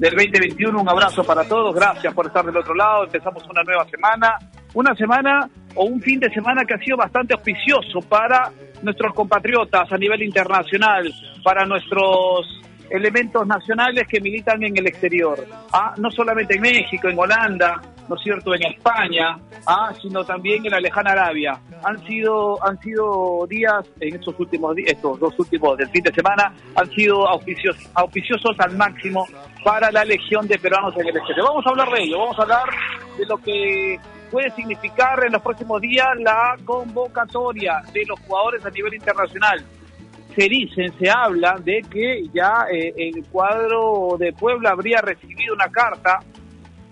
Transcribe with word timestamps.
del 0.00 0.14
2021. 0.14 0.80
Un 0.80 0.88
abrazo 0.88 1.22
para 1.22 1.44
todos. 1.46 1.74
Gracias 1.74 2.12
por 2.14 2.26
estar 2.26 2.44
del 2.44 2.56
otro 2.56 2.74
lado. 2.74 3.04
Empezamos 3.04 3.46
una 3.48 3.62
nueva 3.62 3.86
semana. 3.88 4.34
Una 4.72 4.94
semana 4.94 5.48
o 5.74 5.84
un 5.84 6.00
fin 6.00 6.18
de 6.18 6.30
semana 6.30 6.64
que 6.64 6.74
ha 6.74 6.78
sido 6.78 6.96
bastante 6.96 7.34
auspicioso 7.34 8.00
para 8.08 8.50
nuestros 8.82 9.12
compatriotas 9.14 9.92
a 9.92 9.98
nivel 9.98 10.22
internacional, 10.22 11.12
para 11.44 11.66
nuestros 11.66 12.60
elementos 12.88 13.46
nacionales 13.46 14.06
que 14.08 14.20
militan 14.20 14.62
en 14.62 14.76
el 14.76 14.86
exterior, 14.86 15.46
¿ah? 15.72 15.94
no 15.98 16.10
solamente 16.10 16.56
en 16.56 16.62
México, 16.62 17.08
en 17.08 17.18
Holanda, 17.18 17.80
¿no 18.10 18.16
es 18.16 18.22
cierto?, 18.22 18.52
en 18.56 18.64
España, 18.64 19.38
¿ah? 19.66 19.92
sino 20.02 20.24
también 20.24 20.66
en 20.66 20.72
la 20.72 20.80
lejana 20.80 21.12
Arabia. 21.12 21.60
Han 21.84 21.96
sido, 22.06 22.62
han 22.66 22.76
sido 22.80 23.46
días, 23.48 23.86
en 24.00 24.16
estos 24.16 24.34
últimos 24.38 24.76
estos 24.84 25.20
dos 25.20 25.38
últimos 25.38 25.78
del 25.78 25.88
fin 25.90 26.02
de 26.02 26.12
semana, 26.12 26.52
han 26.74 26.90
sido 26.90 27.28
auspiciosos, 27.28 27.88
auspiciosos 27.94 28.58
al 28.58 28.76
máximo 28.76 29.24
para 29.64 29.92
la 29.92 30.04
legión 30.04 30.48
de 30.48 30.58
peruanos 30.58 30.92
en 30.96 31.06
el 31.06 31.16
exterior. 31.16 31.46
Vamos 31.46 31.64
a 31.64 31.70
hablar 31.70 31.88
de 31.90 32.02
ello, 32.02 32.18
vamos 32.18 32.38
a 32.40 32.42
hablar 32.42 32.68
de 33.16 33.26
lo 33.26 33.38
que 33.38 34.00
puede 34.28 34.50
significar 34.50 35.24
en 35.24 35.32
los 35.32 35.42
próximos 35.42 35.80
días 35.80 36.08
la 36.18 36.56
convocatoria 36.64 37.80
de 37.92 38.04
los 38.06 38.18
jugadores 38.20 38.66
a 38.66 38.70
nivel 38.70 38.94
internacional 38.94 39.64
se 40.36 40.48
dicen, 40.48 40.92
se 40.96 41.10
habla 41.10 41.56
de 41.64 41.82
que 41.90 42.22
ya 42.32 42.66
eh, 42.72 42.94
el 42.96 43.24
cuadro 43.32 44.16
de 44.16 44.32
Puebla 44.32 44.70
habría 44.70 45.00
recibido 45.00 45.54
una 45.54 45.68
carta 45.68 46.20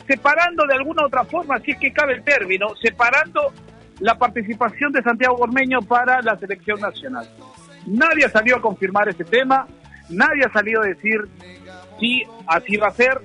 separando 0.09 0.67
de 0.67 0.75
alguna 0.75 1.05
otra 1.05 1.23
forma, 1.25 1.61
si 1.61 1.73
es 1.73 1.79
que 1.79 1.93
cabe 1.93 2.15
el 2.15 2.25
término, 2.25 2.75
separando 2.83 3.53
la 4.01 4.17
participación 4.17 4.91
de 4.91 5.03
Santiago 5.03 5.37
Gormeño 5.37 5.83
para 5.83 6.23
la 6.23 6.37
selección 6.39 6.81
nacional. 6.81 7.29
Nadie 7.87 8.25
ha 8.25 8.31
salido 8.31 8.57
a 8.57 8.63
confirmar 8.63 9.09
ese 9.09 9.25
tema, 9.25 9.69
nadie 10.09 10.45
ha 10.47 10.53
salido 10.53 10.83
a 10.83 10.87
decir 10.87 11.29
si 12.01 12.23
así 12.47 12.77
va 12.79 12.89
a 12.89 12.93
ser. 12.93 13.21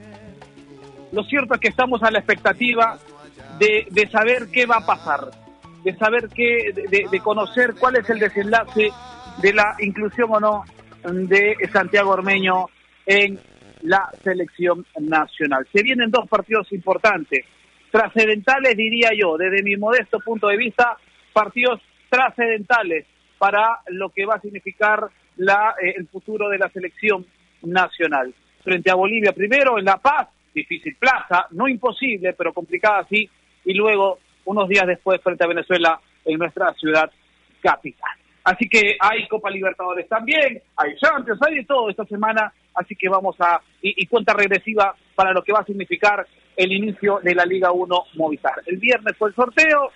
Lo 1.14 1.24
cierto 1.24 1.54
es 1.54 1.62
que 1.62 1.70
estamos 1.70 2.04
a 2.04 2.12
la 2.12 2.20
expectativa 2.20 3.00
de, 3.60 3.88
de 3.90 4.10
saber 4.10 4.48
qué 4.52 4.66
va 4.66 4.78
a 4.78 4.86
pasar, 4.86 5.32
de 5.86 5.96
saber 5.96 6.28
qué, 6.36 6.74
de, 6.74 7.08
de 7.10 7.20
conocer 7.22 7.76
cuál 7.80 7.96
es 7.96 8.10
el 8.10 8.20
desenlace 8.20 8.90
de 9.42 9.54
la 9.54 9.76
inclusión 9.80 10.30
o 10.32 10.40
no 10.40 10.64
de 11.04 11.56
Santiago 11.72 12.12
Ormeño 12.12 12.68
en 13.06 13.40
la 13.84 14.10
selección 14.24 14.86
nacional. 15.00 15.68
Se 15.72 15.84
vienen 15.84 16.10
dos 16.10 16.28
partidos 16.28 16.72
importantes, 16.72 17.46
trascendentales 17.92 18.76
diría 18.76 19.10
yo, 19.16 19.38
desde 19.38 19.62
mi 19.64 19.76
modesto 19.76 20.20
punto 20.20 20.48
de 20.48 20.58
vista, 20.58 20.98
partidos 21.32 21.82
trascendentales 22.10 23.06
para 23.38 23.80
lo 23.88 24.10
que 24.10 24.26
va 24.26 24.36
a 24.36 24.42
significar 24.42 25.08
la, 25.38 25.76
eh, 25.82 25.96
el 25.98 26.08
futuro 26.08 26.50
de 26.50 26.58
la 26.58 26.70
selección 26.70 27.26
nacional. 27.64 28.34
Frente 28.64 28.90
a 28.90 28.96
Bolivia 28.96 29.34
primero 29.34 29.78
en 29.78 29.86
La 29.86 29.98
Paz, 29.98 30.30
difícil 30.54 30.96
plaza, 30.96 31.48
no 31.52 31.68
imposible, 31.68 32.34
pero 32.34 32.54
complicada 32.54 33.00
así, 33.00 33.30
y 33.66 33.74
luego 33.74 34.20
unos 34.46 34.70
días 34.70 34.88
después 34.88 35.22
frente 35.22 35.44
a 35.44 35.48
Venezuela 35.48 36.00
en 36.26 36.38
nuestra 36.38 36.74
ciudad 36.74 37.12
capital. 37.62 38.23
Así 38.44 38.68
que 38.68 38.98
hay 39.00 39.28
Copa 39.28 39.50
Libertadores 39.50 40.08
también, 40.10 40.62
hay 40.76 40.96
Champions, 40.98 41.40
hay 41.48 41.56
de 41.56 41.64
todo 41.64 41.90
esta 41.90 42.06
semana, 42.06 42.54
así 42.76 42.96
que 42.96 43.08
vamos 43.08 43.36
a, 43.40 43.62
y, 43.82 44.06
cuenta 44.08 44.34
regresiva 44.34 44.96
para 45.16 45.32
lo 45.32 45.42
que 45.42 45.54
va 45.54 45.60
a 45.60 45.66
significar 45.66 46.28
el 46.58 46.72
inicio 46.72 47.20
de 47.24 47.36
la 47.36 47.46
Liga 47.46 47.72
1 47.72 48.04
Movistar. 48.16 48.62
El 48.66 48.78
viernes 48.78 49.16
fue 49.18 49.30
el 49.30 49.36
sorteo, 49.36 49.92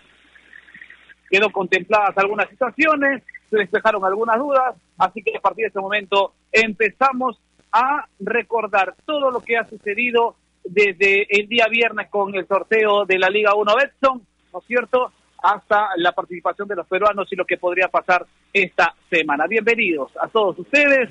quedó 1.30 1.52
contempladas 1.52 2.18
algunas 2.18 2.50
situaciones, 2.50 3.22
se 3.50 3.58
despejaron 3.58 4.06
algunas 4.06 4.38
dudas, 4.38 4.76
así 4.98 5.22
que 5.22 5.38
a 5.38 5.42
partir 5.42 5.64
de 5.64 5.68
este 5.68 5.82
momento 5.82 6.34
empezamos 6.52 7.40
a 7.74 8.08
recordar 8.20 8.96
todo 9.06 9.30
lo 9.30 9.42
que 9.42 9.58
ha 9.58 9.68
sucedido 9.68 10.36
desde 10.64 11.28
el 11.38 11.50
día 11.50 11.68
viernes 11.68 12.08
con 12.10 12.34
el 12.34 12.48
sorteo 12.48 13.06
de 13.06 13.20
la 13.20 13.30
Liga 13.30 13.56
1 13.56 13.76
Betson, 13.76 14.22
¿no 14.54 14.60
es 14.60 14.66
cierto? 14.66 15.12
Hasta 15.42 15.90
la 15.98 16.12
participación 16.12 16.68
de 16.68 16.76
los 16.76 16.88
peruanos 16.88 17.32
y 17.32 17.36
lo 17.36 17.46
que 17.46 17.58
podría 17.58 17.88
pasar 17.88 18.26
esta 18.52 18.96
semana. 19.10 19.46
Bienvenidos 19.48 20.12
a 20.22 20.28
todos 20.28 20.58
ustedes. 20.60 21.10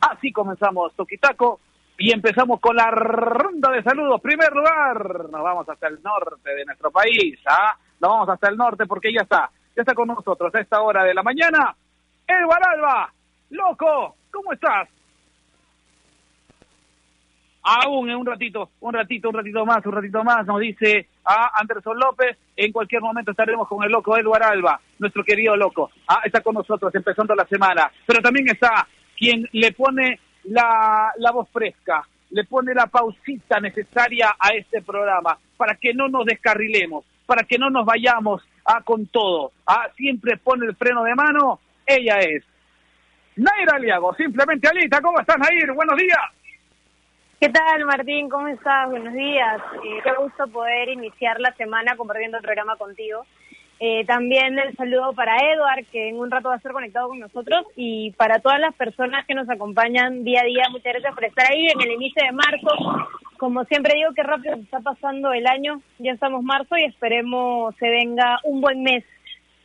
Así 0.00 0.32
comenzamos 0.32 0.94
Toquitaco 0.94 1.60
y 1.96 2.12
empezamos 2.12 2.60
con 2.60 2.76
la 2.76 2.90
ronda 2.90 3.70
de 3.70 3.82
saludos. 3.82 4.20
Primer 4.20 4.52
lugar, 4.52 5.28
nos 5.30 5.42
vamos 5.42 5.68
hasta 5.68 5.88
el 5.88 6.02
norte 6.02 6.54
de 6.54 6.64
nuestro 6.64 6.90
país. 6.90 7.38
¿ah? 7.46 7.76
Nos 8.00 8.10
vamos 8.10 8.28
hasta 8.28 8.48
el 8.48 8.56
norte 8.56 8.86
porque 8.86 9.12
ya 9.12 9.22
está, 9.22 9.50
ya 9.76 9.82
está 9.82 9.94
con 9.94 10.08
nosotros 10.08 10.54
a 10.54 10.60
esta 10.60 10.80
hora 10.80 11.04
de 11.04 11.14
la 11.14 11.22
mañana. 11.22 11.74
Eduardo 12.26 12.66
Alba, 12.74 13.12
loco, 13.50 14.16
¿cómo 14.30 14.52
estás? 14.52 14.88
Aún 17.68 18.08
en 18.08 18.16
un 18.16 18.24
ratito, 18.24 18.70
un 18.80 18.94
ratito, 18.94 19.28
un 19.28 19.34
ratito 19.34 19.66
más, 19.66 19.84
un 19.84 19.92
ratito 19.92 20.24
más, 20.24 20.46
nos 20.46 20.60
dice 20.60 21.06
a 21.24 21.50
Anderson 21.60 21.98
López, 21.98 22.38
en 22.56 22.72
cualquier 22.72 23.02
momento 23.02 23.32
estaremos 23.32 23.68
con 23.68 23.84
el 23.84 23.92
loco 23.92 24.16
Eduard 24.16 24.42
Alba, 24.42 24.80
nuestro 24.98 25.22
querido 25.22 25.54
loco. 25.54 25.90
Ah, 26.06 26.22
está 26.24 26.40
con 26.40 26.54
nosotros 26.54 26.94
empezando 26.94 27.34
la 27.34 27.46
semana, 27.46 27.90
pero 28.06 28.22
también 28.22 28.48
está 28.48 28.86
quien 29.14 29.46
le 29.52 29.72
pone 29.72 30.18
la, 30.44 31.12
la 31.18 31.30
voz 31.30 31.48
fresca, 31.52 32.02
le 32.30 32.44
pone 32.44 32.72
la 32.72 32.86
pausita 32.86 33.60
necesaria 33.60 34.34
a 34.38 34.48
este 34.54 34.80
programa 34.80 35.38
para 35.58 35.74
que 35.74 35.92
no 35.92 36.08
nos 36.08 36.24
descarrilemos, 36.24 37.04
para 37.26 37.42
que 37.42 37.58
no 37.58 37.68
nos 37.68 37.84
vayamos 37.84 38.42
a 38.64 38.80
con 38.80 39.06
todo. 39.08 39.52
Ah, 39.66 39.88
siempre 39.94 40.38
pone 40.38 40.64
el 40.66 40.76
freno 40.76 41.02
de 41.04 41.14
mano, 41.14 41.60
ella 41.84 42.18
es 42.20 42.44
Naira 43.36 43.76
Aliago, 43.76 44.14
simplemente 44.14 44.68
Alita, 44.68 45.02
¿cómo 45.02 45.20
estás 45.20 45.36
Nair? 45.38 45.70
Buenos 45.74 45.98
días. 45.98 46.37
¿Qué 47.40 47.50
tal, 47.50 47.84
Martín? 47.84 48.28
¿Cómo 48.28 48.48
estás? 48.48 48.90
Buenos 48.90 49.14
días. 49.14 49.60
Eh, 49.84 50.00
qué 50.02 50.10
gusto 50.20 50.48
poder 50.48 50.88
iniciar 50.88 51.38
la 51.38 51.54
semana 51.54 51.96
compartiendo 51.96 52.36
el 52.36 52.42
programa 52.42 52.74
contigo. 52.74 53.24
Eh, 53.78 54.04
también 54.06 54.58
el 54.58 54.74
saludo 54.76 55.12
para 55.12 55.36
Edward, 55.36 55.86
que 55.92 56.08
en 56.08 56.18
un 56.18 56.32
rato 56.32 56.48
va 56.48 56.54
a 56.54 56.56
estar 56.56 56.72
conectado 56.72 57.06
con 57.06 57.20
nosotros, 57.20 57.64
y 57.76 58.10
para 58.16 58.40
todas 58.40 58.58
las 58.58 58.74
personas 58.74 59.24
que 59.24 59.34
nos 59.34 59.48
acompañan 59.48 60.24
día 60.24 60.40
a 60.40 60.46
día. 60.46 60.64
Muchas 60.72 60.94
gracias 60.94 61.14
por 61.14 61.24
estar 61.26 61.46
ahí 61.48 61.68
en 61.68 61.80
el 61.80 61.92
inicio 61.92 62.24
de 62.24 62.32
marzo. 62.32 63.08
Como 63.36 63.62
siempre 63.66 63.94
digo, 63.94 64.10
qué 64.16 64.24
rápido 64.24 64.56
se 64.56 64.62
está 64.62 64.80
pasando 64.80 65.32
el 65.32 65.46
año. 65.46 65.80
Ya 66.00 66.14
estamos 66.14 66.42
marzo 66.42 66.76
y 66.76 66.86
esperemos 66.86 67.72
se 67.76 67.88
venga 67.88 68.40
un 68.42 68.60
buen 68.60 68.82
mes 68.82 69.04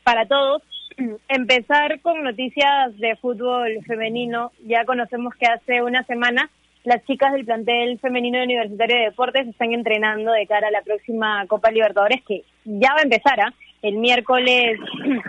para 0.03 0.27
todos. 0.27 0.61
Empezar 1.27 2.01
con 2.01 2.21
noticias 2.21 2.95
de 2.99 3.15
fútbol 3.15 3.83
femenino. 3.87 4.51
Ya 4.63 4.85
conocemos 4.85 5.33
que 5.33 5.47
hace 5.47 5.81
una 5.81 6.03
semana 6.03 6.51
las 6.83 7.03
chicas 7.05 7.31
del 7.33 7.45
plantel 7.45 7.99
femenino 7.99 8.43
Universitario 8.43 8.97
de 8.97 9.03
Deportes 9.05 9.47
están 9.47 9.73
entrenando 9.73 10.31
de 10.31 10.47
cara 10.47 10.67
a 10.67 10.71
la 10.71 10.81
próxima 10.81 11.45
Copa 11.47 11.71
Libertadores 11.71 12.21
que 12.27 12.43
ya 12.65 12.93
va 12.93 12.99
a 12.99 13.03
empezar, 13.03 13.39
¿ah? 13.39 13.53
El 13.81 13.97
miércoles, 13.97 14.79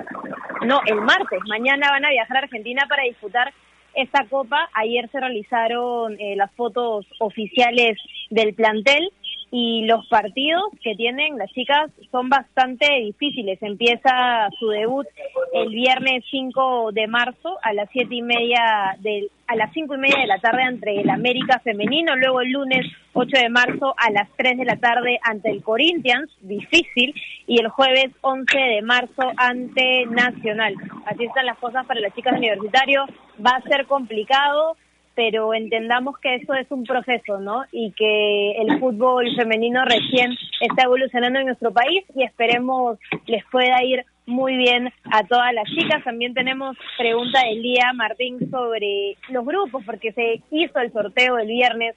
no, 0.67 0.81
el 0.87 1.01
martes, 1.01 1.41
mañana 1.49 1.91
van 1.91 2.05
a 2.05 2.11
viajar 2.11 2.37
a 2.37 2.41
Argentina 2.41 2.87
para 2.89 3.05
disputar 3.05 3.53
esta 3.95 4.25
copa. 4.27 4.69
Ayer 4.75 5.09
se 5.11 5.21
realizaron 5.21 6.17
eh, 6.21 6.35
las 6.37 6.51
fotos 6.53 7.06
oficiales 7.21 7.99
del 8.31 8.55
plantel 8.55 9.12
y 9.56 9.85
los 9.85 10.05
partidos 10.09 10.65
que 10.83 10.97
tienen 10.97 11.39
las 11.39 11.49
chicas 11.53 11.89
son 12.11 12.29
bastante 12.29 12.93
difíciles. 13.05 13.62
Empieza 13.62 14.49
su 14.59 14.67
debut 14.67 15.06
el 15.53 15.69
viernes 15.69 16.25
5 16.29 16.91
de 16.91 17.06
marzo 17.06 17.56
a 17.62 17.73
las 17.73 17.89
siete 17.93 18.17
y 18.17 18.23
media 18.23 18.97
del 18.99 19.31
a 19.47 19.55
las 19.55 19.73
cinco 19.73 19.95
y 19.95 19.99
media 19.99 20.19
de 20.23 20.27
la 20.27 20.41
tarde 20.41 20.62
ante 20.62 21.01
el 21.01 21.09
América 21.09 21.61
Femenino, 21.62 22.17
luego 22.17 22.41
el 22.41 22.51
lunes 22.51 22.85
8 23.12 23.31
de 23.43 23.49
marzo 23.49 23.95
a 23.97 24.11
las 24.11 24.29
3 24.37 24.56
de 24.56 24.65
la 24.65 24.77
tarde 24.77 25.21
ante 25.23 25.51
el 25.51 25.62
Corinthians, 25.62 26.31
difícil, 26.41 27.15
y 27.47 27.61
el 27.61 27.69
jueves 27.69 28.11
11 28.23 28.59
de 28.59 28.83
marzo 28.83 29.23
ante 29.37 30.06
Nacional. 30.06 30.75
Así 31.06 31.27
están 31.27 31.47
las 31.47 31.59
cosas 31.59 31.87
para 31.87 32.01
las 32.01 32.15
chicas 32.15 32.33
de 32.33 32.39
universitario, 32.39 33.05
va 33.45 33.51
a 33.51 33.69
ser 33.69 33.87
complicado, 33.87 34.77
pero 35.14 35.55
entendamos 35.55 36.19
que 36.19 36.37
eso 36.37 36.55
es 36.55 36.70
un 36.70 36.84
proceso, 36.84 37.38
¿no? 37.40 37.64
Y 37.72 37.93
que 37.93 38.52
el 38.52 38.78
fútbol 38.78 39.26
femenino 39.37 39.84
recién 39.84 40.32
está 40.61 40.84
evolucionando 40.84 41.38
en 41.38 41.46
nuestro 41.46 41.72
país 41.72 42.05
y 42.14 42.25
esperemos 42.25 42.99
les 43.26 43.44
pueda 43.46 43.82
ir 43.84 44.05
muy 44.26 44.56
bien 44.56 44.93
a 45.11 45.22
todas 45.25 45.52
las 45.52 45.69
chicas. 45.69 46.02
También 46.05 46.34
tenemos 46.34 46.76
pregunta 46.99 47.40
del 47.44 47.62
día, 47.62 47.93
Martín, 47.94 48.38
sobre 48.50 49.16
los 49.28 49.44
grupos, 49.44 49.82
porque 49.84 50.12
se 50.12 50.43
hizo 50.50 50.78
el 50.78 50.93
sorteo 50.93 51.38
el 51.38 51.49
viernes 51.49 51.94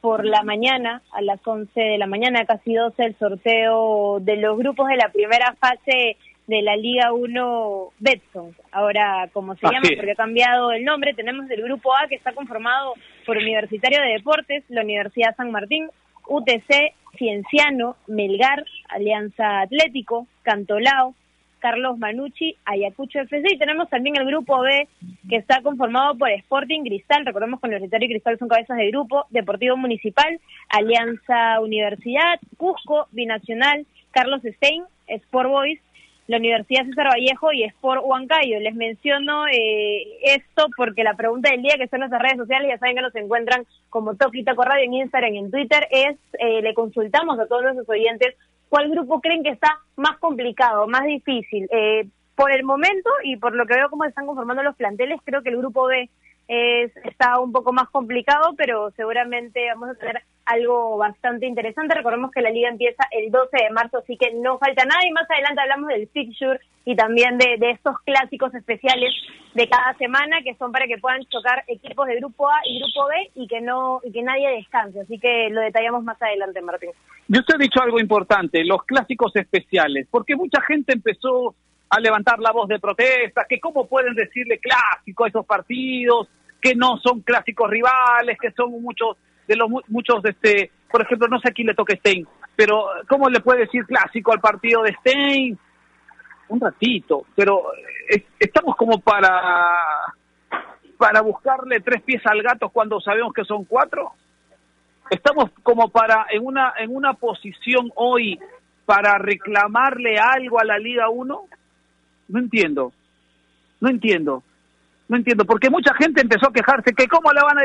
por 0.00 0.24
la 0.24 0.42
mañana, 0.42 1.00
a 1.12 1.22
las 1.22 1.40
11 1.42 1.80
de 1.80 1.96
la 1.96 2.06
mañana, 2.06 2.44
casi 2.44 2.74
12, 2.74 3.02
el 3.02 3.18
sorteo 3.18 4.18
de 4.20 4.36
los 4.36 4.58
grupos 4.58 4.88
de 4.88 4.96
la 4.96 5.08
primera 5.08 5.54
fase 5.58 6.18
de 6.46 6.62
la 6.62 6.76
Liga 6.76 7.12
1 7.12 7.88
Betson. 7.98 8.54
Ahora, 8.70 9.28
como 9.32 9.54
se 9.56 9.66
llama, 9.66 9.88
porque 9.96 10.12
ha 10.12 10.16
cambiado 10.16 10.72
el 10.72 10.84
nombre, 10.84 11.14
tenemos 11.14 11.50
el 11.50 11.62
grupo 11.62 11.94
A 11.94 12.06
que 12.08 12.16
está 12.16 12.32
conformado 12.32 12.94
por 13.24 13.36
Universitario 13.36 14.00
de 14.00 14.12
Deportes, 14.14 14.64
la 14.68 14.82
Universidad 14.82 15.36
San 15.36 15.50
Martín, 15.50 15.88
UTC, 16.28 16.94
Cienciano, 17.16 17.96
Melgar, 18.06 18.64
Alianza 18.88 19.60
Atlético, 19.60 20.26
Cantolao, 20.42 21.14
Carlos 21.64 21.96
Manucci, 21.96 22.56
Ayacucho 22.66 23.20
FC 23.20 23.54
y 23.54 23.58
tenemos 23.58 23.88
también 23.88 24.16
el 24.16 24.26
grupo 24.26 24.60
B 24.60 24.86
que 25.30 25.36
está 25.36 25.62
conformado 25.62 26.14
por 26.18 26.30
Sporting 26.30 26.82
Cristal, 26.82 27.24
recordemos 27.24 27.58
que 27.58 27.68
Universitario 27.68 28.06
y 28.06 28.10
Cristal 28.10 28.38
son 28.38 28.48
cabezas 28.48 28.76
de 28.76 28.90
grupo, 28.90 29.24
Deportivo 29.30 29.74
Municipal, 29.78 30.38
Alianza 30.68 31.60
Universidad, 31.60 32.38
Cusco, 32.58 33.06
Binacional, 33.12 33.86
Carlos 34.10 34.42
Stein, 34.42 34.84
Sport 35.06 35.48
Boys, 35.48 35.80
la 36.26 36.38
Universidad 36.38 36.86
César 36.86 37.08
Vallejo 37.08 37.52
y 37.52 37.64
Sport 37.64 38.02
Huancayo. 38.04 38.60
Les 38.60 38.74
menciono 38.74 39.46
eh, 39.48 40.18
esto 40.22 40.66
porque 40.76 41.04
la 41.04 41.14
pregunta 41.14 41.50
del 41.50 41.62
día, 41.62 41.76
que 41.76 41.88
son 41.88 42.00
nuestras 42.00 42.22
redes 42.22 42.38
sociales, 42.38 42.70
ya 42.70 42.78
saben 42.78 42.96
que 42.96 43.02
nos 43.02 43.14
encuentran 43.14 43.66
como 43.90 44.14
Toquita 44.14 44.54
Radio 44.54 44.84
en 44.84 44.94
Instagram 44.94 45.34
y 45.34 45.38
en 45.38 45.50
Twitter, 45.50 45.86
es, 45.90 46.16
eh, 46.38 46.62
le 46.62 46.74
consultamos 46.74 47.38
a 47.38 47.46
todos 47.46 47.62
nuestros 47.62 47.88
oyentes 47.88 48.34
cuál 48.68 48.90
grupo 48.90 49.20
creen 49.20 49.42
que 49.42 49.50
está 49.50 49.78
más 49.96 50.18
complicado, 50.18 50.86
más 50.86 51.04
difícil. 51.04 51.68
Eh, 51.70 52.08
por 52.34 52.50
el 52.50 52.64
momento 52.64 53.10
y 53.22 53.36
por 53.36 53.54
lo 53.54 53.66
que 53.66 53.74
veo 53.74 53.88
cómo 53.90 54.04
están 54.04 54.26
conformando 54.26 54.62
los 54.62 54.74
planteles, 54.74 55.20
creo 55.24 55.42
que 55.42 55.50
el 55.50 55.58
grupo 55.58 55.86
B 55.86 56.10
es, 56.48 56.92
está 57.04 57.40
un 57.40 57.52
poco 57.52 57.72
más 57.72 57.88
complicado, 57.90 58.54
pero 58.56 58.90
seguramente 58.96 59.66
vamos 59.68 59.90
a 59.90 59.94
tener 59.94 60.22
algo 60.44 60.98
bastante 60.98 61.46
interesante. 61.46 61.94
Recordemos 61.94 62.30
que 62.30 62.42
la 62.42 62.50
liga 62.50 62.68
empieza 62.68 63.02
el 63.10 63.30
12 63.30 63.48
de 63.56 63.70
marzo, 63.70 63.98
así 63.98 64.16
que 64.16 64.32
no 64.34 64.58
falta 64.58 64.84
nada. 64.84 65.00
Y 65.06 65.12
más 65.12 65.30
adelante 65.30 65.62
hablamos 65.62 65.88
del 65.88 66.08
fixture 66.08 66.60
y 66.84 66.94
también 66.96 67.38
de, 67.38 67.56
de 67.58 67.70
estos 67.70 67.98
clásicos 68.00 68.54
especiales 68.54 69.10
de 69.54 69.68
cada 69.68 69.94
semana 69.94 70.42
que 70.42 70.54
son 70.56 70.70
para 70.72 70.86
que 70.86 70.98
puedan 70.98 71.24
chocar 71.26 71.64
equipos 71.66 72.06
de 72.08 72.16
grupo 72.16 72.48
A 72.50 72.60
y 72.64 72.80
grupo 72.80 73.06
B 73.08 73.30
y 73.36 73.46
que 73.46 73.60
no 73.60 74.00
y 74.04 74.12
que 74.12 74.22
nadie 74.22 74.50
descanse. 74.50 75.00
Así 75.00 75.18
que 75.18 75.48
lo 75.50 75.60
detallamos 75.62 76.04
más 76.04 76.20
adelante, 76.20 76.60
Martín. 76.60 76.90
Y 77.28 77.38
usted 77.38 77.54
ha 77.54 77.58
dicho 77.58 77.80
algo 77.82 77.98
importante, 77.98 78.64
los 78.64 78.82
clásicos 78.84 79.34
especiales, 79.34 80.06
porque 80.10 80.36
mucha 80.36 80.60
gente 80.60 80.92
empezó 80.92 81.54
a 81.94 82.00
levantar 82.00 82.40
la 82.40 82.50
voz 82.50 82.68
de 82.68 82.80
protesta, 82.80 83.46
que 83.48 83.60
cómo 83.60 83.86
pueden 83.86 84.14
decirle 84.14 84.58
clásico 84.58 85.24
a 85.24 85.28
esos 85.28 85.46
partidos, 85.46 86.28
que 86.60 86.74
no 86.74 86.98
son 86.98 87.20
clásicos 87.20 87.70
rivales, 87.70 88.36
que 88.40 88.50
son 88.52 88.70
muchos 88.82 89.16
de 89.46 89.56
los 89.56 89.68
muchos 89.88 90.24
este, 90.24 90.70
por 90.90 91.02
ejemplo, 91.02 91.28
no 91.28 91.38
sé 91.38 91.50
a 91.50 91.52
quién 91.52 91.68
le 91.68 91.74
toque 91.74 91.96
Stein, 91.96 92.26
pero 92.56 92.86
cómo 93.08 93.28
le 93.28 93.40
puede 93.40 93.60
decir 93.60 93.84
clásico 93.84 94.32
al 94.32 94.40
partido 94.40 94.82
de 94.82 94.94
Stein? 94.94 95.58
Un 96.48 96.60
ratito, 96.60 97.26
pero 97.36 97.62
eh, 98.10 98.26
estamos 98.38 98.74
como 98.76 98.98
para 99.00 99.42
para 100.98 101.20
buscarle 101.22 101.80
tres 101.80 102.02
pies 102.02 102.22
al 102.26 102.42
gato 102.42 102.70
cuando 102.70 103.00
sabemos 103.00 103.32
que 103.32 103.44
son 103.44 103.64
cuatro. 103.64 104.12
Estamos 105.10 105.50
como 105.62 105.90
para 105.90 106.26
en 106.30 106.44
una 106.44 106.74
en 106.78 106.94
una 106.94 107.14
posición 107.14 107.90
hoy 107.94 108.38
para 108.84 109.18
reclamarle 109.18 110.18
algo 110.18 110.58
a 110.58 110.64
la 110.64 110.78
Liga 110.78 111.08
1 111.08 111.48
no 112.28 112.38
entiendo. 112.38 112.92
No 113.80 113.90
entiendo. 113.90 114.42
No 115.08 115.16
entiendo, 115.16 115.44
porque 115.44 115.68
mucha 115.68 115.92
gente 115.94 116.22
empezó 116.22 116.48
a 116.48 116.52
quejarse 116.52 116.94
que 116.94 117.06
cómo 117.06 117.30
la 117.32 117.44
van 117.44 117.58
a... 117.58 117.62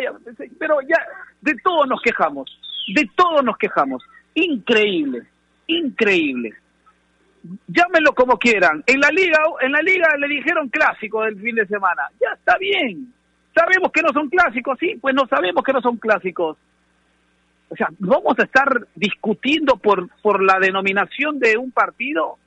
Pero 0.60 0.82
ya, 0.82 0.98
de 1.42 1.56
todo 1.64 1.86
nos 1.86 2.02
quejamos, 2.02 2.50
de 2.94 3.10
todo 3.16 3.42
nos 3.42 3.58
quejamos. 3.58 4.04
Increíble, 4.34 5.26
increíble. 5.68 6.54
Llámenlo 7.68 8.14
como 8.14 8.38
quieran. 8.38 8.84
En 8.86 9.00
la 9.00 9.10
liga, 9.10 9.40
en 9.62 9.72
la 9.72 9.82
liga 9.82 10.10
le 10.18 10.28
dijeron 10.28 10.68
clásico 10.68 11.24
del 11.24 11.40
fin 11.40 11.56
de 11.56 11.66
semana. 11.68 12.04
Ya 12.20 12.34
está 12.34 12.58
bien. 12.58 13.14
Sabemos 13.56 13.92
que 13.94 14.02
no 14.02 14.12
son 14.12 14.30
clásicos, 14.30 14.78
sí, 14.78 14.98
pues 15.00 15.16
no 15.16 15.26
sabemos 15.28 15.64
que 15.64 15.74
no 15.74 15.82
son 15.82 15.98
clásicos. 15.98 16.58
O 17.70 17.76
sea, 17.76 17.88
vamos 18.00 18.38
a 18.38 18.44
estar 18.44 18.88
discutiendo 18.96 19.78
por 19.78 20.10
por 20.22 20.44
la 20.44 20.60
denominación 20.60 21.40
de 21.40 21.58
un 21.58 21.72
partido 21.72 22.38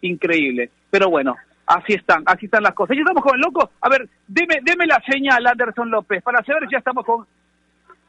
increíble. 0.00 0.70
Pero 0.94 1.10
bueno, 1.10 1.34
así 1.66 1.94
están, 1.94 2.22
así 2.24 2.46
están 2.46 2.62
las 2.62 2.72
cosas. 2.72 2.94
¿Ya 2.94 3.00
estamos 3.02 3.24
con 3.24 3.34
el 3.34 3.40
loco? 3.40 3.68
A 3.80 3.88
ver, 3.88 4.08
deme, 4.28 4.60
deme 4.62 4.86
la 4.86 5.02
señal, 5.04 5.44
Anderson 5.44 5.90
López, 5.90 6.22
para 6.22 6.40
saber 6.44 6.66
si 6.66 6.70
ya 6.70 6.78
estamos 6.78 7.04
con... 7.04 7.26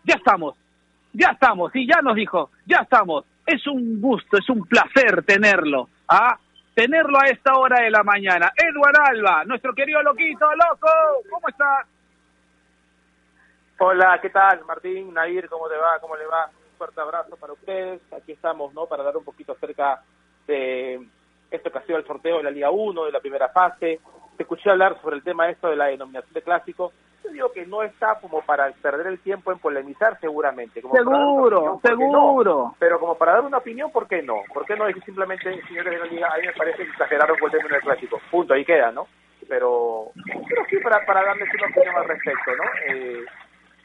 Ya 0.04 0.14
estamos, 0.18 0.56
ya 1.12 1.30
estamos, 1.30 1.76
y 1.76 1.88
ya 1.88 2.00
nos 2.04 2.14
dijo, 2.14 2.52
ya 2.68 2.82
estamos. 2.84 3.26
Es 3.44 3.66
un 3.66 4.00
gusto, 4.00 4.38
es 4.38 4.48
un 4.52 4.68
placer 4.68 5.24
tenerlo, 5.26 5.90
¿ah? 6.08 6.38
Tenerlo 6.76 7.18
a 7.18 7.26
esta 7.26 7.56
hora 7.58 7.82
de 7.82 7.90
la 7.90 8.04
mañana. 8.04 8.52
Edward 8.56 8.98
Alba, 9.04 9.44
nuestro 9.46 9.74
querido 9.74 10.04
loquito, 10.04 10.46
loco, 10.46 10.88
¿cómo 11.32 11.48
estás? 11.48 11.88
Hola, 13.80 14.20
¿qué 14.22 14.30
tal? 14.30 14.64
Martín, 14.66 15.12
Nair, 15.12 15.50
¿cómo 15.50 15.68
te 15.70 15.76
va? 15.76 15.98
¿Cómo 16.00 16.16
le 16.16 16.28
va? 16.28 16.46
Un 16.46 16.78
fuerte 16.78 17.02
abrazo 17.02 17.36
para 17.36 17.54
ustedes. 17.54 18.00
Aquí 18.14 18.34
estamos, 18.34 18.76
¿no? 18.76 18.86
Para 18.86 19.02
dar 19.02 19.18
un 19.18 19.24
poquito 19.24 19.54
acerca 19.54 20.04
de 20.46 21.04
esto 21.52 21.72
que 21.72 21.78
ha 21.78 21.86
sido 21.86 21.98
el 21.98 22.06
sorteo 22.06 22.38
de 22.38 22.44
la 22.44 22.52
Liga 22.52 22.72
1, 22.72 23.06
de 23.06 23.12
la 23.12 23.20
primera 23.20 23.50
fase. 23.50 24.00
Te 24.38 24.44
escuché 24.44 24.70
hablar 24.70 25.00
sobre 25.02 25.18
el 25.18 25.24
tema 25.24 25.50
esto 25.50 25.70
de 25.70 25.76
la 25.76 25.86
denominación 25.86 26.34
de 26.34 26.42
clásico. 26.42 26.92
Yo 27.24 27.32
digo 27.32 27.52
que 27.52 27.66
no 27.66 27.82
está 27.82 28.20
como 28.20 28.42
para 28.42 28.72
perder 28.72 29.08
el 29.08 29.20
tiempo 29.20 29.52
en 29.52 29.60
polemizar 29.60 30.20
seguramente. 30.20 30.82
Como 30.82 30.96
seguro, 30.96 31.80
seguro. 31.84 32.76
Pero 32.78 33.00
como 33.00 33.18
para 33.18 33.34
dar 33.34 33.42
una 33.42 33.58
opinión, 33.58 33.92
¿por 33.92 34.08
qué 34.08 34.22
no? 34.22 34.42
¿Por 34.54 34.66
qué 34.66 34.76
no 34.76 34.86
decir 34.86 35.04
simplemente, 35.04 35.62
señores 35.68 35.92
de 35.94 36.00
la 36.00 36.06
Liga, 36.06 36.28
a 36.34 36.38
mí 36.38 36.46
me 36.46 36.54
parece 36.54 36.84
exageraron 36.84 37.38
con 37.38 37.48
el 37.48 37.52
término 37.52 37.76
del 37.76 37.84
clásico? 37.84 38.20
Punto, 38.30 38.54
ahí 38.54 38.66
queda, 38.66 38.92
¿no? 38.92 39.08
Pero, 39.48 40.12
pero 40.50 40.66
sí 40.70 40.78
para, 40.78 41.06
para 41.06 41.24
darles 41.24 41.50
una 41.54 41.68
opinión 41.68 41.96
al 41.96 42.08
respecto, 42.08 42.52
¿no? 42.56 42.64
Eh, 42.88 43.26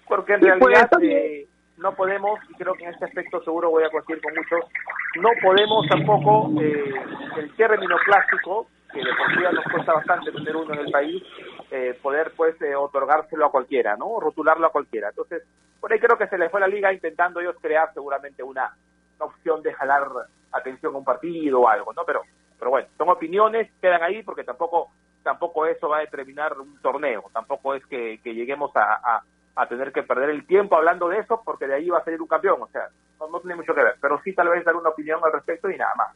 porque 0.07 0.35
en 0.35 0.41
realidad... 0.43 0.91
Eh, 1.03 1.47
no 1.81 1.95
podemos, 1.95 2.39
y 2.49 2.55
creo 2.55 2.75
que 2.75 2.85
en 2.85 2.91
este 2.91 3.07
aspecto 3.07 3.43
seguro 3.43 3.71
voy 3.71 3.83
a 3.85 3.91
coincidir 3.91 4.23
con 4.23 4.35
muchos, 4.35 4.71
no 5.17 5.31
podemos 5.43 5.87
tampoco 5.89 6.51
eh, 6.61 6.95
el 7.39 7.57
término 7.57 7.97
clásico, 8.05 8.69
que 8.93 8.99
de 8.99 9.11
por 9.17 9.35
sí 9.35 9.55
nos 9.55 9.65
cuesta 9.73 9.95
bastante 9.95 10.31
tener 10.31 10.57
uno 10.57 10.75
en 10.75 10.81
el 10.81 10.91
país, 10.91 11.23
eh, 11.71 11.99
poder 12.03 12.33
pues 12.37 12.61
eh, 12.61 12.75
otorgárselo 12.75 13.47
a 13.47 13.51
cualquiera, 13.51 13.97
¿no? 13.97 14.21
Rotularlo 14.21 14.67
a 14.67 14.73
cualquiera. 14.73 15.09
Entonces, 15.09 15.43
por 15.81 15.93
ahí 15.93 15.99
creo 15.99 16.19
que 16.19 16.27
se 16.27 16.37
le 16.37 16.51
fue 16.51 16.61
la 16.61 16.69
liga 16.69 16.93
intentando 16.93 17.41
ellos 17.41 17.57
crear 17.61 17.93
seguramente 17.95 18.43
una, 18.43 18.75
opción 19.19 19.63
de 19.63 19.75
jalar 19.75 20.09
atención 20.51 20.95
a 20.95 20.99
un 20.99 21.05
partido 21.05 21.61
o 21.61 21.69
algo, 21.69 21.93
¿no? 21.93 22.05
Pero, 22.07 22.23
pero 22.59 22.71
bueno, 22.71 22.89
son 22.97 23.11
opiniones, 23.11 23.71
quedan 23.79 24.03
ahí 24.03 24.23
porque 24.23 24.45
tampoco 24.45 24.91
tampoco 25.23 25.67
eso 25.67 25.91
va 25.91 25.99
a 25.99 26.01
determinar 26.01 26.59
un 26.59 26.81
torneo, 26.81 27.25
tampoco 27.31 27.75
es 27.75 27.85
que, 27.85 28.19
lleguemos 28.25 28.71
a 28.75 29.23
tener 29.69 29.93
que 29.93 30.03
perder 30.03 30.31
el 30.31 30.47
tiempo 30.47 30.77
hablando 30.77 31.09
de 31.09 31.19
eso 31.19 31.43
porque 31.45 31.67
de 31.67 31.75
ahí 31.75 31.89
va 31.89 31.99
a 31.99 32.05
salir 32.05 32.21
un 32.21 32.29
campeón. 32.29 32.63
O 32.63 32.69
sea, 32.69 32.89
no, 33.19 33.41
tiene 33.41 33.57
mucho 33.57 33.75
que 33.75 33.85
ver, 33.85 33.97
pero 34.01 34.21
sí 34.25 34.33
tal 34.33 34.49
vez 34.49 34.65
dar 34.65 34.77
una 34.77 34.91
opinión 34.91 35.21
al 35.23 35.33
respecto 35.33 35.71
y 35.71 35.77
nada 35.77 35.95
más. 35.97 36.09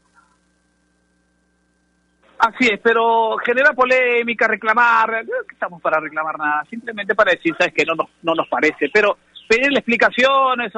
Así 2.38 2.68
es, 2.70 2.80
pero 2.80 3.36
genera 3.38 3.72
polémica, 3.72 4.48
reclamar, 4.48 5.24
estamos 5.50 5.80
para 5.80 6.00
reclamar 6.00 6.36
nada, 6.36 6.64
simplemente 6.68 7.14
para 7.14 7.32
decir, 7.32 7.54
sabes 7.56 7.72
que 7.72 7.84
no 7.84 7.94
nos, 7.94 8.08
no 8.22 8.34
nos 8.34 8.48
parece, 8.48 8.90
pero 8.92 9.16
pedirle 9.48 9.78
explicaciones, 9.78 10.72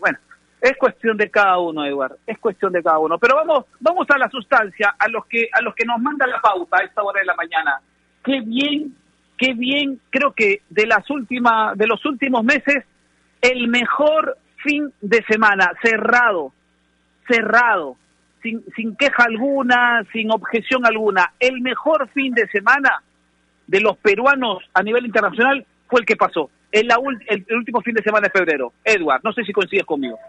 bueno, 0.00 0.18
es 0.60 0.76
cuestión 0.76 1.16
de 1.16 1.30
cada 1.30 1.58
uno, 1.58 1.84
Eduardo, 1.84 2.18
es 2.26 2.38
cuestión 2.38 2.72
de 2.72 2.82
cada 2.82 2.98
uno. 2.98 3.18
Pero 3.18 3.36
vamos, 3.36 3.66
vamos 3.80 4.06
a 4.10 4.18
la 4.18 4.28
sustancia, 4.28 4.94
a 4.98 5.08
los 5.08 5.26
que, 5.26 5.48
a 5.52 5.60
los 5.62 5.74
que 5.74 5.84
nos 5.84 6.00
mandan 6.00 6.30
la 6.30 6.40
pauta 6.40 6.78
a 6.80 6.84
esta 6.84 7.02
hora 7.02 7.20
de 7.20 7.26
la 7.26 7.34
mañana. 7.34 7.80
Qué 8.24 8.40
bien 8.40 8.94
qué 9.42 9.54
bien, 9.54 10.00
creo 10.10 10.32
que 10.32 10.62
de 10.70 10.86
las 10.86 11.10
últimas, 11.10 11.76
de 11.76 11.88
los 11.88 12.04
últimos 12.06 12.44
meses, 12.44 12.84
el 13.40 13.66
mejor 13.66 14.36
fin 14.62 14.92
de 15.00 15.20
semana, 15.28 15.72
cerrado, 15.82 16.52
cerrado, 17.28 17.96
sin, 18.40 18.64
sin 18.76 18.94
queja 18.94 19.24
alguna, 19.24 20.04
sin 20.12 20.30
objeción 20.30 20.86
alguna. 20.86 21.32
El 21.40 21.60
mejor 21.60 22.08
fin 22.10 22.32
de 22.34 22.46
semana 22.48 23.02
de 23.66 23.80
los 23.80 23.96
peruanos 23.96 24.58
a 24.74 24.82
nivel 24.84 25.06
internacional 25.06 25.66
fue 25.88 26.00
el 26.00 26.06
que 26.06 26.14
pasó, 26.14 26.48
el, 26.70 26.88
el, 27.26 27.56
último 27.56 27.80
fin 27.80 27.94
de 27.94 28.02
semana 28.04 28.28
de 28.28 28.38
febrero. 28.38 28.72
Edward, 28.84 29.22
no 29.24 29.32
sé 29.32 29.42
si 29.42 29.52
coincides 29.52 29.84
conmigo. 29.84 30.20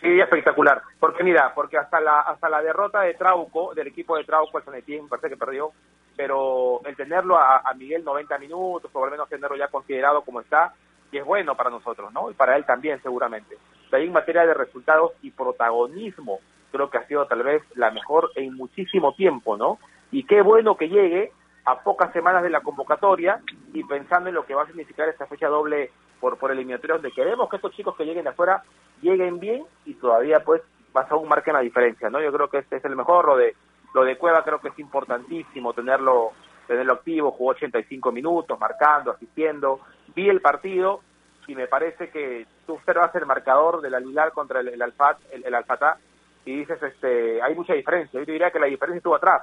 Sí, 0.00 0.18
espectacular. 0.18 0.80
Porque 0.98 1.22
mira, 1.22 1.52
porque 1.54 1.76
hasta 1.76 2.00
la 2.00 2.20
hasta 2.20 2.48
la 2.48 2.62
derrota 2.62 3.02
de 3.02 3.14
Trauco, 3.14 3.74
del 3.74 3.88
equipo 3.88 4.16
de 4.16 4.24
Trauco, 4.24 4.56
el 4.56 4.64
Sanetín, 4.64 5.08
parece 5.10 5.28
que 5.28 5.36
perdió, 5.36 5.72
pero 6.16 6.80
el 6.84 6.96
tenerlo 6.96 7.36
a, 7.36 7.62
Miguel 7.76 8.04
90 8.04 8.38
minutos, 8.38 8.90
o 8.92 9.04
al 9.04 9.10
menos 9.10 9.28
tenerlo 9.28 9.56
ya 9.56 9.68
considerado 9.68 10.22
como 10.22 10.40
está, 10.40 10.74
y 11.10 11.18
es 11.18 11.24
bueno 11.24 11.56
para 11.56 11.70
nosotros, 11.70 12.12
¿no? 12.12 12.30
Y 12.30 12.34
para 12.34 12.56
él 12.56 12.64
también, 12.64 13.00
seguramente. 13.02 13.56
De 13.90 13.96
ahí 13.96 14.06
en 14.06 14.12
materia 14.12 14.46
de 14.46 14.54
resultados 14.54 15.12
y 15.22 15.30
protagonismo, 15.30 16.40
creo 16.72 16.90
que 16.90 16.98
ha 16.98 17.06
sido 17.06 17.26
tal 17.26 17.42
vez 17.42 17.62
la 17.76 17.90
mejor 17.90 18.30
en 18.34 18.54
muchísimo 18.54 19.14
tiempo, 19.14 19.56
¿no? 19.56 19.78
Y 20.10 20.24
qué 20.24 20.42
bueno 20.42 20.76
que 20.76 20.88
llegue 20.88 21.32
a 21.64 21.80
pocas 21.80 22.12
semanas 22.12 22.42
de 22.42 22.50
la 22.50 22.60
convocatoria 22.60 23.40
y 23.72 23.84
pensando 23.84 24.28
en 24.28 24.34
lo 24.34 24.44
que 24.44 24.54
va 24.54 24.64
a 24.64 24.66
significar 24.66 25.08
esta 25.08 25.26
fecha 25.26 25.48
doble 25.48 25.90
por, 26.20 26.36
por 26.38 26.50
eliminatorias 26.50 27.00
donde 27.00 27.14
queremos 27.14 27.48
que 27.48 27.56
estos 27.56 27.72
chicos 27.72 27.96
que 27.96 28.04
lleguen 28.04 28.24
de 28.24 28.30
afuera 28.30 28.62
lleguen 29.00 29.38
bien 29.38 29.64
y 29.84 29.94
todavía 29.94 30.40
pues 30.40 30.62
más 30.94 31.10
aún 31.10 31.28
marquen 31.28 31.54
la 31.54 31.60
diferencia, 31.60 32.08
¿no? 32.08 32.20
Yo 32.20 32.32
creo 32.32 32.48
que 32.48 32.58
este 32.58 32.76
es 32.76 32.84
el 32.84 32.96
mejor, 32.96 33.36
de, 33.36 33.54
lo 33.94 34.04
de 34.04 34.18
Cueva 34.18 34.42
creo 34.42 34.60
que 34.60 34.68
es 34.68 34.78
importantísimo 34.78 35.72
tenerlo, 35.72 36.32
tenerlo 36.66 36.94
activo, 36.94 37.30
jugó 37.30 37.52
85 37.52 38.12
minutos, 38.12 38.58
marcando, 38.58 39.12
asistiendo, 39.12 39.80
vi 40.14 40.28
el 40.28 40.40
partido 40.40 41.00
y 41.46 41.54
me 41.54 41.68
parece 41.68 42.10
que 42.10 42.46
tú 42.66 42.74
observas 42.74 43.14
el 43.14 43.24
marcador 43.24 43.80
del 43.80 43.94
Alilar 43.94 44.32
contra 44.32 44.60
el, 44.60 44.68
el 44.68 44.82
Alfat, 44.82 45.18
el, 45.30 45.44
el 45.44 45.54
Alfatá, 45.54 45.98
y 46.44 46.56
dices, 46.56 46.82
este, 46.82 47.40
hay 47.40 47.54
mucha 47.54 47.74
diferencia. 47.74 48.18
Yo 48.18 48.26
te 48.26 48.32
diría 48.32 48.50
que 48.50 48.58
la 48.58 48.66
diferencia 48.66 48.98
estuvo 48.98 49.14
atrás, 49.14 49.42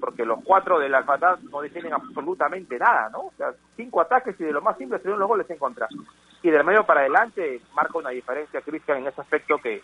porque 0.00 0.24
los 0.24 0.42
cuatro 0.42 0.78
del 0.80 0.94
Alfatá 0.94 1.38
no 1.50 1.60
definen 1.60 1.92
absolutamente 1.92 2.78
nada, 2.78 3.08
¿no? 3.10 3.20
O 3.20 3.32
sea, 3.36 3.52
cinco 3.76 4.00
ataques 4.00 4.38
y 4.40 4.44
de 4.44 4.52
lo 4.52 4.60
más 4.60 4.76
simple 4.76 4.98
se 4.98 5.08
los 5.08 5.28
goles 5.28 5.48
en 5.48 5.58
contra. 5.58 5.86
Y 6.42 6.50
del 6.50 6.64
medio 6.64 6.84
para 6.84 7.00
adelante 7.00 7.60
marca 7.74 7.98
una 7.98 8.10
diferencia, 8.10 8.60
Cristian, 8.60 8.98
en 8.98 9.06
ese 9.06 9.20
aspecto 9.20 9.58
que, 9.58 9.82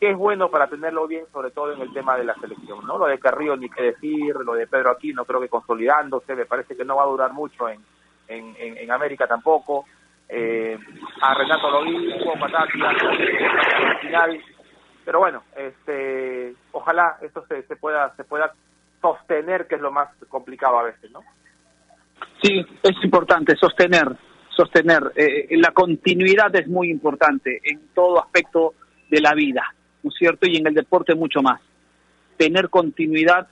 que 0.00 0.10
es 0.10 0.16
bueno 0.16 0.50
para 0.50 0.66
tenerlo 0.66 1.06
bien, 1.06 1.26
sobre 1.30 1.50
todo 1.50 1.72
en 1.74 1.82
el 1.82 1.92
tema 1.92 2.16
de 2.16 2.24
la 2.24 2.34
selección, 2.36 2.86
¿no? 2.86 2.96
Lo 2.96 3.06
de 3.06 3.18
Carrillo 3.18 3.54
ni 3.56 3.68
qué 3.68 3.82
decir, 3.82 4.34
lo 4.34 4.54
de 4.54 4.66
Pedro 4.66 4.92
Aquino 4.92 5.26
creo 5.26 5.40
que 5.40 5.48
consolidándose, 5.48 6.34
me 6.34 6.46
parece 6.46 6.74
que 6.74 6.84
no 6.86 6.96
va 6.96 7.02
a 7.02 7.08
durar 7.08 7.32
mucho 7.34 7.68
en, 7.68 7.80
en, 8.26 8.56
en, 8.58 8.78
en 8.78 8.90
América 8.90 9.26
tampoco 9.26 9.84
eh, 10.32 10.78
a 11.20 11.34
Renato 11.34 11.70
lo 11.70 11.82
mismo, 11.82 12.32
al 12.34 12.68
final. 14.00 14.40
Pero 15.04 15.18
bueno, 15.18 15.42
este, 15.56 16.54
ojalá 16.72 17.18
esto 17.20 17.44
se, 17.48 17.62
se 17.64 17.76
pueda 17.76 18.14
se 18.14 18.24
pueda 18.24 18.52
sostener, 19.02 19.66
que 19.66 19.74
es 19.74 19.80
lo 19.80 19.90
más 19.90 20.08
complicado 20.28 20.78
a 20.78 20.84
veces, 20.84 21.10
¿no? 21.10 21.20
Sí, 22.42 22.64
es 22.82 23.04
importante 23.04 23.56
sostener, 23.56 24.06
sostener. 24.50 25.12
Eh, 25.16 25.48
la 25.58 25.72
continuidad 25.72 26.54
es 26.54 26.68
muy 26.68 26.90
importante 26.90 27.60
en 27.64 27.88
todo 27.94 28.22
aspecto 28.22 28.74
de 29.10 29.20
la 29.20 29.34
vida, 29.34 29.74
¿no 30.02 30.10
es 30.10 30.16
cierto? 30.18 30.46
Y 30.46 30.56
en 30.56 30.66
el 30.66 30.74
deporte 30.74 31.14
mucho 31.14 31.42
más. 31.42 31.60
Tener 32.36 32.68
continuidad 32.68 33.48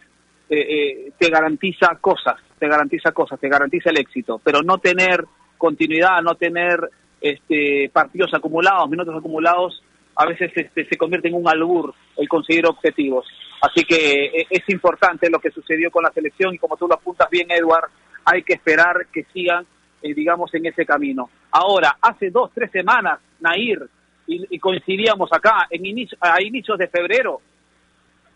eh, 0.48 0.56
eh, 0.58 1.12
te 1.18 1.28
garantiza 1.28 1.96
cosas, 2.00 2.36
te 2.58 2.68
garantiza 2.68 3.12
cosas, 3.12 3.38
te 3.38 3.48
garantiza 3.48 3.90
el 3.90 3.98
éxito, 3.98 4.40
pero 4.42 4.62
no 4.62 4.78
tener 4.78 5.24
continuidad, 5.58 6.22
no 6.22 6.36
tener 6.36 6.88
este, 7.20 7.90
partidos 7.92 8.32
acumulados, 8.32 8.88
minutos 8.88 9.14
acumulados, 9.16 9.82
a 10.16 10.26
veces 10.26 10.50
este, 10.54 10.86
se 10.86 10.96
convierte 10.96 11.28
en 11.28 11.34
un 11.34 11.48
albur 11.48 11.94
el 12.16 12.28
conseguir 12.28 12.66
objetivos. 12.66 13.26
Así 13.60 13.84
que 13.84 14.24
eh, 14.26 14.46
es 14.50 14.68
importante 14.68 15.30
lo 15.30 15.38
que 15.38 15.50
sucedió 15.50 15.90
con 15.90 16.02
la 16.02 16.12
selección 16.12 16.54
y 16.54 16.58
como 16.58 16.76
tú 16.76 16.88
lo 16.88 16.94
apuntas 16.94 17.28
bien, 17.30 17.50
Edward, 17.50 17.90
hay 18.24 18.42
que 18.42 18.54
esperar 18.54 19.06
que 19.12 19.24
sigan, 19.32 19.64
eh, 20.02 20.14
digamos, 20.14 20.52
en 20.54 20.66
ese 20.66 20.84
camino. 20.84 21.30
Ahora, 21.50 21.98
hace 22.00 22.30
dos, 22.30 22.50
tres 22.54 22.70
semanas, 22.70 23.20
Nair, 23.40 23.88
y, 24.28 24.58
coincidíamos 24.58 25.32
acá, 25.32 25.66
en 25.70 25.86
inicio, 25.86 26.18
a 26.20 26.40
inicios 26.42 26.78
de 26.78 26.88
febrero, 26.88 27.40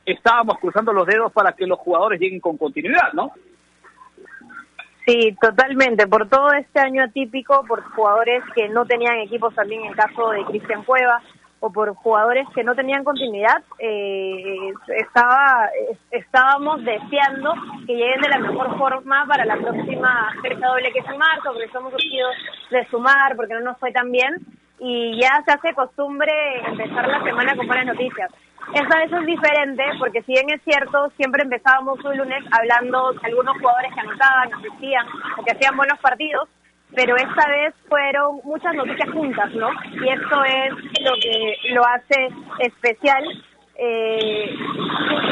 estábamos 0.06 0.58
cruzando 0.58 0.92
los 0.92 1.06
dedos 1.06 1.30
para 1.32 1.52
que 1.52 1.66
los 1.66 1.78
jugadores 1.78 2.18
lleguen 2.18 2.40
con 2.40 2.56
continuidad, 2.56 3.12
¿no? 3.12 3.32
Sí, 5.06 5.36
totalmente. 5.40 6.06
Por 6.06 6.28
todo 6.28 6.52
este 6.52 6.80
año 6.80 7.04
atípico, 7.04 7.64
por 7.66 7.82
jugadores 7.92 8.42
que 8.54 8.68
no 8.68 8.86
tenían 8.86 9.18
equipos 9.18 9.54
también 9.54 9.82
en 9.82 9.90
el 9.90 9.96
caso 9.96 10.30
de 10.30 10.44
Cristian 10.46 10.84
Cueva, 10.84 11.20
o 11.64 11.70
por 11.70 11.94
jugadores 11.94 12.44
que 12.56 12.64
no 12.64 12.74
tenían 12.74 13.04
continuidad, 13.04 13.62
eh, 13.78 14.72
estaba, 14.98 15.70
estábamos 16.10 16.84
deseando 16.84 17.54
que 17.86 17.94
lleguen 17.94 18.20
de 18.20 18.28
la 18.30 18.38
mejor 18.40 18.76
forma 18.76 19.24
para 19.28 19.44
la 19.44 19.56
próxima 19.56 20.32
fecha 20.42 20.66
doble 20.66 20.90
que 20.92 20.98
es 20.98 21.06
en 21.06 21.18
marzo, 21.18 21.52
porque 21.52 21.68
somos 21.72 21.94
objetivos 21.94 22.34
de 22.68 22.84
sumar, 22.88 23.36
porque 23.36 23.54
no 23.54 23.60
nos 23.60 23.78
fue 23.78 23.92
tan 23.92 24.10
bien, 24.10 24.44
y 24.84 25.16
ya 25.20 25.40
se 25.46 25.52
hace 25.52 25.72
costumbre 25.74 26.32
empezar 26.66 27.06
la 27.06 27.22
semana 27.22 27.54
con 27.54 27.68
buenas 27.68 27.86
noticias. 27.86 28.28
Esta 28.74 28.98
vez 28.98 29.12
es 29.12 29.26
diferente 29.26 29.84
porque 30.00 30.22
si 30.22 30.32
bien 30.32 30.50
es 30.50 30.60
cierto, 30.62 31.08
siempre 31.16 31.44
empezábamos 31.44 32.04
un 32.04 32.16
lunes 32.16 32.42
hablando 32.50 33.12
de 33.12 33.20
algunos 33.28 33.56
jugadores 33.58 33.94
que 33.94 34.00
anotaban, 34.00 34.54
asistían 34.54 35.06
o 35.38 35.44
que 35.44 35.52
hacían 35.52 35.76
buenos 35.76 36.00
partidos, 36.00 36.48
pero 36.96 37.14
esta 37.14 37.48
vez 37.48 37.74
fueron 37.88 38.40
muchas 38.42 38.74
noticias 38.74 39.08
juntas, 39.10 39.54
¿no? 39.54 39.70
Y 39.92 40.08
esto 40.08 40.44
es 40.44 40.70
lo 41.00 41.12
que 41.22 41.56
lo 41.74 41.86
hace 41.86 42.28
especial. 42.58 43.24
Eh, 43.76 44.52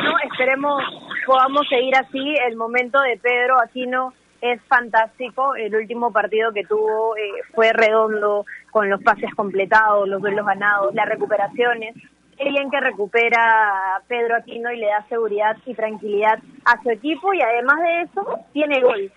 no, 0.04 0.14
esperemos 0.30 0.80
podamos 1.26 1.66
seguir 1.68 1.96
así. 1.96 2.34
El 2.46 2.56
momento 2.56 3.00
de 3.00 3.16
Pedro 3.16 3.60
Aquino 3.60 4.14
es 4.40 4.60
fantástico. 4.62 5.54
El 5.54 5.74
último 5.74 6.12
partido 6.12 6.52
que 6.52 6.64
tuvo 6.64 7.16
eh, 7.16 7.22
fue 7.54 7.72
redondo, 7.72 8.46
con 8.70 8.88
los 8.88 9.02
pases 9.02 9.34
completados, 9.34 10.08
los 10.08 10.20
duelos 10.20 10.46
ganados, 10.46 10.94
las 10.94 11.08
recuperaciones 11.08 11.94
bien 12.48 12.70
que 12.70 12.80
recupera 12.80 14.00
Pedro 14.08 14.36
Aquino 14.36 14.72
y 14.72 14.78
le 14.78 14.86
da 14.86 15.04
seguridad 15.08 15.56
y 15.66 15.74
tranquilidad 15.74 16.38
a 16.64 16.82
su 16.82 16.90
equipo 16.90 17.34
y 17.34 17.40
además 17.42 17.80
de 17.80 18.02
eso 18.02 18.38
tiene 18.52 18.80
gol. 18.80 19.12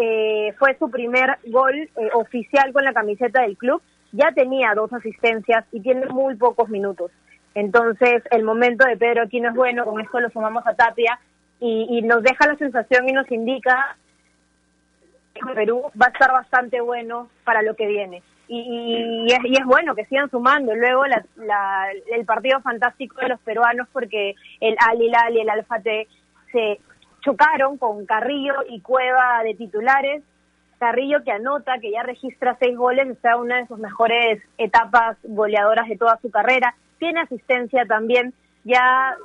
Eh, 0.00 0.54
fue 0.58 0.76
su 0.78 0.90
primer 0.90 1.38
gol 1.46 1.74
eh, 1.74 1.90
oficial 2.14 2.72
con 2.72 2.84
la 2.84 2.92
camiseta 2.92 3.42
del 3.42 3.56
club, 3.56 3.80
ya 4.12 4.32
tenía 4.32 4.74
dos 4.74 4.92
asistencias 4.92 5.64
y 5.72 5.80
tiene 5.80 6.06
muy 6.06 6.36
pocos 6.36 6.68
minutos. 6.68 7.10
Entonces 7.54 8.22
el 8.30 8.42
momento 8.42 8.86
de 8.86 8.96
Pedro 8.96 9.22
Aquino 9.22 9.50
es 9.50 9.54
bueno, 9.54 9.84
con 9.84 10.00
esto 10.00 10.20
lo 10.20 10.30
sumamos 10.30 10.66
a 10.66 10.74
Tapia 10.74 11.18
y, 11.60 11.86
y 11.90 12.02
nos 12.02 12.22
deja 12.22 12.46
la 12.46 12.56
sensación 12.56 13.08
y 13.08 13.12
nos 13.12 13.30
indica 13.30 13.96
que 15.46 15.54
Perú 15.54 15.90
va 16.00 16.06
a 16.06 16.10
estar 16.10 16.32
bastante 16.32 16.80
bueno 16.80 17.28
para 17.44 17.62
lo 17.62 17.74
que 17.74 17.86
viene 17.86 18.22
y, 18.48 19.26
y, 19.28 19.32
es, 19.32 19.38
y 19.44 19.60
es 19.60 19.64
bueno 19.66 19.94
que 19.94 20.06
sigan 20.06 20.30
sumando. 20.30 20.74
Luego 20.74 21.04
la, 21.06 21.88
el 22.12 22.24
partido 22.24 22.60
fantástico 22.60 23.20
de 23.20 23.28
los 23.28 23.40
peruanos 23.40 23.86
porque 23.92 24.34
el 24.60 24.74
Al 24.88 25.00
Hilal 25.00 25.36
y 25.36 25.40
el 25.40 25.50
Alfate 25.50 26.08
se 26.50 26.80
chocaron 27.20 27.76
con 27.76 28.06
Carrillo 28.06 28.54
y 28.68 28.80
Cueva 28.80 29.42
de 29.44 29.54
titulares. 29.54 30.22
Carrillo 30.78 31.24
que 31.24 31.32
anota, 31.32 31.78
que 31.80 31.90
ya 31.90 32.04
registra 32.04 32.56
seis 32.60 32.76
goles, 32.76 33.08
está 33.08 33.32
en 33.32 33.40
una 33.40 33.56
de 33.56 33.66
sus 33.66 33.78
mejores 33.78 34.40
etapas 34.58 35.18
goleadoras 35.24 35.88
de 35.88 35.96
toda 35.96 36.18
su 36.22 36.30
carrera. 36.30 36.74
Tiene 36.98 37.20
asistencia 37.20 37.84
también. 37.84 38.32
Ya 38.64 39.16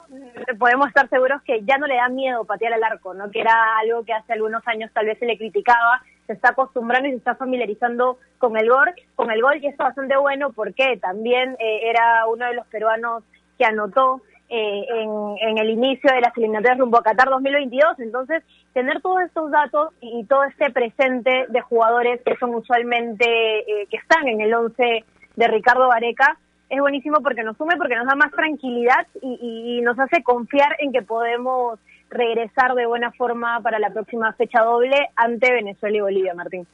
podemos 0.57 0.87
estar 0.87 1.09
seguros 1.09 1.41
que 1.43 1.63
ya 1.63 1.77
no 1.77 1.87
le 1.87 1.95
da 1.95 2.07
miedo 2.07 2.45
patear 2.45 2.73
al 2.73 2.83
arco, 2.83 3.13
¿no? 3.13 3.29
Que 3.31 3.41
era 3.41 3.77
algo 3.79 4.03
que 4.05 4.13
hace 4.13 4.33
algunos 4.33 4.65
años 4.67 4.91
tal 4.93 5.07
vez 5.07 5.19
se 5.19 5.25
le 5.25 5.37
criticaba 5.37 6.01
se 6.27 6.33
está 6.33 6.49
acostumbrando 6.49 7.07
y 7.07 7.11
se 7.11 7.17
está 7.17 7.35
familiarizando 7.35 8.17
con 8.37 8.57
el 8.57 8.69
gol, 8.69 8.91
con 9.15 9.31
el 9.31 9.41
gol 9.41 9.55
y 9.55 9.67
esto 9.67 9.83
es 9.83 9.89
bastante 9.89 10.17
bueno 10.17 10.51
porque 10.53 10.97
también 10.97 11.55
eh, 11.59 11.89
era 11.89 12.25
uno 12.27 12.45
de 12.45 12.55
los 12.55 12.65
peruanos 12.67 13.23
que 13.57 13.65
anotó 13.65 14.21
eh, 14.49 14.85
en, 14.89 15.57
el 15.57 15.69
inicio 15.69 16.13
de 16.13 16.21
las 16.21 16.35
eliminatorias 16.37 16.77
rumbo 16.77 16.99
a 16.99 17.03
Qatar 17.03 17.29
2022. 17.29 17.99
Entonces, 17.99 18.43
tener 18.73 19.01
todos 19.01 19.21
estos 19.21 19.51
datos 19.51 19.93
y, 19.99 20.25
todo 20.25 20.43
este 20.43 20.69
presente 20.71 21.45
de 21.49 21.61
jugadores 21.61 22.21
que 22.23 22.35
son 22.37 22.53
usualmente, 22.53 23.25
eh, 23.25 23.87
que 23.89 23.97
están 23.97 24.27
en 24.27 24.41
el 24.41 24.53
11 24.53 25.05
de 25.35 25.47
Ricardo 25.47 25.87
Vareca, 25.87 26.37
es 26.73 26.79
buenísimo 26.79 27.21
porque 27.21 27.43
nos 27.43 27.57
sume, 27.57 27.75
porque 27.77 27.95
nos 27.95 28.07
da 28.07 28.15
más 28.15 28.31
tranquilidad 28.31 29.07
y 29.21 29.81
nos 29.81 29.97
hace 29.99 30.23
confiar 30.23 30.75
en 30.79 30.91
que 30.91 31.01
podemos 31.01 31.79
regresar 32.13 32.73
de 32.75 32.85
buena 32.85 33.11
forma 33.11 33.59
para 33.61 33.79
la 33.79 33.89
próxima 33.89 34.33
fecha 34.33 34.61
doble 34.61 35.09
ante 35.15 35.51
Venezuela 35.51 35.97
y 35.97 36.01
Bolivia, 36.01 36.33
Martín. 36.33 36.65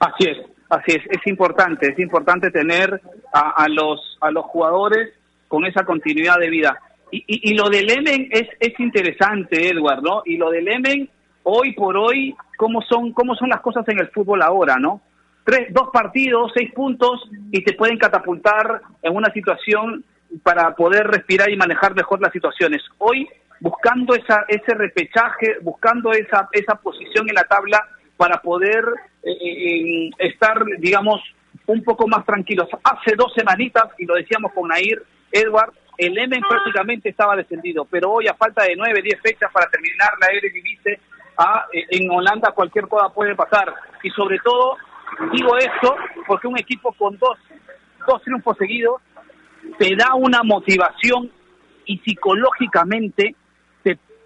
Así 0.00 0.30
es, 0.30 0.38
así 0.68 0.92
es, 0.92 1.04
es 1.10 1.26
importante, 1.26 1.92
es 1.92 1.98
importante 1.98 2.50
tener 2.50 3.00
a, 3.32 3.66
los 3.68 4.18
a 4.20 4.30
los 4.30 4.44
jugadores 4.46 5.12
con 5.48 5.64
esa 5.66 5.84
continuidad 5.84 6.38
de 6.38 6.50
vida. 6.50 6.78
Y, 7.10 7.24
y, 7.26 7.54
lo 7.54 7.68
del 7.68 7.90
Emen 7.90 8.28
es, 8.30 8.48
es 8.60 8.78
interesante, 8.78 9.68
Edward, 9.68 10.00
¿no? 10.00 10.22
Y 10.24 10.36
lo 10.36 10.50
del 10.50 10.68
Emen, 10.68 11.10
hoy 11.42 11.72
por 11.72 11.96
hoy, 11.96 12.36
¿cómo 12.56 12.80
son, 12.82 13.12
cómo 13.12 13.34
son 13.34 13.48
las 13.48 13.60
cosas 13.60 13.86
en 13.88 13.98
el 13.98 14.08
fútbol 14.10 14.42
ahora, 14.42 14.76
¿no? 14.76 15.00
Tres, 15.44 15.72
dos 15.72 15.88
partidos, 15.92 16.52
seis 16.54 16.72
puntos 16.72 17.28
y 17.50 17.64
te 17.64 17.72
pueden 17.74 17.98
catapultar 17.98 18.82
en 19.02 19.16
una 19.16 19.32
situación 19.32 20.04
para 20.42 20.74
poder 20.74 21.06
respirar 21.06 21.50
y 21.50 21.56
manejar 21.56 21.94
mejor 21.94 22.20
las 22.20 22.32
situaciones. 22.32 22.82
Hoy 22.98 23.28
buscando 23.58 24.14
esa, 24.14 24.44
ese 24.48 24.74
repechaje, 24.74 25.56
buscando 25.62 26.12
esa, 26.12 26.48
esa 26.52 26.74
posición 26.76 27.28
en 27.28 27.34
la 27.34 27.44
tabla 27.44 27.86
para 28.16 28.40
poder 28.40 28.84
eh, 29.22 29.30
eh, 29.32 30.10
estar, 30.18 30.64
digamos, 30.78 31.20
un 31.66 31.82
poco 31.82 32.06
más 32.06 32.24
tranquilos. 32.24 32.68
Hace 32.84 33.16
dos 33.16 33.32
semanitas, 33.34 33.84
y 33.98 34.06
lo 34.06 34.14
decíamos 34.14 34.52
con 34.52 34.68
Nair, 34.68 35.02
Edward, 35.32 35.72
el 35.96 36.16
Emen 36.16 36.42
prácticamente 36.48 37.10
estaba 37.10 37.36
descendido, 37.36 37.84
pero 37.84 38.10
hoy 38.10 38.26
a 38.26 38.34
falta 38.34 38.64
de 38.64 38.74
nueve, 38.76 39.02
diez 39.02 39.20
fechas 39.20 39.50
para 39.52 39.68
terminar 39.68 40.10
la 40.20 40.28
Eredivisie, 40.28 40.98
a, 41.36 41.66
eh, 41.72 41.86
en 41.90 42.10
Holanda 42.10 42.52
cualquier 42.52 42.88
cosa 42.88 43.12
puede 43.12 43.34
pasar. 43.34 43.74
Y 44.02 44.10
sobre 44.10 44.38
todo, 44.38 44.76
digo 45.32 45.56
esto 45.56 45.96
porque 46.26 46.46
un 46.46 46.58
equipo 46.58 46.92
con 46.92 47.16
dos, 47.18 47.38
dos 48.06 48.22
triunfos 48.22 48.56
seguidos 48.56 49.00
te 49.78 49.94
da 49.96 50.14
una 50.14 50.42
motivación 50.42 51.30
y 51.84 51.98
psicológicamente 51.98 53.34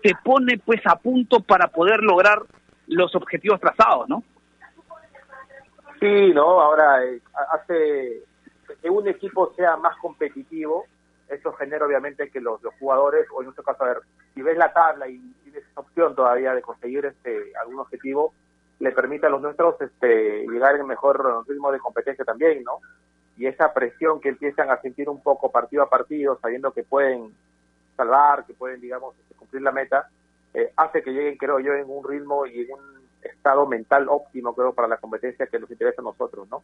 te 0.04 0.14
pone 0.22 0.58
pues 0.58 0.82
a 0.84 0.96
punto 0.96 1.40
para 1.40 1.68
poder 1.68 2.02
lograr 2.02 2.42
los 2.88 3.14
objetivos 3.14 3.58
trazados, 3.58 4.06
¿no? 4.06 4.22
Sí, 5.98 6.30
¿no? 6.34 6.60
Ahora 6.60 7.02
eh, 7.02 7.22
hace 7.52 8.22
que 8.82 8.90
un 8.90 9.08
equipo 9.08 9.54
sea 9.56 9.78
más 9.78 9.96
competitivo, 9.96 10.84
eso 11.28 11.54
genera 11.54 11.86
obviamente 11.86 12.28
que 12.28 12.38
los, 12.38 12.60
jugadores, 12.78 13.26
o 13.34 13.40
en 13.40 13.46
nuestro 13.46 13.64
caso, 13.64 13.82
a 13.84 13.88
ver, 13.88 14.00
si 14.34 14.42
ves 14.42 14.58
la 14.58 14.74
tabla 14.74 15.08
y 15.08 15.18
tienes 15.42 15.64
esa 15.64 15.80
opción 15.80 16.14
todavía 16.14 16.54
de 16.54 16.60
conseguir 16.60 17.06
este 17.06 17.52
algún 17.62 17.78
objetivo, 17.78 18.34
le 18.80 18.92
permite 18.92 19.26
a 19.26 19.30
los 19.30 19.40
nuestros 19.40 19.80
este, 19.80 20.46
llegar 20.46 20.76
en 20.76 20.86
mejor 20.86 21.46
ritmo 21.48 21.72
de 21.72 21.78
competencia 21.78 22.24
también, 22.24 22.62
¿no? 22.64 22.80
Y 23.36 23.46
esa 23.46 23.72
presión 23.72 24.20
que 24.20 24.30
empiezan 24.30 24.70
a 24.70 24.80
sentir 24.80 25.08
un 25.08 25.22
poco 25.22 25.50
partido 25.50 25.82
a 25.82 25.90
partido, 25.90 26.38
sabiendo 26.40 26.72
que 26.72 26.84
pueden 26.84 27.34
salvar, 27.96 28.44
que 28.44 28.54
pueden, 28.54 28.80
digamos, 28.80 29.16
este, 29.18 29.34
cumplir 29.34 29.62
la 29.62 29.72
meta, 29.72 30.08
eh, 30.52 30.72
hace 30.76 31.02
que 31.02 31.12
lleguen, 31.12 31.36
creo 31.36 31.58
yo, 31.58 31.74
en 31.74 31.88
un 31.88 32.06
ritmo 32.06 32.46
y 32.46 32.62
en 32.62 32.72
un 32.72 33.08
estado 33.22 33.66
mental 33.66 34.06
óptimo, 34.08 34.54
creo, 34.54 34.72
para 34.72 34.88
la 34.88 34.98
competencia 34.98 35.46
que 35.46 35.58
nos 35.58 35.70
interesa 35.70 36.00
a 36.00 36.04
nosotros, 36.04 36.48
¿no? 36.48 36.62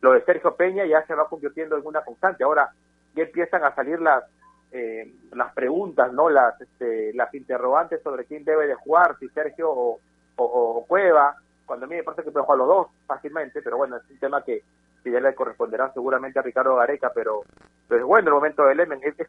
Lo 0.00 0.12
de 0.12 0.24
Sergio 0.24 0.54
Peña 0.54 0.84
ya 0.84 1.04
se 1.06 1.14
va 1.14 1.28
convirtiendo 1.28 1.76
en 1.76 1.86
una 1.86 2.02
constante. 2.02 2.44
Ahora 2.44 2.70
ya 3.14 3.22
empiezan 3.22 3.64
a 3.64 3.74
salir 3.74 4.00
las 4.00 4.24
eh, 4.72 5.12
las 5.32 5.52
preguntas, 5.52 6.12
¿no? 6.12 6.30
Las 6.30 6.58
este, 6.60 7.12
las 7.12 7.32
interrogantes 7.34 8.02
sobre 8.02 8.24
quién 8.24 8.42
debe 8.42 8.66
de 8.66 8.74
jugar, 8.74 9.16
si 9.18 9.28
Sergio 9.28 9.70
o, 9.70 10.00
o, 10.36 10.84
Cueva. 10.86 11.36
Cuando 11.72 11.86
a 11.86 11.88
mí 11.88 11.96
me 11.96 12.02
parece 12.02 12.24
que 12.24 12.30
puede 12.30 12.44
jugar 12.44 12.58
los 12.58 12.68
dos 12.68 12.86
fácilmente, 13.06 13.62
pero 13.62 13.78
bueno, 13.78 13.96
es 13.96 14.02
un 14.10 14.18
tema 14.18 14.44
que, 14.44 14.62
ya 15.06 15.20
le 15.20 15.34
corresponderá 15.34 15.90
seguramente 15.94 16.38
a 16.38 16.42
Ricardo 16.42 16.76
Gareca, 16.76 17.10
pero, 17.14 17.44
pero 17.88 18.02
es 18.02 18.06
bueno 18.06 18.28
el 18.28 18.34
momento 18.34 18.66
del 18.66 18.76
Lemen. 18.76 19.00
Este, 19.02 19.26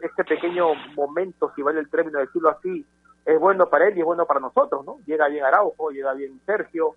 este, 0.00 0.24
pequeño 0.24 0.74
momento, 0.96 1.52
si 1.54 1.62
vale 1.62 1.78
el 1.78 1.88
término 1.88 2.18
de 2.18 2.26
decirlo 2.26 2.48
así, 2.48 2.84
es 3.24 3.38
bueno 3.38 3.70
para 3.70 3.86
él 3.86 3.96
y 3.96 4.00
es 4.00 4.04
bueno 4.04 4.26
para 4.26 4.40
nosotros, 4.40 4.84
¿no? 4.84 4.98
Llega 5.06 5.28
bien 5.28 5.44
Araujo, 5.44 5.90
llega 5.90 6.14
bien 6.14 6.40
Sergio, 6.44 6.96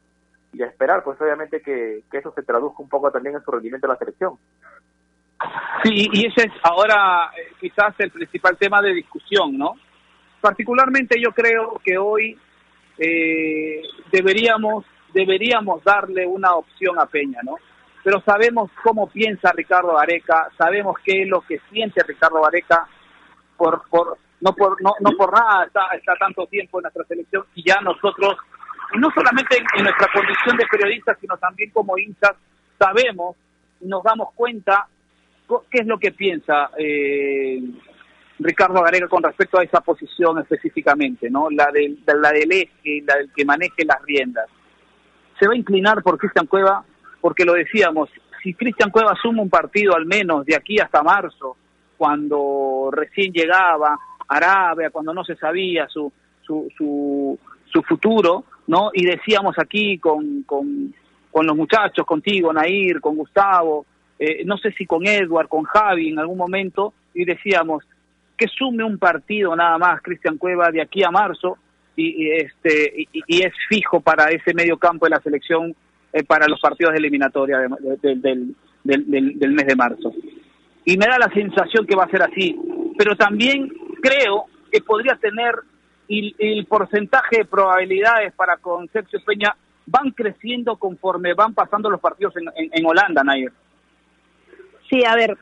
y 0.52 0.64
a 0.64 0.66
esperar, 0.66 1.04
pues 1.04 1.22
obviamente 1.22 1.62
que, 1.62 2.02
que 2.10 2.18
eso 2.18 2.34
se 2.34 2.42
traduzca 2.42 2.82
un 2.82 2.90
poco 2.90 3.12
también 3.12 3.36
en 3.36 3.44
su 3.44 3.52
rendimiento 3.52 3.86
de 3.86 3.94
la 3.94 4.00
selección. 4.00 4.40
Sí, 5.84 6.10
y 6.12 6.26
ese 6.26 6.48
es 6.48 6.54
ahora 6.64 7.30
eh, 7.38 7.54
quizás 7.62 7.94
el 8.00 8.10
principal 8.10 8.58
tema 8.58 8.82
de 8.82 8.96
discusión, 8.96 9.60
¿no? 9.60 9.76
Particularmente 10.42 11.22
yo 11.22 11.32
creo 11.34 11.80
que 11.84 12.00
hoy 12.00 12.36
eh, 12.98 13.82
deberíamos 14.12 14.86
deberíamos 15.14 15.84
darle 15.84 16.28
una 16.28 16.54
opción 16.54 17.00
a 17.00 17.06
Peña, 17.06 17.40
¿no? 17.44 17.56
Pero 18.04 18.22
sabemos 18.22 18.70
cómo 18.84 19.08
piensa 19.10 19.52
Ricardo 19.52 19.98
Areca, 19.98 20.50
sabemos 20.58 20.96
qué 21.04 21.24
es 21.24 21.28
lo 21.28 21.42
que 21.42 21.60
siente 21.70 22.04
Ricardo 22.04 22.46
Areca 22.46 22.88
por 23.58 23.84
por 23.90 24.18
no 24.42 24.54
por 24.54 24.82
no, 24.82 24.94
no 25.00 25.12
por 25.18 25.34
nada 25.34 25.66
está, 25.66 25.88
está 25.96 26.14
tanto 26.16 26.46
tiempo 26.48 26.80
en 26.80 26.84
nuestra 26.84 27.04
selección 27.06 27.44
y 27.56 27.68
ya 27.68 27.82
nosotros 27.82 28.38
no 28.94 29.10
solamente 29.14 29.58
en, 29.58 29.84
nuestra 29.84 30.08
condición 30.14 30.56
de 30.58 30.66
periodistas 30.70 31.18
sino 31.20 31.38
también 31.38 31.72
como 31.72 31.98
hinchas 31.98 32.36
sabemos 32.78 33.36
nos 33.82 34.04
damos 34.04 34.34
cuenta 34.34 34.88
qué 35.72 35.80
es 35.80 35.88
lo 35.88 35.98
que 35.98 36.12
piensa 36.12 36.70
eh, 36.78 37.60
Ricardo 38.40 38.82
Garega 38.82 39.08
con 39.08 39.24
respecto 39.24 39.58
a 39.58 39.64
esa 39.64 39.82
posición 39.82 40.40
específicamente, 40.40 41.30
¿no? 41.30 41.50
La 41.50 41.72
del, 41.72 42.00
la 42.06 42.32
del 42.32 42.52
eje, 42.52 43.04
la 43.06 43.16
del 43.16 43.32
que 43.34 43.46
maneje 43.46 43.84
las 43.86 44.02
riendas. 44.04 44.48
Se 45.40 45.48
va 45.48 45.54
a 45.54 45.58
inclinar 45.58 46.04
por 46.04 46.18
Cristian 46.18 46.46
Cueva, 46.46 46.84
porque 47.20 47.46
lo 47.46 47.54
decíamos, 47.54 48.10
si 48.44 48.54
Cristian 48.54 48.92
Cueva 48.92 49.16
suma 49.22 49.42
un 49.42 49.50
partido 49.50 49.96
al 49.96 50.06
menos 50.06 50.46
de 50.46 50.56
aquí 50.56 50.80
hasta 50.80 51.02
marzo, 51.02 51.58
cuando 51.98 52.90
recién 52.92 53.32
llegaba 53.34 53.98
Arabia, 54.28 54.92
cuando 54.92 55.14
no 55.14 55.24
se 55.24 55.36
sabía 55.36 55.88
su, 55.88 56.12
su, 56.46 56.70
su, 56.78 57.82
futuro, 57.84 58.46
¿no? 58.68 58.92
Y 58.94 59.06
decíamos 59.06 59.58
aquí 59.58 59.98
con, 59.98 60.44
con, 60.44 60.94
con 61.32 61.46
los 61.46 61.56
muchachos, 61.56 62.06
contigo, 62.06 62.54
Nair, 62.54 63.02
con 63.02 63.16
Gustavo, 63.16 63.86
eh, 64.20 64.44
no 64.46 64.58
sé 64.58 64.72
si 64.74 64.86
con 64.86 65.08
Edward, 65.08 65.48
con 65.48 65.64
Javi 65.64 66.10
en 66.10 66.20
algún 66.20 66.38
momento, 66.38 66.94
y 67.14 67.26
decíamos 67.26 67.84
que 68.38 68.48
sume 68.48 68.84
un 68.84 68.98
partido 68.98 69.56
nada 69.56 69.78
más 69.78 70.02
Cristian 70.02 70.38
Cueva 70.38 70.70
de 70.72 70.82
aquí 70.82 71.04
a 71.04 71.12
marzo 71.12 71.58
y, 71.96 72.30
este 72.30 73.08
y, 73.12 73.44
es 73.44 73.54
fijo 73.68 74.00
para 74.00 74.30
ese 74.30 74.54
medio 74.54 74.78
campo 74.78 75.08
de 75.08 75.10
la 75.10 75.20
selección 75.20 75.76
eh, 76.14 76.24
para 76.24 76.48
los 76.48 76.60
partidos 76.60 76.94
de 76.94 77.00
eliminatoria 77.00 77.58
del, 77.92 78.56
del, 78.84 79.52
mes 79.52 79.66
de 79.66 79.76
marzo. 79.76 80.14
Y 80.86 80.96
me 80.96 81.08
da 81.08 81.18
la 81.18 81.34
sensación 81.34 81.88
que 81.88 81.96
va 81.96 82.04
a 82.04 82.10
ser 82.10 82.22
así, 82.22 82.56
pero 82.98 83.16
también 83.16 83.74
creo 84.02 84.46
que 84.72 84.82
podría 84.82 85.16
tener 85.16 85.56
y, 86.08 86.36
el 86.38 86.66
porcentaje 86.68 87.40
de 87.40 87.46
probabilidades 87.46 88.32
para 88.34 88.58
con 88.58 88.88
Sergio 88.90 89.20
Peña 89.26 89.56
van 89.88 90.12
creciendo 90.12 90.76
conforme 90.76 91.34
van 91.34 91.56
pasando 91.56 91.90
los 91.90 92.00
partidos 92.00 92.36
en, 92.38 92.70
en 92.72 92.86
Holanda, 92.86 93.24
Nair. 93.24 93.52
Sí, 94.88 95.04
a 95.04 95.16
ver, 95.16 95.36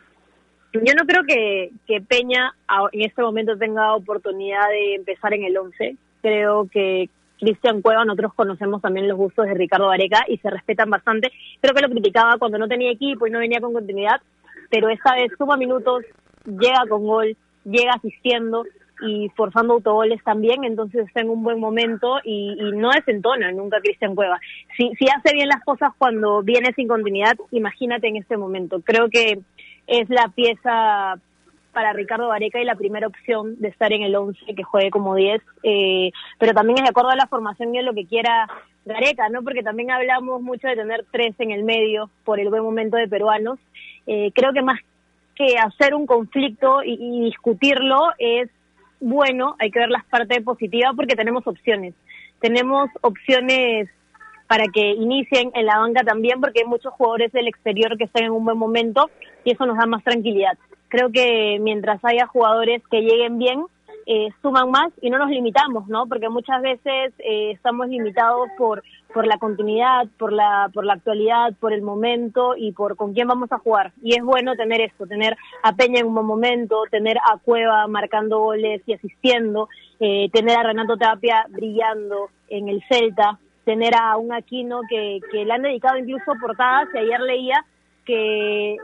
yo 0.83 0.93
no 0.95 1.05
creo 1.05 1.23
que, 1.23 1.71
Peña 2.07 2.53
en 2.91 3.01
este 3.01 3.21
momento 3.21 3.57
tenga 3.57 3.95
oportunidad 3.95 4.67
de 4.69 4.95
empezar 4.95 5.33
en 5.33 5.43
el 5.43 5.57
11. 5.57 5.95
Creo 6.21 6.67
que 6.71 7.09
Cristian 7.39 7.81
Cueva, 7.81 8.05
nosotros 8.05 8.33
conocemos 8.33 8.81
también 8.81 9.07
los 9.07 9.17
gustos 9.17 9.45
de 9.45 9.53
Ricardo 9.53 9.89
Areca 9.89 10.25
y 10.27 10.37
se 10.37 10.49
respetan 10.49 10.89
bastante. 10.89 11.31
Creo 11.61 11.73
que 11.73 11.81
lo 11.81 11.89
criticaba 11.89 12.37
cuando 12.37 12.57
no 12.57 12.67
tenía 12.67 12.91
equipo 12.91 13.27
y 13.27 13.31
no 13.31 13.39
venía 13.39 13.61
con 13.61 13.73
continuidad, 13.73 14.21
pero 14.69 14.89
esta 14.89 15.13
vez 15.15 15.31
suma 15.37 15.57
minutos, 15.57 16.03
llega 16.45 16.83
con 16.89 17.05
gol, 17.05 17.35
llega 17.63 17.93
asistiendo 17.93 18.65
y 19.01 19.29
forzando 19.35 19.73
autogoles 19.73 20.23
también, 20.23 20.63
entonces 20.63 21.05
está 21.05 21.19
en 21.19 21.29
un 21.29 21.43
buen 21.43 21.59
momento 21.59 22.19
y, 22.23 22.55
y 22.57 22.71
no 22.71 22.91
desentona 22.91 23.51
nunca 23.51 23.81
Cristian 23.81 24.15
Cueva. 24.15 24.39
Si, 24.77 24.89
si 24.97 25.05
hace 25.09 25.33
bien 25.33 25.49
las 25.49 25.63
cosas 25.63 25.89
cuando 25.97 26.41
viene 26.41 26.73
sin 26.75 26.87
continuidad, 26.87 27.35
imagínate 27.51 28.07
en 28.07 28.15
este 28.15 28.37
momento. 28.37 28.81
Creo 28.81 29.09
que 29.09 29.39
es 29.87 30.09
la 30.09 30.29
pieza 30.29 31.19
para 31.73 31.93
Ricardo 31.93 32.29
Vareca 32.29 32.59
y 32.59 32.65
la 32.65 32.75
primera 32.75 33.07
opción 33.07 33.59
de 33.59 33.67
estar 33.67 33.91
en 33.91 34.03
el 34.03 34.15
11 34.15 34.55
que 34.55 34.63
juegue 34.63 34.89
como 34.89 35.13
10, 35.13 35.41
eh, 35.63 36.11
pero 36.39 36.53
también 36.53 36.77
es 36.79 36.83
de 36.83 36.89
acuerdo 36.89 37.09
a 37.09 37.17
la 37.17 37.27
formación 37.27 37.75
y 37.75 37.79
a 37.79 37.81
lo 37.81 37.93
que 37.93 38.05
quiera 38.05 38.47
Gareca, 38.85 39.27
¿no? 39.29 39.43
Porque 39.43 39.61
también 39.61 39.91
hablamos 39.91 40.41
mucho 40.41 40.67
de 40.67 40.75
tener 40.75 41.05
tres 41.11 41.35
en 41.39 41.51
el 41.51 41.63
medio 41.63 42.09
por 42.23 42.39
el 42.39 42.49
buen 42.49 42.63
momento 42.63 42.97
de 42.97 43.09
peruanos. 43.09 43.59
Eh, 44.07 44.31
creo 44.33 44.53
que 44.53 44.61
más 44.61 44.79
que 45.35 45.57
hacer 45.57 45.93
un 45.95 46.05
conflicto 46.05 46.81
y, 46.81 46.93
y 46.93 47.25
discutirlo 47.25 48.13
es 48.19 48.49
bueno, 49.01 49.55
hay 49.59 49.69
que 49.69 49.79
ver 49.79 49.89
las 49.89 50.05
partes 50.05 50.41
positivas 50.43 50.93
porque 50.95 51.15
tenemos 51.15 51.45
opciones. 51.45 51.93
Tenemos 52.39 52.89
opciones 53.01 53.89
para 54.47 54.65
que 54.67 54.91
inicien 54.91 55.51
en 55.53 55.65
la 55.65 55.79
banca 55.79 56.03
también 56.03 56.39
porque 56.41 56.61
hay 56.61 56.67
muchos 56.67 56.93
jugadores 56.93 57.31
del 57.31 57.47
exterior 57.47 57.97
que 57.97 58.05
están 58.05 58.25
en 58.25 58.31
un 58.31 58.45
buen 58.45 58.57
momento 58.57 59.09
y 59.43 59.51
eso 59.51 59.65
nos 59.65 59.77
da 59.77 59.85
más 59.85 60.03
tranquilidad. 60.03 60.57
Creo 60.87 61.11
que 61.11 61.57
mientras 61.59 62.03
haya 62.03 62.27
jugadores 62.27 62.81
que 62.89 63.01
lleguen 63.01 63.37
bien, 63.37 63.65
eh, 64.07 64.29
suman 64.41 64.69
más 64.69 64.91
y 65.01 65.09
no 65.09 65.17
nos 65.17 65.29
limitamos, 65.29 65.87
¿no? 65.87 66.05
Porque 66.05 66.29
muchas 66.29 66.61
veces 66.61 67.11
eh, 67.19 67.51
estamos 67.51 67.87
limitados 67.87 68.49
por 68.57 68.83
por 69.13 69.25
la 69.25 69.37
continuidad, 69.37 70.07
por 70.19 70.31
la 70.31 70.69
por 70.73 70.85
la 70.85 70.93
actualidad, 70.93 71.53
por 71.59 71.73
el 71.73 71.81
momento 71.81 72.55
y 72.55 72.71
por 72.73 72.97
con 72.97 73.13
quién 73.13 73.27
vamos 73.27 73.51
a 73.51 73.57
jugar. 73.57 73.93
Y 74.03 74.15
es 74.15 74.23
bueno 74.23 74.55
tener 74.55 74.81
esto, 74.81 75.07
tener 75.07 75.35
a 75.63 75.73
Peña 75.73 76.01
en 76.01 76.07
un 76.07 76.13
buen 76.13 76.27
momento, 76.27 76.83
tener 76.91 77.17
a 77.17 77.37
Cueva 77.39 77.87
marcando 77.87 78.39
goles 78.39 78.83
y 78.85 78.93
asistiendo, 78.93 79.69
eh, 79.99 80.29
tener 80.31 80.57
a 80.57 80.63
Renato 80.63 80.97
Tapia 80.97 81.45
brillando 81.49 82.29
en 82.49 82.69
el 82.69 82.83
Celta, 82.87 83.39
tener 83.65 83.93
a 83.95 84.15
un 84.17 84.33
Aquino 84.33 84.81
que, 84.87 85.19
que 85.31 85.43
le 85.43 85.53
han 85.53 85.63
dedicado 85.63 85.97
incluso 85.97 86.33
portadas 86.39 86.87
y 86.93 86.99
ayer 86.99 87.19
leía 87.19 87.65
que 88.05 88.77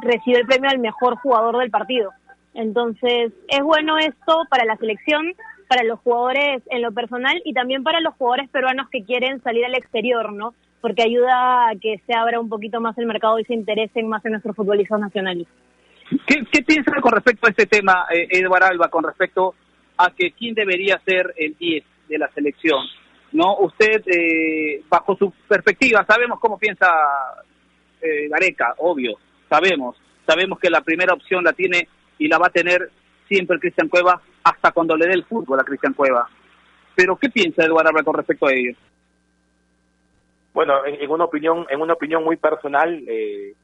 recibió 0.00 0.38
el 0.38 0.46
premio 0.46 0.70
al 0.70 0.78
mejor 0.78 1.16
jugador 1.16 1.58
del 1.58 1.70
partido. 1.70 2.12
Entonces, 2.54 3.32
es 3.48 3.62
bueno 3.62 3.98
esto 3.98 4.44
para 4.48 4.64
la 4.64 4.76
selección, 4.76 5.34
para 5.68 5.84
los 5.84 6.00
jugadores 6.00 6.62
en 6.70 6.82
lo 6.82 6.92
personal 6.92 7.40
y 7.44 7.52
también 7.52 7.82
para 7.82 8.00
los 8.00 8.14
jugadores 8.14 8.48
peruanos 8.50 8.88
que 8.90 9.04
quieren 9.04 9.42
salir 9.42 9.64
al 9.64 9.74
exterior, 9.74 10.32
¿no? 10.32 10.54
Porque 10.80 11.02
ayuda 11.02 11.68
a 11.68 11.76
que 11.80 12.00
se 12.06 12.14
abra 12.14 12.40
un 12.40 12.48
poquito 12.48 12.80
más 12.80 12.96
el 12.98 13.06
mercado 13.06 13.38
y 13.38 13.44
se 13.44 13.54
interesen 13.54 14.08
más 14.08 14.24
en 14.24 14.32
nuestros 14.32 14.56
futbolistas 14.56 14.98
nacionales. 14.98 15.46
¿Qué, 16.26 16.44
qué 16.50 16.62
piensa 16.62 17.00
con 17.00 17.12
respecto 17.12 17.46
a 17.46 17.50
este 17.50 17.66
tema, 17.66 18.06
eh, 18.12 18.44
Alba, 18.62 18.88
con 18.88 19.04
respecto 19.04 19.54
a 19.96 20.10
que 20.10 20.32
quién 20.32 20.54
debería 20.54 21.00
ser 21.04 21.32
el 21.36 21.56
10 21.56 21.84
de 22.08 22.18
la 22.18 22.28
selección? 22.32 22.84
¿No? 23.32 23.58
Usted, 23.58 24.02
eh, 24.06 24.82
bajo 24.88 25.16
su 25.16 25.32
perspectiva, 25.48 26.04
sabemos 26.04 26.40
cómo 26.40 26.58
piensa 26.58 26.88
eh, 28.00 28.28
Gareca, 28.28 28.74
obvio, 28.78 29.18
sabemos. 29.48 29.96
Sabemos 30.26 30.58
que 30.58 30.70
la 30.70 30.80
primera 30.80 31.14
opción 31.14 31.44
la 31.44 31.52
tiene 31.52 31.88
y 32.18 32.28
la 32.28 32.38
va 32.38 32.46
a 32.46 32.50
tener 32.50 32.90
siempre 33.28 33.58
Cristian 33.58 33.88
Cueva 33.88 34.20
hasta 34.42 34.72
cuando 34.72 34.96
le 34.96 35.06
dé 35.06 35.14
el 35.14 35.24
fútbol 35.24 35.60
a 35.60 35.64
Cristian 35.64 35.94
Cueva. 35.94 36.28
Pero 36.94 37.16
¿qué 37.16 37.30
piensa 37.30 37.64
Eduardo 37.64 38.04
con 38.04 38.14
respecto 38.14 38.46
a 38.46 38.52
ello? 38.52 38.76
Bueno, 40.52 40.84
en, 40.84 41.10
una 41.10 41.24
opinión, 41.24 41.66
en 41.70 41.80
una 41.80 41.94
opinión 41.94 42.24
muy 42.24 42.36
personal, 42.36 43.04
eh, 43.06 43.54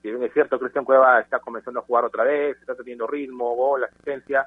si 0.00 0.08
bien 0.08 0.22
es 0.22 0.32
cierto, 0.32 0.58
Cristian 0.58 0.84
Cueva 0.84 1.20
está 1.20 1.40
comenzando 1.40 1.80
a 1.80 1.82
jugar 1.82 2.04
otra 2.04 2.24
vez, 2.24 2.56
está 2.60 2.74
teniendo 2.76 3.06
ritmo, 3.06 3.56
gol, 3.56 3.84
asistencia, 3.84 4.46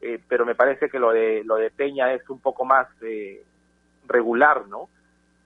eh, 0.00 0.20
pero 0.28 0.46
me 0.46 0.54
parece 0.54 0.88
que 0.88 0.98
lo 0.98 1.12
de 1.12 1.42
lo 1.44 1.56
de 1.56 1.70
Peña 1.70 2.12
es 2.12 2.28
un 2.30 2.40
poco 2.40 2.64
más 2.64 2.86
eh, 3.02 3.42
regular, 4.06 4.66
¿no? 4.68 4.88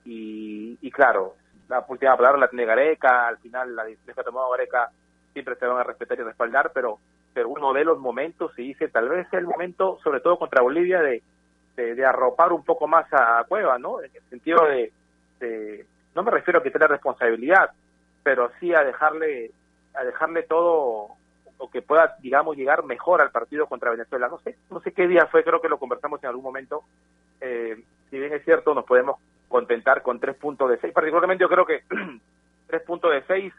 Y, 0.05 0.77
y 0.81 0.91
claro, 0.91 1.35
la 1.67 1.85
última 1.87 2.15
palabra 2.15 2.39
la 2.39 2.47
tiene 2.47 2.65
Gareca, 2.65 3.27
al 3.27 3.37
final 3.39 3.75
la 3.75 3.83
decisión 3.83 4.15
que 4.15 4.21
ha 4.21 4.23
tomado 4.23 4.49
Gareca 4.51 4.89
siempre 5.33 5.55
se 5.55 5.65
van 5.65 5.79
a 5.79 5.83
respetar 5.83 6.17
y 6.19 6.23
respaldar, 6.23 6.71
pero, 6.73 6.99
pero 7.33 7.49
uno 7.49 7.73
de 7.73 7.83
los 7.83 7.99
momentos, 7.99 8.57
y 8.57 8.69
dice, 8.69 8.87
tal 8.87 9.09
vez 9.09 9.27
sea 9.29 9.39
el 9.39 9.47
momento, 9.47 9.99
sobre 10.03 10.19
todo 10.19 10.39
contra 10.39 10.61
Bolivia, 10.61 11.01
de, 11.01 11.21
de, 11.75 12.05
arropar 12.05 12.53
un 12.53 12.63
poco 12.63 12.87
más 12.87 13.05
a 13.11 13.43
Cueva, 13.47 13.77
¿no? 13.77 14.01
En 14.01 14.09
el 14.15 14.23
sentido 14.29 14.65
de, 14.65 14.91
de, 15.39 15.85
no 16.15 16.23
me 16.23 16.31
refiero 16.31 16.59
a 16.59 16.63
quitarle 16.63 16.87
responsabilidad, 16.87 17.69
pero 18.23 18.49
sí 18.59 18.73
a 18.73 18.83
dejarle, 18.83 19.51
a 19.93 20.03
dejarle 20.03 20.43
todo 20.43 21.09
o 21.59 21.69
que 21.69 21.81
pueda, 21.81 22.15
digamos, 22.21 22.55
llegar 22.55 22.83
mejor 22.83 23.21
al 23.21 23.31
partido 23.31 23.67
contra 23.67 23.91
Venezuela. 23.91 24.27
No 24.27 24.39
sé, 24.39 24.57
no 24.69 24.79
sé 24.81 24.91
qué 24.91 25.07
día 25.07 25.27
fue, 25.27 25.43
creo 25.43 25.61
que 25.61 25.69
lo 25.69 25.79
conversamos 25.79 26.21
en 26.23 26.29
algún 26.29 26.43
momento. 26.43 26.83
Eh, 27.41 27.83
si 28.09 28.19
bien 28.19 28.33
es 28.33 28.43
cierto, 28.43 28.73
nos 28.73 28.85
podemos 28.85 29.19
contentar 29.47 30.01
con 30.01 30.19
tres 30.19 30.35
puntos 30.35 30.69
de 30.69 30.77
seis. 30.79 30.93
Particularmente 30.93 31.43
yo 31.43 31.49
creo 31.49 31.65
que 31.65 31.83
tres 32.67 32.81
puntos 32.83 33.11
de 33.11 33.23
seis 33.23 33.53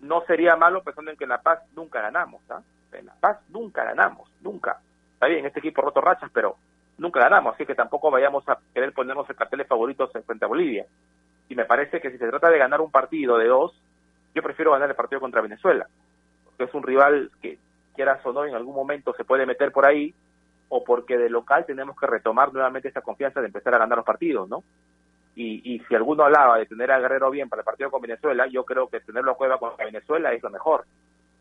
no 0.00 0.22
sería 0.26 0.56
malo 0.56 0.82
pensando 0.82 1.10
en 1.10 1.16
que 1.16 1.24
en 1.24 1.30
La 1.30 1.42
Paz 1.42 1.60
nunca 1.74 2.00
ganamos. 2.00 2.42
¿ah? 2.50 2.62
En 2.92 3.06
La 3.06 3.14
Paz 3.14 3.38
nunca 3.48 3.84
ganamos, 3.84 4.30
nunca. 4.40 4.78
Está 5.14 5.26
bien, 5.26 5.46
este 5.46 5.60
equipo 5.60 5.82
roto 5.82 6.00
rachas, 6.00 6.30
pero 6.32 6.56
nunca 6.98 7.20
ganamos, 7.20 7.54
así 7.54 7.66
que 7.66 7.74
tampoco 7.74 8.10
vayamos 8.10 8.48
a 8.48 8.58
querer 8.72 8.92
ponernos 8.92 9.28
el 9.28 9.36
carteles 9.36 9.66
favoritos 9.66 10.14
en 10.14 10.24
frente 10.24 10.44
a 10.44 10.48
Bolivia. 10.48 10.86
Y 11.48 11.54
me 11.54 11.64
parece 11.64 12.00
que 12.00 12.10
si 12.10 12.18
se 12.18 12.28
trata 12.28 12.50
de 12.50 12.58
ganar 12.58 12.80
un 12.80 12.90
partido 12.90 13.38
de 13.38 13.46
dos, 13.46 13.72
yo 14.34 14.42
prefiero 14.42 14.72
ganar 14.72 14.88
el 14.90 14.96
partido 14.96 15.20
contra 15.20 15.40
Venezuela, 15.40 15.86
porque 16.44 16.64
es 16.64 16.74
un 16.74 16.82
rival 16.82 17.30
que, 17.40 17.58
quieras 17.94 18.24
o 18.26 18.32
no, 18.32 18.44
en 18.44 18.54
algún 18.54 18.74
momento 18.74 19.14
se 19.16 19.24
puede 19.24 19.46
meter 19.46 19.72
por 19.72 19.86
ahí, 19.86 20.14
o 20.68 20.84
porque 20.84 21.16
de 21.16 21.30
local 21.30 21.64
tenemos 21.66 21.96
que 21.98 22.06
retomar 22.06 22.52
nuevamente 22.52 22.88
esa 22.88 23.02
confianza 23.02 23.40
de 23.40 23.46
empezar 23.46 23.74
a 23.74 23.78
ganar 23.78 23.98
los 23.98 24.06
partidos, 24.06 24.48
¿no? 24.48 24.64
Y, 25.36 25.74
y 25.74 25.80
si 25.80 25.94
alguno 25.94 26.24
hablaba 26.24 26.58
de 26.58 26.66
tener 26.66 26.92
a 26.92 27.00
Guerrero 27.00 27.30
bien 27.30 27.48
para 27.48 27.60
el 27.60 27.66
partido 27.66 27.90
con 27.90 28.00
Venezuela, 28.00 28.46
yo 28.46 28.64
creo 28.64 28.88
que 28.88 29.00
tenerlo 29.00 29.32
a 29.32 29.36
Cueva 29.36 29.58
contra 29.58 29.84
Venezuela 29.86 30.32
es 30.32 30.42
lo 30.42 30.50
mejor, 30.50 30.84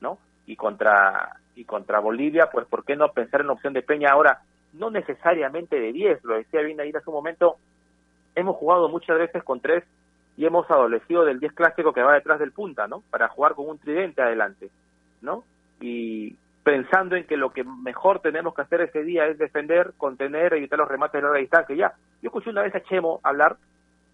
¿no? 0.02 0.18
Y 0.46 0.56
contra 0.56 1.38
y 1.56 1.66
contra 1.66 2.00
Bolivia, 2.00 2.50
pues 2.52 2.66
¿por 2.68 2.84
qué 2.84 2.96
no 2.96 3.10
pensar 3.10 3.42
en 3.42 3.48
la 3.48 3.54
opción 3.54 3.74
de 3.74 3.84
Peña 3.84 4.12
ahora? 4.12 4.42
No 4.74 4.90
necesariamente 4.90 5.80
de 5.80 5.92
10, 5.92 6.24
lo 6.24 6.36
decía 6.36 6.62
bien 6.62 6.80
ahí 6.80 6.90
hace 6.90 7.10
un 7.10 7.16
momento, 7.16 7.58
hemos 8.36 8.56
jugado 8.56 8.90
muchas 8.90 9.18
veces 9.18 9.44
con 9.44 9.60
tres 9.60 9.84
y 10.36 10.46
hemos 10.46 10.70
adolecido 10.70 11.26
del 11.26 11.40
10 11.40 11.54
clásico 11.54 11.94
que 11.94 12.02
va 12.02 12.16
detrás 12.16 12.40
del 12.40 12.52
punta, 12.52 12.88
¿no? 12.88 13.04
Para 13.12 13.28
jugar 13.30 13.54
con 13.54 13.70
un 13.70 13.78
tridente 13.78 14.22
adelante, 14.22 14.72
¿no? 15.22 15.44
Y 15.80 16.38
pensando 16.64 17.16
en 17.16 17.26
que 17.26 17.38
lo 17.38 17.52
que 17.52 17.64
mejor 17.64 18.20
tenemos 18.20 18.56
que 18.56 18.62
hacer 18.62 18.82
ese 18.82 19.04
día 19.04 19.28
es 19.28 19.38
defender, 19.38 19.94
contener, 19.98 20.54
evitar 20.54 20.80
los 20.80 20.88
remates 20.88 21.20
de 21.20 21.22
larga 21.22 21.40
distancia. 21.40 21.76
Ya, 21.76 21.94
yo 22.22 22.28
escuché 22.28 22.50
una 22.50 22.62
vez 22.64 22.74
a 22.74 22.82
Chemo 22.84 23.20
hablar 23.24 23.58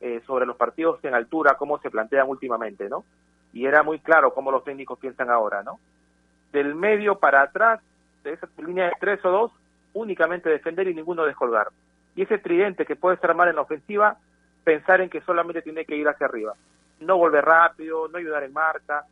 eh, 0.01 0.21
sobre 0.25 0.45
los 0.45 0.57
partidos 0.57 1.03
en 1.03 1.13
altura, 1.13 1.55
cómo 1.55 1.79
se 1.79 1.91
plantean 1.91 2.27
últimamente, 2.27 2.89
¿no? 2.89 3.05
Y 3.53 3.65
era 3.65 3.83
muy 3.83 3.99
claro 3.99 4.33
cómo 4.33 4.51
los 4.51 4.63
técnicos 4.63 4.97
piensan 4.97 5.29
ahora, 5.29 5.61
¿no? 5.61 5.79
Del 6.51 6.73
medio 6.73 7.19
para 7.19 7.43
atrás, 7.43 7.81
de 8.23 8.33
esa 8.33 8.47
línea 8.57 8.85
de 8.85 8.93
tres 8.99 9.23
o 9.25 9.29
dos, 9.29 9.51
únicamente 9.93 10.49
defender 10.49 10.87
y 10.87 10.95
ninguno 10.95 11.25
descolgar. 11.25 11.67
Y 12.15 12.23
ese 12.23 12.37
tridente 12.39 12.85
que 12.85 12.95
puede 12.95 13.15
estar 13.15 13.35
mal 13.35 13.49
en 13.49 13.55
la 13.55 13.61
ofensiva, 13.61 14.17
pensar 14.63 15.01
en 15.01 15.09
que 15.09 15.21
solamente 15.21 15.61
tiene 15.61 15.85
que 15.85 15.95
ir 15.95 16.07
hacia 16.07 16.25
arriba. 16.25 16.53
No 16.99 17.17
volver 17.17 17.45
rápido, 17.45 18.07
no 18.07 18.17
ayudar 18.17 18.43
en 18.43 18.53
marca. 18.53 19.05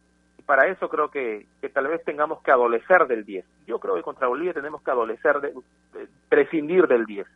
Para 0.48 0.68
eso 0.68 0.88
creo 0.88 1.12
que, 1.12 1.46
que 1.60 1.68
tal 1.68 1.88
vez 1.88 2.02
tengamos 2.06 2.42
que 2.42 2.52
adolecer 2.52 3.06
del 3.06 3.26
10. 3.26 3.46
Yo 3.68 3.80
creo 3.80 3.96
que 3.96 4.02
contra 4.02 4.30
Bolivia 4.30 4.54
tenemos 4.54 4.82
que 4.82 4.90
adolecer, 4.90 5.42
de, 5.42 5.54
prescindir 6.30 6.88
del 6.88 7.06
10 7.06 7.28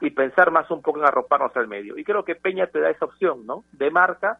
y 0.00 0.10
pensar 0.10 0.50
más 0.50 0.68
un 0.72 0.82
poco 0.82 0.98
en 0.98 1.06
arroparnos 1.06 1.56
al 1.56 1.68
medio. 1.68 1.96
Y 1.96 2.02
creo 2.02 2.24
que 2.24 2.34
Peña 2.34 2.66
te 2.66 2.80
da 2.80 2.90
esa 2.90 3.04
opción, 3.04 3.46
¿no? 3.46 3.62
De 3.70 3.88
marca 3.92 4.38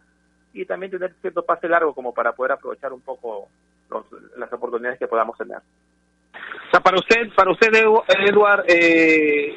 y 0.53 0.65
también 0.67 0.91
tener 0.91 1.15
cierto 1.21 1.45
pase 1.45 1.69
largo 1.69 1.95
como 1.95 2.13
para 2.13 2.33
poder 2.33 2.51
aprovechar 2.51 2.93
un 2.93 3.01
poco 3.01 3.47
los, 3.89 4.05
las 4.37 4.53
oportunidades 4.53 4.99
que 4.99 5.07
podamos 5.07 5.39
tener. 5.39 5.59
O 5.59 6.71
sea, 6.73 6.81
para 6.81 6.97
usted, 6.97 7.33
para 7.33 7.53
usted, 7.53 7.69
Eduard, 7.73 8.65
eh, 8.67 9.57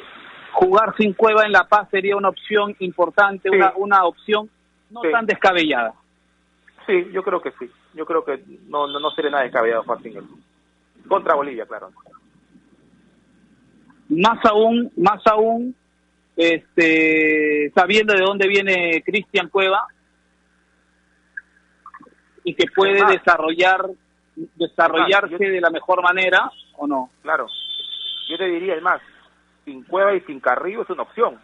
jugar 0.52 0.94
sin 0.96 1.12
cueva 1.14 1.44
en 1.44 1.50
La 1.50 1.64
Paz 1.64 1.88
sería 1.90 2.14
una 2.14 2.28
opción 2.28 2.76
importante, 2.78 3.50
una, 3.50 3.72
una 3.74 4.04
opción 4.04 4.48
no 4.90 5.00
tan 5.10 5.26
descabellada. 5.26 5.92
Sí, 6.86 7.10
yo 7.12 7.24
creo 7.24 7.40
que 7.40 7.50
sí. 7.58 7.68
Yo 7.94 8.06
creo 8.06 8.24
que 8.24 8.42
no, 8.68 8.86
no, 8.86 9.00
no 9.00 9.10
sería 9.10 9.30
nada 9.30 9.44
descabellado 9.44 9.84
él. 10.04 10.24
Contra 11.08 11.34
Bolivia, 11.34 11.66
claro. 11.66 11.90
Más 14.08 14.44
aún, 14.44 14.92
más 14.96 15.24
aún, 15.26 15.74
este, 16.36 17.70
sabiendo 17.74 18.12
de 18.14 18.20
dónde 18.20 18.48
viene 18.48 19.02
Cristian 19.04 19.48
Cueva 19.48 19.86
y 22.44 22.54
que 22.54 22.66
puede 22.74 23.04
desarrollar 23.06 23.90
desarrollarse 24.54 25.36
de 25.36 25.60
la 25.60 25.70
mejor 25.70 26.02
manera 26.02 26.50
o 26.76 26.86
no. 26.86 27.10
Claro, 27.22 27.46
yo 28.28 28.38
te 28.38 28.46
diría 28.46 28.74
el 28.74 28.82
más, 28.82 29.00
sin 29.64 29.84
Cueva 29.84 30.14
y 30.14 30.20
sin 30.22 30.40
Carrillo 30.40 30.82
es 30.82 30.90
una 30.90 31.02
opción, 31.02 31.38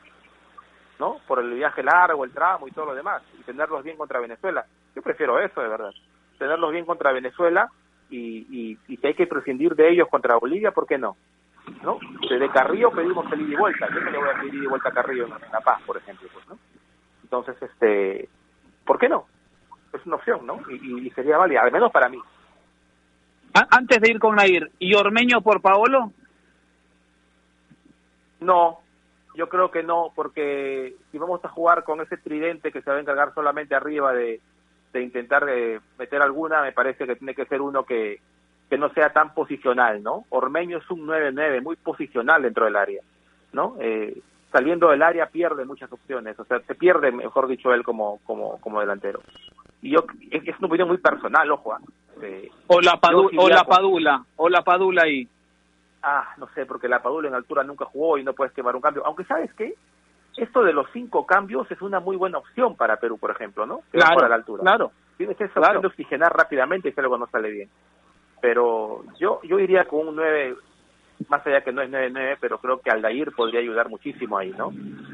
¿no? 0.98 1.18
Por 1.26 1.40
el 1.40 1.52
viaje 1.54 1.82
largo, 1.82 2.24
el 2.24 2.32
tramo 2.32 2.68
y 2.68 2.72
todo 2.72 2.86
lo 2.86 2.94
demás, 2.94 3.22
y 3.38 3.42
tenerlos 3.42 3.82
bien 3.84 3.96
contra 3.96 4.20
Venezuela. 4.20 4.64
Yo 4.94 5.02
prefiero 5.02 5.38
eso, 5.40 5.60
de 5.60 5.68
verdad. 5.68 5.92
Tenerlos 6.38 6.72
bien 6.72 6.84
contra 6.84 7.12
Venezuela 7.12 7.70
y, 8.10 8.46
y, 8.50 8.78
y 8.88 8.96
si 8.96 9.06
hay 9.06 9.14
que 9.14 9.26
prescindir 9.26 9.74
de 9.74 9.90
ellos 9.90 10.08
contra 10.08 10.36
Bolivia, 10.36 10.70
¿por 10.70 10.86
qué 10.86 10.98
no? 10.98 11.16
¿no? 11.82 11.98
Desde 12.28 12.50
Carrillo 12.50 12.90
pedimos 12.90 13.30
el 13.32 13.42
ida 13.42 13.52
y 13.52 13.56
vuelta. 13.56 13.88
Yo 13.92 14.00
no 14.00 14.10
le 14.10 14.18
voy 14.18 14.28
a 14.28 14.40
pedir 14.40 14.54
ida 14.54 14.64
y 14.64 14.68
vuelta 14.68 14.88
a 14.88 14.92
Carrillo 14.92 15.24
en 15.24 15.30
La 15.52 15.60
Paz, 15.60 15.80
por 15.84 15.96
ejemplo, 15.96 16.28
pues, 16.32 16.48
¿no? 16.48 16.58
Entonces, 17.22 17.60
este, 17.60 18.28
¿por 18.84 18.98
qué 18.98 19.08
no? 19.08 19.26
Es 19.92 20.04
una 20.06 20.16
opción, 20.16 20.46
¿no? 20.46 20.60
Y, 20.70 21.10
sería 21.10 21.38
válida, 21.38 21.62
al 21.62 21.72
menos 21.72 21.90
para 21.90 22.08
mí. 22.08 22.20
Antes 23.70 24.00
de 24.00 24.10
ir 24.10 24.18
con 24.18 24.36
Nair, 24.36 24.70
¿y 24.78 24.94
Ormeño 24.94 25.40
por 25.40 25.62
Paolo? 25.62 26.12
No, 28.40 28.80
yo 29.34 29.48
creo 29.48 29.70
que 29.70 29.82
no, 29.82 30.12
porque 30.14 30.94
si 31.10 31.18
vamos 31.18 31.42
a 31.44 31.48
jugar 31.48 31.82
con 31.84 32.00
ese 32.02 32.18
tridente 32.18 32.70
que 32.70 32.82
se 32.82 32.90
va 32.90 32.96
a 32.96 33.00
encargar 33.00 33.32
solamente 33.34 33.74
arriba 33.74 34.12
de, 34.12 34.40
de 34.92 35.02
intentar 35.02 35.48
eh, 35.48 35.80
meter 35.98 36.22
alguna, 36.22 36.62
me 36.62 36.72
parece 36.72 37.06
que 37.06 37.16
tiene 37.16 37.34
que 37.34 37.46
ser 37.46 37.60
uno 37.60 37.84
que, 37.84 38.20
que 38.68 38.78
no 38.78 38.88
sea 38.90 39.12
tan 39.12 39.34
posicional, 39.34 40.02
¿no? 40.02 40.24
Ormeño 40.30 40.78
es 40.78 40.90
un 40.90 41.06
9-9, 41.06 41.62
muy 41.62 41.76
posicional 41.76 42.42
dentro 42.42 42.64
del 42.64 42.76
área, 42.76 43.02
¿no? 43.52 43.76
Eh, 43.80 44.20
saliendo 44.50 44.88
del 44.88 45.02
área 45.02 45.26
pierde 45.26 45.64
muchas 45.64 45.92
opciones, 45.92 46.38
o 46.38 46.44
sea, 46.44 46.60
se 46.60 46.74
pierde, 46.74 47.12
mejor 47.12 47.46
dicho, 47.46 47.72
él 47.72 47.84
como, 47.84 48.20
como, 48.24 48.58
como 48.60 48.80
delantero. 48.80 49.20
Y 49.82 49.90
yo, 49.90 50.04
es, 50.30 50.58
una 50.58 50.68
opinión 50.68 50.88
muy 50.88 50.98
personal, 50.98 51.50
ojo. 51.50 51.74
¿ah? 51.74 51.80
Eh, 52.22 52.50
o, 52.66 52.80
la 52.80 52.98
o 53.36 53.48
la 53.48 53.64
Padula, 53.64 54.24
o 54.36 54.48
la 54.48 54.62
Padula 54.62 55.02
ahí. 55.02 55.28
Ah, 56.02 56.34
no 56.38 56.48
sé, 56.54 56.66
porque 56.66 56.88
la 56.88 57.02
Padula 57.02 57.28
en 57.28 57.34
altura 57.34 57.62
nunca 57.62 57.84
jugó 57.84 58.16
y 58.16 58.24
no 58.24 58.32
puedes 58.32 58.54
quemar 58.54 58.74
un 58.74 58.82
cambio. 58.82 59.04
Aunque, 59.04 59.24
¿sabes 59.24 59.52
qué? 59.54 59.74
Esto 60.36 60.62
de 60.62 60.72
los 60.72 60.86
cinco 60.92 61.26
cambios 61.26 61.70
es 61.70 61.80
una 61.80 62.00
muy 62.00 62.16
buena 62.16 62.38
opción 62.38 62.76
para 62.76 62.96
Perú, 62.96 63.18
por 63.18 63.30
ejemplo, 63.30 63.66
¿no? 63.66 63.80
claro, 63.90 64.28
la 64.28 64.34
altura. 64.34 64.62
Claro. 64.62 64.92
Tienes 65.16 65.40
esa 65.40 65.60
opción 65.60 65.80
de 65.80 65.88
oxigenar 65.88 66.36
rápidamente 66.36 66.88
y 66.88 66.92
si 66.92 67.00
algo 67.00 67.16
no 67.16 67.26
sale 67.26 67.50
bien 67.50 67.70
pero 68.40 69.02
yo 69.18 69.40
yo 69.42 69.58
iría 69.58 69.86
con 69.86 70.08
un 70.08 70.16
9 70.16 70.56
más 71.28 71.44
allá 71.46 71.62
que 71.62 71.72
no 71.72 71.80
es 71.80 71.90
9-9, 71.90 72.36
pero 72.40 72.58
creo 72.58 72.78
que 72.80 72.90
Aldair 72.90 73.32
podría 73.32 73.60
ayudar 73.60 73.88
muchísimo 73.88 74.36
ahí, 74.38 74.50
¿no? 74.50 74.70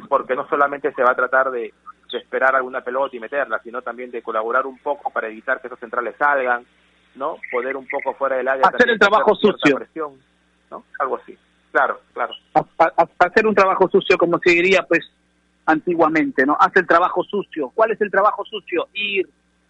Porque 0.09 0.35
no 0.35 0.47
solamente 0.49 0.93
se 0.93 1.03
va 1.03 1.13
a 1.13 1.17
tratar 1.17 1.51
de, 1.51 1.73
esperar 2.13 2.55
alguna 2.55 2.83
pelota 2.83 3.17
y 3.17 3.21
meterla, 3.21 3.59
sino 3.61 3.81
también 3.81 4.11
de 4.11 4.21
colaborar 4.21 4.67
un 4.67 4.77
poco 4.79 5.11
para 5.11 5.29
evitar 5.29 5.63
que 5.63 5.69
esos 5.69 5.79
centrales 5.79 6.15
salgan, 6.19 6.67
¿no? 7.15 7.37
Poder 7.51 7.75
un 7.75 7.87
poco 7.89 8.13
fuera 8.15 8.37
del 8.37 8.49
área. 8.49 8.67
Hacer 8.67 8.91
el 8.91 8.99
trabajo 8.99 9.35
sucio. 9.35 9.77
Presión, 9.77 10.19
¿no? 10.71 10.85
Algo 10.99 11.17
así. 11.17 11.39
Claro, 11.73 12.01
claro. 12.13 12.35
hacer 13.19 13.47
un 13.47 13.55
trabajo 13.55 13.89
sucio, 13.89 14.17
como 14.19 14.39
se 14.39 14.51
diría, 14.51 14.85
pues, 14.87 15.11
antiguamente, 15.67 16.45
¿no? 16.45 16.57
Hace 16.61 16.81
el 16.81 16.87
trabajo 16.87 17.25
sucio. 17.25 17.73
¿Cuál 17.75 17.93
es 17.93 18.01
el 18.01 18.11
trabajo 18.11 18.45
sucio? 18.45 18.89
Ir, 18.93 19.29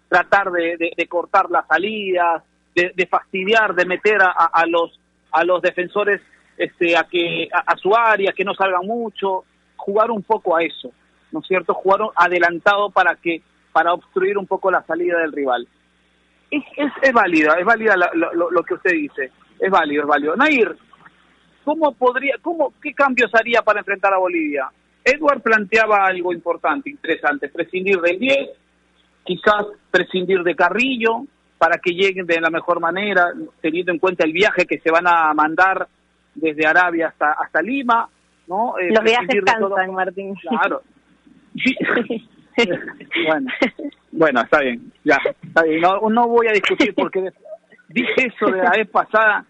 tratar 0.08 0.50
de, 0.50 0.92
de 0.96 1.06
cortar 1.06 1.48
las 1.48 1.66
salidas, 1.66 2.42
de, 2.74 3.06
fastidiar, 3.06 3.74
de 3.74 3.84
meter 3.84 4.18
a, 4.22 4.64
los 4.66 4.98
a 5.30 5.44
los 5.44 5.62
defensores 5.62 6.20
este, 6.56 6.96
a 6.96 7.04
que 7.04 7.48
a, 7.52 7.76
su 7.76 7.94
área, 7.94 8.32
que 8.32 8.44
no 8.44 8.54
salgan 8.54 8.86
mucho, 8.86 9.44
jugar 9.76 10.10
un 10.10 10.22
poco 10.22 10.56
a 10.56 10.62
eso, 10.62 10.90
¿no 11.30 11.40
es 11.40 11.46
cierto? 11.46 11.74
Jugar 11.74 12.00
adelantado 12.14 12.90
para 12.90 13.14
que 13.16 13.42
para 13.72 13.94
obstruir 13.94 14.36
un 14.36 14.46
poco 14.46 14.70
la 14.70 14.82
salida 14.82 15.18
del 15.20 15.32
rival. 15.32 15.66
Es, 16.50 16.62
es, 16.76 16.92
es 17.00 17.12
válida, 17.12 17.54
es 17.58 17.64
válida 17.64 17.96
lo, 17.96 18.50
lo, 18.50 18.62
que 18.62 18.74
usted 18.74 18.92
dice, 18.92 19.30
es 19.58 19.70
válido, 19.70 20.02
es 20.02 20.08
válido. 20.08 20.36
Nair, 20.36 20.76
¿cómo 21.64 21.92
podría, 21.92 22.34
cómo, 22.40 22.72
qué 22.82 22.92
cambios 22.92 23.34
haría 23.34 23.62
para 23.62 23.80
enfrentar 23.80 24.14
a 24.14 24.18
Bolivia? 24.18 24.70
Edward 25.04 25.42
planteaba 25.42 26.06
algo 26.06 26.32
importante, 26.32 26.90
interesante, 26.90 27.48
prescindir 27.48 28.00
del 28.00 28.18
10, 28.18 28.36
quizás 29.24 29.66
prescindir 29.90 30.42
de 30.42 30.54
Carrillo, 30.54 31.24
para 31.58 31.78
que 31.78 31.92
lleguen 31.92 32.26
de 32.26 32.40
la 32.40 32.50
mejor 32.50 32.80
manera, 32.80 33.32
teniendo 33.60 33.92
en 33.92 33.98
cuenta 33.98 34.24
el 34.24 34.32
viaje 34.32 34.66
que 34.66 34.80
se 34.80 34.90
van 34.90 35.06
a 35.06 35.32
mandar 35.32 35.86
desde 36.34 36.66
Arabia 36.66 37.08
hasta 37.08 37.32
hasta 37.32 37.62
Lima, 37.62 38.08
¿no? 38.48 38.78
Eh, 38.78 38.90
Los 38.90 39.04
viajes 39.04 39.44
cansan, 39.44 39.92
Martín. 39.92 40.34
Claro. 40.34 40.82
bueno, 43.28 43.52
bueno, 44.10 44.40
está 44.40 44.60
bien, 44.60 44.92
ya, 45.04 45.18
está 45.42 45.62
bien. 45.62 45.80
No, 45.80 46.00
no 46.10 46.26
voy 46.26 46.48
a 46.48 46.52
discutir 46.52 46.94
porque 46.94 47.30
dije 47.88 48.26
eso 48.26 48.46
de 48.46 48.62
la 48.62 48.70
vez 48.70 48.88
pasada 48.88 49.44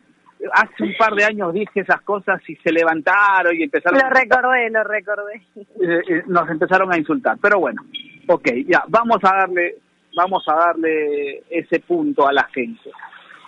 hace 0.53 0.83
un 0.83 0.95
par 0.99 1.15
de 1.15 1.25
años 1.25 1.53
dije 1.53 1.81
esas 1.81 2.01
cosas 2.03 2.41
y 2.49 2.57
se 2.57 2.73
levantaron 2.73 3.55
y 3.55 3.63
empezaron... 3.63 4.01
Lo 4.01 4.09
recordé, 4.11 4.71
lo 4.71 4.85
recordé. 4.85 5.43
Eh, 5.57 6.03
eh, 6.09 6.23
nos 6.27 6.49
empezaron 6.49 6.93
a 6.93 6.99
insultar, 6.99 7.39
pero 7.41 7.61
bueno, 7.61 7.83
ok, 8.27 8.49
ya, 8.67 8.85
vamos 8.89 9.19
a 9.23 9.37
darle, 9.37 9.77
vamos 10.17 10.45
a 10.49 10.55
darle 10.55 11.43
ese 11.51 11.81
punto 11.81 12.27
a 12.27 12.33
la 12.33 12.45
gente. 12.53 12.91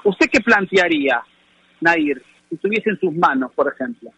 ¿Usted 0.04 0.26
qué 0.30 0.40
plantearía, 0.40 1.22
Nair, 1.80 2.22
si 2.48 2.56
estuviese 2.56 2.90
en 2.90 3.00
sus 3.00 3.14
manos, 3.14 3.52
por 3.54 3.72
ejemplo? 3.72 4.10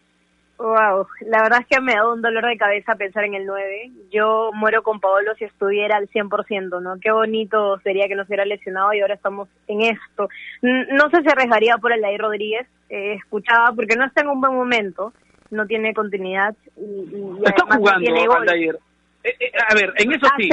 Wow, 0.57 1.07
la 1.27 1.43
verdad 1.43 1.61
es 1.61 1.67
que 1.67 1.79
me 1.81 1.93
da 1.93 2.11
un 2.11 2.21
dolor 2.21 2.45
de 2.47 2.57
cabeza 2.57 2.95
pensar 2.95 3.23
en 3.25 3.35
el 3.35 3.45
9. 3.45 3.91
Yo 4.11 4.49
muero 4.55 4.81
con 4.81 4.99
Paolo 4.99 5.35
si 5.35 5.43
estuviera 5.43 5.97
al 5.97 6.09
100%, 6.09 6.81
¿no? 6.81 6.99
Qué 6.99 7.11
bonito 7.11 7.79
sería 7.81 8.07
que 8.07 8.15
no 8.15 8.23
se 8.23 8.29
hubiera 8.29 8.45
lesionado 8.45 8.91
y 8.93 9.01
ahora 9.01 9.13
estamos 9.13 9.47
en 9.67 9.81
esto. 9.81 10.29
No 10.63 11.09
sé 11.11 11.21
si 11.21 11.29
arriesgaría 11.29 11.77
por 11.77 11.91
el 11.91 12.03
Aldair 12.03 12.21
Rodríguez, 12.21 12.67
eh, 12.89 13.13
escuchaba, 13.13 13.71
porque 13.75 13.95
no 13.95 14.05
está 14.05 14.21
en 14.21 14.29
un 14.29 14.41
buen 14.41 14.55
momento, 14.55 15.13
no 15.51 15.67
tiene 15.67 15.93
continuidad 15.93 16.55
y, 16.75 17.37
está 17.45 17.75
jugando 17.75 18.33
Aldair. 18.33 18.79
Eh, 19.23 19.35
eh, 19.39 19.51
a 19.69 19.75
ver, 19.75 19.93
en 19.97 20.11
eso 20.11 20.27
sí. 20.37 20.49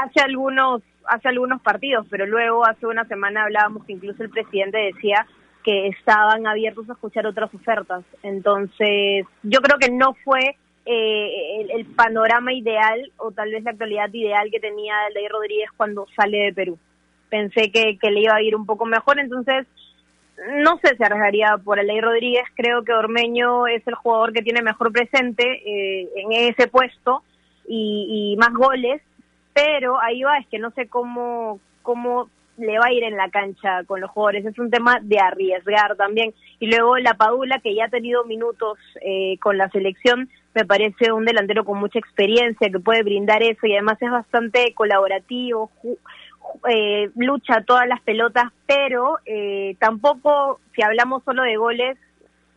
Hace, 0.00 0.20
algunos, 0.20 0.82
hace 1.06 1.28
algunos 1.28 1.60
partidos, 1.62 2.06
pero 2.08 2.24
luego 2.24 2.64
hace 2.64 2.86
una 2.86 3.04
semana 3.06 3.44
hablábamos 3.44 3.84
que 3.84 3.94
incluso 3.94 4.22
el 4.22 4.30
presidente 4.30 4.78
decía 4.78 5.26
que 5.68 5.88
estaban 5.88 6.46
abiertos 6.46 6.88
a 6.88 6.94
escuchar 6.94 7.26
otras 7.26 7.52
ofertas. 7.52 8.02
Entonces, 8.22 9.26
yo 9.42 9.60
creo 9.60 9.78
que 9.78 9.90
no 9.90 10.14
fue 10.24 10.56
eh, 10.86 11.66
el, 11.74 11.84
panorama 11.94 12.54
ideal 12.54 13.12
o 13.18 13.32
tal 13.32 13.50
vez 13.50 13.62
la 13.64 13.72
actualidad 13.72 14.08
ideal 14.14 14.48
que 14.50 14.60
tenía 14.60 14.94
Aldair 15.00 15.30
Rodríguez 15.30 15.68
cuando 15.76 16.06
sale 16.16 16.38
de 16.38 16.54
Perú. 16.54 16.78
Pensé 17.28 17.70
que, 17.70 17.98
le 18.00 18.20
iba 18.22 18.34
a 18.34 18.40
ir 18.40 18.56
un 18.56 18.64
poco 18.64 18.86
mejor, 18.86 19.20
entonces 19.20 19.66
no 20.62 20.78
sé 20.78 20.96
si 20.96 21.04
arriesgaría 21.04 21.58
por 21.62 21.78
Aldair 21.78 22.02
Rodríguez. 22.02 22.44
Creo 22.56 22.82
que 22.82 22.94
Ormeño 22.94 23.66
es 23.66 23.86
el 23.86 23.94
jugador 23.94 24.32
que 24.32 24.40
tiene 24.40 24.62
mejor 24.62 24.90
presente 24.90 25.44
eh, 25.44 26.08
en 26.16 26.32
ese 26.32 26.68
puesto 26.68 27.22
y, 27.68 28.32
y 28.32 28.36
más 28.38 28.54
goles, 28.54 29.02
pero 29.52 30.00
ahí 30.00 30.22
va, 30.22 30.38
es 30.38 30.46
que 30.46 30.58
no 30.58 30.70
sé 30.70 30.88
cómo, 30.88 31.60
cómo 31.82 32.30
le 32.58 32.78
va 32.78 32.86
a 32.86 32.92
ir 32.92 33.04
en 33.04 33.16
la 33.16 33.30
cancha 33.30 33.84
con 33.84 34.00
los 34.00 34.10
jugadores. 34.10 34.44
Es 34.44 34.58
un 34.58 34.70
tema 34.70 34.98
de 35.02 35.18
arriesgar 35.18 35.96
también. 35.96 36.34
Y 36.58 36.66
luego 36.66 36.98
la 36.98 37.14
Padula, 37.14 37.60
que 37.60 37.74
ya 37.74 37.86
ha 37.86 37.88
tenido 37.88 38.24
minutos 38.24 38.78
eh, 39.00 39.38
con 39.40 39.56
la 39.58 39.68
selección, 39.70 40.28
me 40.54 40.64
parece 40.64 41.12
un 41.12 41.24
delantero 41.24 41.64
con 41.64 41.78
mucha 41.78 41.98
experiencia 41.98 42.70
que 42.70 42.80
puede 42.80 43.02
brindar 43.02 43.42
eso 43.42 43.66
y 43.66 43.72
además 43.72 43.98
es 44.00 44.10
bastante 44.10 44.74
colaborativo, 44.74 45.70
eh, 46.68 47.10
lucha 47.14 47.62
todas 47.64 47.86
las 47.86 48.00
pelotas, 48.00 48.46
pero 48.66 49.18
eh, 49.26 49.76
tampoco, 49.78 50.60
si 50.74 50.82
hablamos 50.82 51.22
solo 51.24 51.42
de 51.42 51.56
goles, 51.56 51.96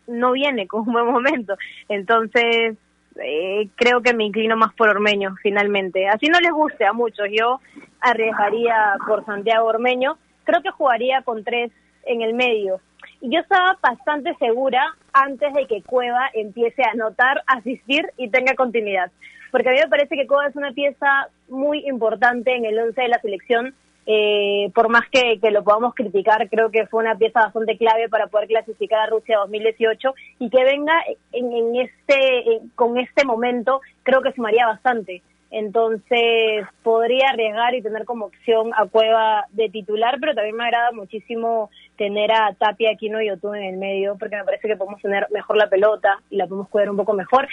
no 0.08 0.32
viene 0.32 0.68
con 0.68 0.82
un 0.82 0.94
buen 0.94 1.06
momento. 1.06 1.56
Entonces, 1.90 2.76
eh, 3.20 3.68
creo 3.76 4.02
que 4.02 4.14
me 4.14 4.26
inclino 4.26 4.56
más 4.58 4.74
por 4.74 4.90
Ormeño, 4.90 5.36
finalmente. 5.42 6.08
Así 6.08 6.28
no 6.28 6.40
les 6.40 6.52
guste 6.52 6.86
a 6.86 6.94
muchos, 6.94 7.28
yo 7.32 7.60
arriesgaría 8.00 8.96
por 9.06 9.26
Santiago 9.26 9.68
Ormeño. 9.68 10.18
Creo 10.44 10.62
que 10.62 10.72
jugaría 10.72 11.22
con 11.22 11.44
tres 11.44 11.72
en 12.06 12.22
el 12.22 12.34
medio. 12.34 12.80
Y 13.20 13.30
yo 13.30 13.40
estaba 13.40 13.78
bastante 13.82 14.36
segura 14.36 14.96
antes 15.14 15.54
de 15.54 15.68
que 15.68 15.84
Cueva 15.84 16.30
empiece 16.34 16.84
a 16.84 16.92
anotar, 16.92 17.44
asistir 17.46 18.08
y 18.18 18.30
tenga 18.30 18.56
continuidad. 18.56 19.12
Porque 19.52 19.70
a 19.70 19.74
mí 19.74 19.80
me 19.80 19.90
parece 19.90 20.16
que 20.16 20.26
Cueva 20.26 20.48
es 20.48 20.56
una 20.56 20.72
pieza 20.72 21.28
muy 21.50 21.88
importante 21.88 22.56
en 22.56 22.66
el 22.66 22.80
once 22.80 23.02
de 23.02 23.10
la 23.10 23.20
selección 23.20 23.76
eh, 24.06 24.72
por 24.74 24.90
más 24.90 25.04
que, 25.12 25.40
lo 25.52 25.64
podamos 25.64 25.94
criticar, 25.94 26.50
creo 26.50 26.72
que 26.72 26.88
fue 26.88 27.04
una 27.04 27.18
pieza 27.18 27.42
bastante 27.42 27.78
clave 27.78 28.10
para 28.10 28.28
poder 28.28 28.48
clasificar 28.48 29.00
a 29.00 29.08
Rusia 29.08 29.38
2018 29.40 30.14
y 30.40 30.50
que 30.50 30.64
venga 30.64 30.94
en, 31.32 31.76
este, 31.76 32.62
con 32.76 32.98
este 32.98 33.26
momento, 33.26 33.82
creo 34.04 34.22
que 34.22 34.34
sumaría 34.34 34.66
bastante. 34.66 35.22
Entonces 35.52 36.66
podría 36.82 37.30
arriesgar 37.30 37.76
y 37.76 37.82
tener 37.82 38.06
como 38.06 38.28
opción 38.28 38.72
a 38.74 38.86
Cueva 38.88 39.46
de 39.52 39.70
titular, 39.70 40.18
pero 40.20 40.34
también 40.34 40.56
me 40.56 40.64
agrada 40.64 40.94
muchísimo 40.94 41.70
tener 41.98 42.32
a 42.32 42.56
Tapia, 42.58 42.92
Aquino 42.92 43.22
y 43.22 43.30
Otú 43.30 43.54
en 43.54 43.64
el 43.64 43.78
medio, 43.78 44.16
porque 44.18 44.38
me 44.38 44.46
parece 44.46 44.68
que 44.68 44.78
podemos 44.78 45.02
tener 45.02 45.28
mejor 45.30 45.58
la 45.58 45.68
pelota 45.68 46.20
y 46.30 46.38
la 46.38 46.48
podemos 46.48 46.70
cuidar 46.70 46.90
un 46.90 46.98
poco 46.98 47.14
mejor. 47.14 47.50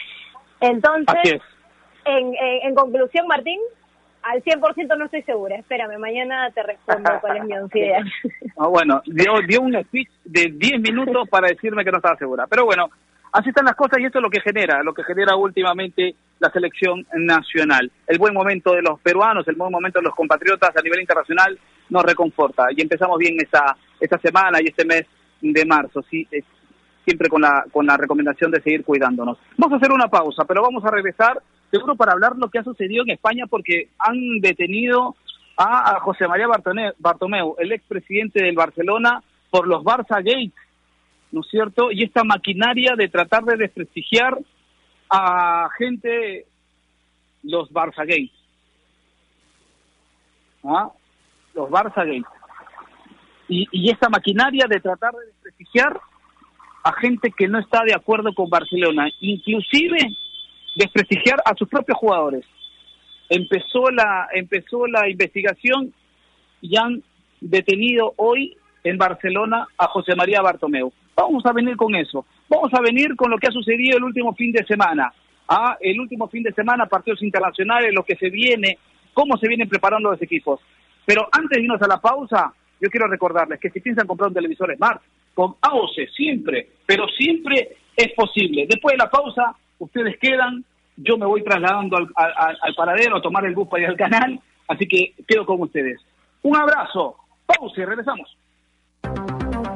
Entonces, 0.60 1.40
en, 2.04 2.34
en 2.38 2.74
conclusión, 2.76 3.26
Martín, 3.26 3.58
al 4.22 4.42
100% 4.42 4.98
no 4.98 5.04
estoy 5.04 5.22
segura. 5.22 5.56
Espérame, 5.56 5.98
mañana 5.98 6.50
te 6.50 6.62
respondo 6.62 7.10
cuál 7.20 7.38
es 7.38 7.44
mi 7.44 7.52
ansiedad. 7.54 8.00
Bueno, 8.56 9.02
dio, 9.06 9.40
dio 9.46 9.60
un 9.60 9.82
speech 9.84 10.10
de 10.24 10.52
10 10.54 10.80
minutos 10.80 11.28
para 11.28 11.48
decirme 11.48 11.84
que 11.84 11.90
no 11.90 11.98
estaba 11.98 12.16
segura. 12.16 12.46
Pero 12.46 12.64
bueno, 12.64 12.90
así 13.32 13.48
están 13.48 13.64
las 13.64 13.76
cosas 13.76 13.98
y 14.00 14.04
esto 14.04 14.18
es 14.18 14.22
lo 14.22 14.30
que 14.30 14.40
genera, 14.40 14.82
lo 14.82 14.92
que 14.92 15.04
genera 15.04 15.36
últimamente 15.36 16.14
la 16.38 16.50
selección 16.50 17.06
nacional. 17.14 17.90
El 18.06 18.18
buen 18.18 18.34
momento 18.34 18.72
de 18.72 18.82
los 18.82 19.00
peruanos, 19.00 19.46
el 19.48 19.56
buen 19.56 19.72
momento 19.72 19.98
de 19.98 20.04
los 20.04 20.14
compatriotas 20.14 20.76
a 20.76 20.82
nivel 20.82 21.00
internacional 21.00 21.58
nos 21.90 22.02
reconforta. 22.04 22.66
Y 22.76 22.82
empezamos 22.82 23.18
bien 23.18 23.36
esta, 23.38 23.76
esta 23.98 24.18
semana 24.18 24.58
y 24.60 24.66
este 24.66 24.84
mes 24.84 25.04
de 25.40 25.64
marzo, 25.64 26.02
sí, 26.10 26.26
siempre 27.08 27.30
con 27.30 27.40
la, 27.40 27.64
con 27.72 27.86
la 27.86 27.96
recomendación 27.96 28.50
de 28.50 28.60
seguir 28.60 28.84
cuidándonos. 28.84 29.38
Vamos 29.56 29.72
a 29.72 29.76
hacer 29.76 29.92
una 29.92 30.08
pausa, 30.08 30.44
pero 30.44 30.60
vamos 30.60 30.84
a 30.84 30.90
regresar 30.90 31.42
seguro 31.70 31.96
para 31.96 32.12
hablar 32.12 32.36
lo 32.36 32.50
que 32.50 32.58
ha 32.58 32.62
sucedido 32.64 33.02
en 33.02 33.10
España 33.10 33.46
porque 33.48 33.88
han 33.98 34.40
detenido 34.40 35.16
a, 35.56 35.98
José 36.00 36.28
María 36.28 36.46
Bartomeu, 36.98 37.56
el 37.58 37.72
expresidente 37.72 38.42
del 38.44 38.54
Barcelona, 38.54 39.22
por 39.50 39.66
los 39.66 39.82
Barça 39.82 40.16
Gates, 40.16 40.52
¿no 41.32 41.40
es 41.40 41.48
cierto? 41.50 41.90
Y 41.90 42.04
esta 42.04 42.24
maquinaria 42.24 42.94
de 42.96 43.08
tratar 43.08 43.44
de 43.44 43.56
desprestigiar 43.56 44.38
a 45.10 45.68
gente, 45.78 46.46
los 47.42 47.70
Barça 47.70 48.06
Gates. 48.06 48.30
¿Ah? 50.62 50.90
Los 51.54 51.70
Barça 51.70 52.04
Gates. 52.04 52.26
Y, 53.48 53.66
y 53.72 53.90
esta 53.90 54.10
maquinaria 54.10 54.66
de 54.68 54.78
tratar 54.78 55.14
de 55.14 55.26
desprestigiar 55.26 55.98
a 56.88 56.92
gente 57.00 57.30
que 57.36 57.48
no 57.48 57.58
está 57.58 57.82
de 57.84 57.94
acuerdo 57.94 58.32
con 58.32 58.48
Barcelona, 58.48 59.10
inclusive 59.20 59.98
desprestigiar 60.74 61.36
a 61.44 61.54
sus 61.54 61.68
propios 61.68 61.98
jugadores. 61.98 62.46
Empezó 63.28 63.90
la, 63.90 64.28
empezó 64.32 64.86
la 64.86 65.06
investigación 65.06 65.92
y 66.62 66.78
han 66.78 67.02
detenido 67.42 68.14
hoy 68.16 68.56
en 68.84 68.96
Barcelona 68.96 69.66
a 69.76 69.86
José 69.88 70.14
María 70.16 70.40
Bartomeu. 70.40 70.90
Vamos 71.14 71.44
a 71.44 71.52
venir 71.52 71.76
con 71.76 71.94
eso. 71.94 72.24
Vamos 72.48 72.72
a 72.72 72.80
venir 72.80 73.14
con 73.16 73.30
lo 73.30 73.36
que 73.36 73.48
ha 73.48 73.52
sucedido 73.52 73.98
el 73.98 74.04
último 74.04 74.34
fin 74.34 74.50
de 74.52 74.64
semana. 74.64 75.12
Ah, 75.46 75.76
el 75.80 76.00
último 76.00 76.26
fin 76.28 76.42
de 76.42 76.54
semana, 76.54 76.86
partidos 76.86 77.22
internacionales, 77.22 77.92
lo 77.92 78.02
que 78.02 78.16
se 78.16 78.30
viene, 78.30 78.78
cómo 79.12 79.36
se 79.36 79.46
vienen 79.46 79.68
preparando 79.68 80.10
los 80.10 80.22
equipos. 80.22 80.60
Pero 81.04 81.28
antes 81.32 81.50
de 81.50 81.64
irnos 81.64 81.82
a 81.82 81.86
la 81.86 82.00
pausa, 82.00 82.50
yo 82.80 82.88
quiero 82.88 83.08
recordarles 83.08 83.60
que 83.60 83.68
si 83.68 83.80
piensan 83.80 84.06
comprar 84.06 84.28
un 84.28 84.34
televisor 84.34 84.74
Smart, 84.74 85.02
con 85.38 85.54
AOC 85.60 86.10
siempre, 86.16 86.68
pero 86.84 87.06
siempre 87.16 87.76
es 87.96 88.12
posible. 88.14 88.66
Después 88.68 88.94
de 88.94 89.04
la 89.04 89.08
pausa, 89.08 89.54
ustedes 89.78 90.18
quedan, 90.20 90.64
yo 90.96 91.16
me 91.16 91.26
voy 91.26 91.44
trasladando 91.44 91.96
al, 91.96 92.74
paradero 92.76 93.18
a 93.18 93.22
tomar 93.22 93.44
el 93.44 93.54
bus 93.54 93.68
para 93.68 93.84
ir 93.84 93.88
al 93.90 93.96
canal, 93.96 94.40
así 94.66 94.88
que 94.88 95.14
quedo 95.28 95.46
con 95.46 95.60
ustedes. 95.60 96.00
Un 96.42 96.56
abrazo, 96.56 97.18
pausa 97.46 97.84
regresamos. 97.84 98.36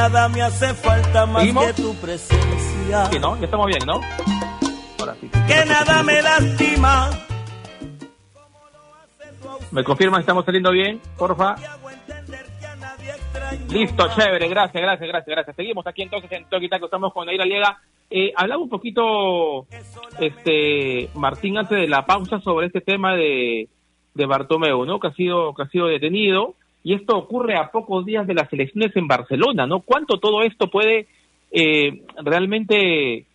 Nada 0.00 0.30
me 0.30 0.40
hace 0.40 0.72
falta 0.72 1.26
más 1.26 1.44
que 1.44 1.82
tu 1.82 1.94
presencia. 1.96 3.04
Sí, 3.12 3.18
¿no? 3.18 3.38
Ya 3.38 3.44
estamos 3.44 3.66
bien, 3.66 3.82
¿no? 3.86 4.00
Ahora 4.98 5.14
sí. 5.20 5.28
Que 5.46 5.64
nada 5.66 6.02
me 6.02 6.22
lastima. 6.22 7.10
¿Me 9.70 9.84
confirman 9.84 10.20
estamos 10.20 10.46
saliendo 10.46 10.70
bien? 10.70 10.98
Porfa. 11.18 11.54
Listo, 13.68 14.08
chévere, 14.16 14.48
gracias, 14.48 14.82
gracias, 14.82 15.06
gracias, 15.06 15.26
gracias. 15.26 15.56
Seguimos 15.56 15.86
aquí 15.86 16.02
entonces 16.02 16.32
en 16.32 16.46
que 16.48 16.66
estamos 16.66 17.12
con 17.12 17.26
Naira 17.26 17.44
Liega. 17.44 17.78
Eh, 18.08 18.32
hablaba 18.34 18.62
un 18.62 18.70
poquito, 18.70 19.66
este, 20.18 21.10
Martín, 21.14 21.58
antes 21.58 21.78
de 21.78 21.88
la 21.88 22.06
pausa 22.06 22.40
sobre 22.40 22.68
este 22.68 22.80
tema 22.80 23.14
de, 23.14 23.68
de 24.14 24.26
Bartomeu, 24.26 24.86
¿no? 24.86 24.98
Que 24.98 25.08
ha 25.08 25.12
sido, 25.12 25.54
que 25.54 25.62
ha 25.62 25.68
sido 25.68 25.88
detenido 25.88 26.54
y 26.82 26.94
esto 26.94 27.16
ocurre 27.16 27.56
a 27.56 27.70
pocos 27.70 28.06
días 28.06 28.26
de 28.26 28.34
las 28.34 28.52
elecciones 28.52 28.94
en 28.96 29.06
Barcelona, 29.06 29.66
¿no? 29.66 29.80
¿Cuánto 29.80 30.18
todo 30.18 30.42
esto 30.42 30.68
puede 30.70 31.06
eh, 31.50 32.02
realmente, 32.22 33.16
eh, 33.16 33.26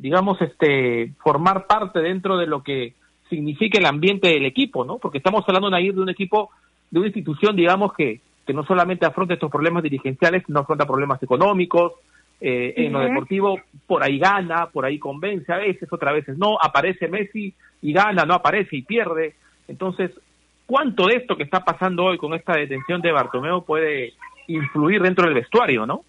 digamos, 0.00 0.40
este, 0.42 1.12
formar 1.22 1.66
parte 1.66 2.00
dentro 2.00 2.36
de 2.36 2.46
lo 2.46 2.62
que 2.62 2.94
significa 3.28 3.78
el 3.78 3.86
ambiente 3.86 4.28
del 4.28 4.44
equipo, 4.44 4.84
¿no? 4.84 4.98
Porque 4.98 5.18
estamos 5.18 5.44
hablando 5.48 5.70
de 5.70 6.00
un 6.00 6.08
equipo, 6.08 6.50
de 6.90 7.00
una 7.00 7.08
institución, 7.08 7.56
digamos, 7.56 7.92
que, 7.94 8.20
que 8.46 8.52
no 8.52 8.64
solamente 8.64 9.06
afronta 9.06 9.34
estos 9.34 9.50
problemas 9.50 9.82
dirigenciales, 9.82 10.44
sino 10.46 10.60
afronta 10.60 10.86
problemas 10.86 11.20
económicos, 11.22 11.94
eh, 12.40 12.74
en 12.76 12.92
lo 12.92 13.00
deportivo, 13.00 13.58
por 13.86 14.04
ahí 14.04 14.18
gana, 14.18 14.66
por 14.66 14.84
ahí 14.84 14.98
convence 14.98 15.50
a 15.50 15.56
veces, 15.56 15.90
otras 15.90 16.12
veces 16.12 16.36
no, 16.36 16.58
aparece 16.60 17.08
Messi 17.08 17.54
y 17.80 17.92
gana, 17.92 18.24
no 18.24 18.34
aparece 18.34 18.76
y 18.76 18.82
pierde. 18.82 19.34
Entonces, 19.68 20.10
cuánto 20.66 21.06
de 21.06 21.16
esto 21.16 21.36
que 21.36 21.44
está 21.44 21.64
pasando 21.64 22.04
hoy 22.04 22.18
con 22.18 22.34
esta 22.34 22.56
detención 22.56 23.00
de 23.00 23.12
Bartomeu 23.12 23.64
puede 23.64 24.12
influir 24.48 25.00
dentro 25.00 25.24
del 25.24 25.34
vestuario, 25.34 25.86
¿no? 25.86 26.04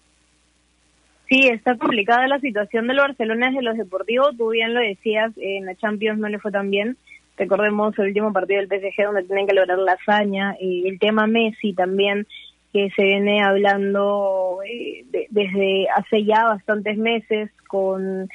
Sí, 1.28 1.46
está 1.46 1.76
complicada 1.76 2.26
la 2.26 2.40
situación 2.40 2.86
del 2.86 2.98
Barcelona 2.98 3.48
desde 3.48 3.62
los 3.62 3.76
deportivos. 3.76 4.36
Tú 4.36 4.50
bien 4.50 4.72
lo 4.72 4.80
decías, 4.80 5.30
en 5.36 5.66
la 5.66 5.74
Champions 5.74 6.18
no 6.18 6.28
le 6.28 6.38
fue 6.38 6.50
tan 6.50 6.70
bien. 6.70 6.96
Recordemos 7.36 7.96
el 7.98 8.08
último 8.08 8.32
partido 8.32 8.60
del 8.60 8.68
PSG 8.68 9.04
donde 9.04 9.24
tienen 9.24 9.46
que 9.46 9.54
lograr 9.54 9.78
la 9.78 9.92
hazaña. 9.92 10.56
Y 10.58 10.88
el 10.88 10.98
tema 10.98 11.26
Messi 11.26 11.74
también, 11.74 12.26
que 12.72 12.90
se 12.96 13.02
viene 13.02 13.42
hablando 13.42 14.60
eh, 14.66 15.04
desde 15.28 15.86
hace 15.94 16.24
ya 16.24 16.44
bastantes 16.44 16.96
meses 16.96 17.50
con 17.68 18.28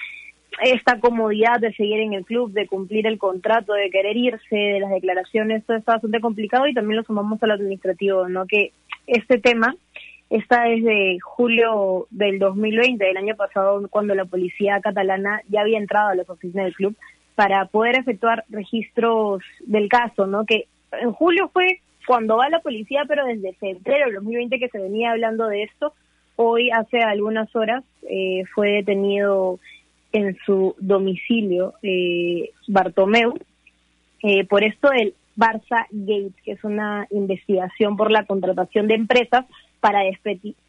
esta 0.61 0.99
comodidad 0.99 1.59
de 1.59 1.73
seguir 1.73 1.99
en 1.99 2.13
el 2.13 2.25
club, 2.25 2.51
de 2.51 2.67
cumplir 2.67 3.07
el 3.07 3.17
contrato, 3.17 3.73
de 3.73 3.89
querer 3.89 4.15
irse, 4.15 4.55
de 4.55 4.79
las 4.79 4.91
declaraciones, 4.91 5.65
todo 5.65 5.77
está 5.77 5.93
bastante 5.93 6.19
complicado 6.19 6.67
y 6.67 6.73
también 6.73 6.97
lo 6.97 7.03
sumamos 7.03 7.41
al 7.43 7.51
administrativo, 7.51 8.27
¿no? 8.29 8.45
Que 8.45 8.71
este 9.07 9.39
tema 9.39 9.75
está 10.29 10.63
desde 10.63 11.19
julio 11.19 12.07
del 12.09 12.39
2020, 12.39 13.03
del 13.03 13.17
año 13.17 13.35
pasado, 13.35 13.87
cuando 13.89 14.15
la 14.15 14.25
policía 14.25 14.79
catalana 14.81 15.41
ya 15.49 15.61
había 15.61 15.77
entrado 15.77 16.09
a 16.09 16.15
las 16.15 16.29
oficinas 16.29 16.65
del 16.65 16.75
club 16.75 16.95
para 17.35 17.65
poder 17.65 17.95
efectuar 17.95 18.43
registros 18.49 19.43
del 19.65 19.89
caso, 19.89 20.27
¿no? 20.27 20.45
Que 20.45 20.67
en 20.91 21.11
julio 21.11 21.49
fue 21.51 21.79
cuando 22.05 22.37
va 22.37 22.49
la 22.49 22.59
policía, 22.59 23.03
pero 23.07 23.25
desde 23.25 23.53
febrero 23.53 24.05
del 24.05 24.15
2020 24.15 24.59
que 24.59 24.69
se 24.69 24.79
venía 24.79 25.11
hablando 25.11 25.47
de 25.47 25.63
esto, 25.63 25.93
hoy 26.35 26.69
hace 26.71 27.01
algunas 27.01 27.55
horas 27.55 27.83
eh, 28.09 28.43
fue 28.53 28.71
detenido 28.71 29.59
en 30.13 30.38
su 30.45 30.76
domicilio 30.80 31.73
eh, 31.82 32.52
Bartomeu. 32.67 33.34
Eh, 34.21 34.45
por 34.45 34.63
esto 34.63 34.91
el 34.91 35.13
Barça 35.36 35.88
Gate, 35.91 36.34
que 36.45 36.54
es 36.54 36.63
una 36.63 37.08
investigación 37.10 37.97
por 37.97 38.12
la 38.12 38.26
contratación 38.26 38.88
de 38.88 38.95
empresas 38.95 39.45
para, 39.80 40.02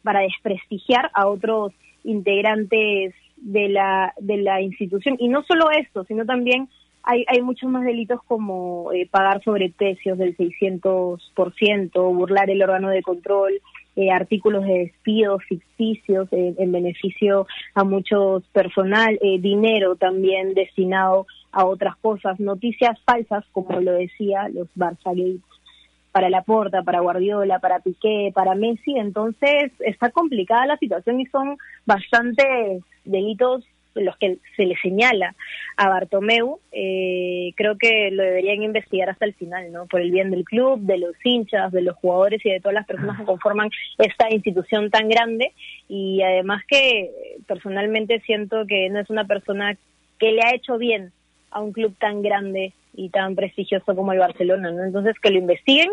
para 0.03 0.21
desprestigiar 0.21 1.09
a 1.13 1.27
otros 1.27 1.71
integrantes 2.03 3.13
de 3.37 3.69
la, 3.69 4.13
de 4.19 4.37
la 4.37 4.61
institución. 4.61 5.15
Y 5.19 5.29
no 5.29 5.43
solo 5.43 5.71
esto, 5.71 6.03
sino 6.05 6.25
también 6.25 6.67
hay, 7.03 7.23
hay 7.27 7.41
muchos 7.41 7.69
más 7.69 7.85
delitos 7.85 8.19
como 8.27 8.91
eh, 8.91 9.07
pagar 9.09 9.43
sobreprecios 9.43 10.17
del 10.17 10.35
600%, 10.35 11.91
burlar 11.93 12.49
el 12.49 12.63
órgano 12.63 12.89
de 12.89 13.03
control, 13.03 13.53
eh, 13.95 14.11
artículos 14.11 14.65
de 14.65 14.79
despido 14.79 15.39
ficticios 15.39 16.27
eh, 16.31 16.53
en 16.57 16.71
beneficio 16.71 17.47
a 17.73 17.83
muchos 17.83 18.43
personal, 18.47 19.17
eh, 19.21 19.39
dinero 19.39 19.95
también 19.95 20.53
destinado 20.53 21.27
a 21.51 21.65
otras 21.65 21.95
cosas, 21.97 22.39
noticias 22.39 22.99
falsas, 23.05 23.45
como 23.51 23.79
lo 23.79 23.93
decía 23.93 24.49
los 24.49 24.67
Barça 24.75 25.11
Gates, 25.15 25.41
para 26.11 26.29
Laporta, 26.29 26.83
para 26.83 27.01
Guardiola, 27.01 27.59
para 27.59 27.79
Piqué, 27.79 28.31
para 28.33 28.55
Messi, 28.55 28.97
entonces 28.97 29.71
está 29.79 30.11
complicada 30.11 30.65
la 30.65 30.77
situación 30.77 31.19
y 31.19 31.25
son 31.27 31.57
bastantes 31.85 32.83
delitos 33.03 33.65
los 33.95 34.17
que 34.17 34.37
se 34.55 34.65
le 34.65 34.75
señala 34.77 35.35
a 35.77 35.89
Bartomeu, 35.89 36.59
eh, 36.71 37.53
creo 37.55 37.77
que 37.77 38.11
lo 38.11 38.23
deberían 38.23 38.61
investigar 38.63 39.09
hasta 39.09 39.25
el 39.25 39.33
final, 39.33 39.71
¿no? 39.71 39.85
Por 39.87 40.01
el 40.01 40.11
bien 40.11 40.31
del 40.31 40.43
club, 40.43 40.79
de 40.81 40.97
los 40.97 41.15
hinchas, 41.23 41.71
de 41.71 41.81
los 41.81 41.95
jugadores 41.95 42.45
y 42.45 42.51
de 42.51 42.59
todas 42.59 42.75
las 42.75 42.85
personas 42.85 43.19
que 43.19 43.25
conforman 43.25 43.69
esta 43.97 44.29
institución 44.29 44.89
tan 44.89 45.09
grande. 45.09 45.53
Y 45.87 46.21
además 46.21 46.63
que 46.67 47.11
personalmente 47.47 48.19
siento 48.21 48.65
que 48.67 48.89
no 48.89 48.99
es 48.99 49.09
una 49.09 49.25
persona 49.25 49.77
que 50.19 50.31
le 50.31 50.41
ha 50.41 50.55
hecho 50.55 50.77
bien 50.77 51.11
a 51.51 51.61
un 51.61 51.71
club 51.71 51.95
tan 51.99 52.21
grande 52.21 52.73
y 52.93 53.09
tan 53.09 53.35
prestigioso 53.35 53.95
como 53.95 54.13
el 54.13 54.19
Barcelona, 54.19 54.71
¿no? 54.71 54.83
Entonces 54.83 55.15
que 55.19 55.29
lo 55.29 55.39
investiguen 55.39 55.89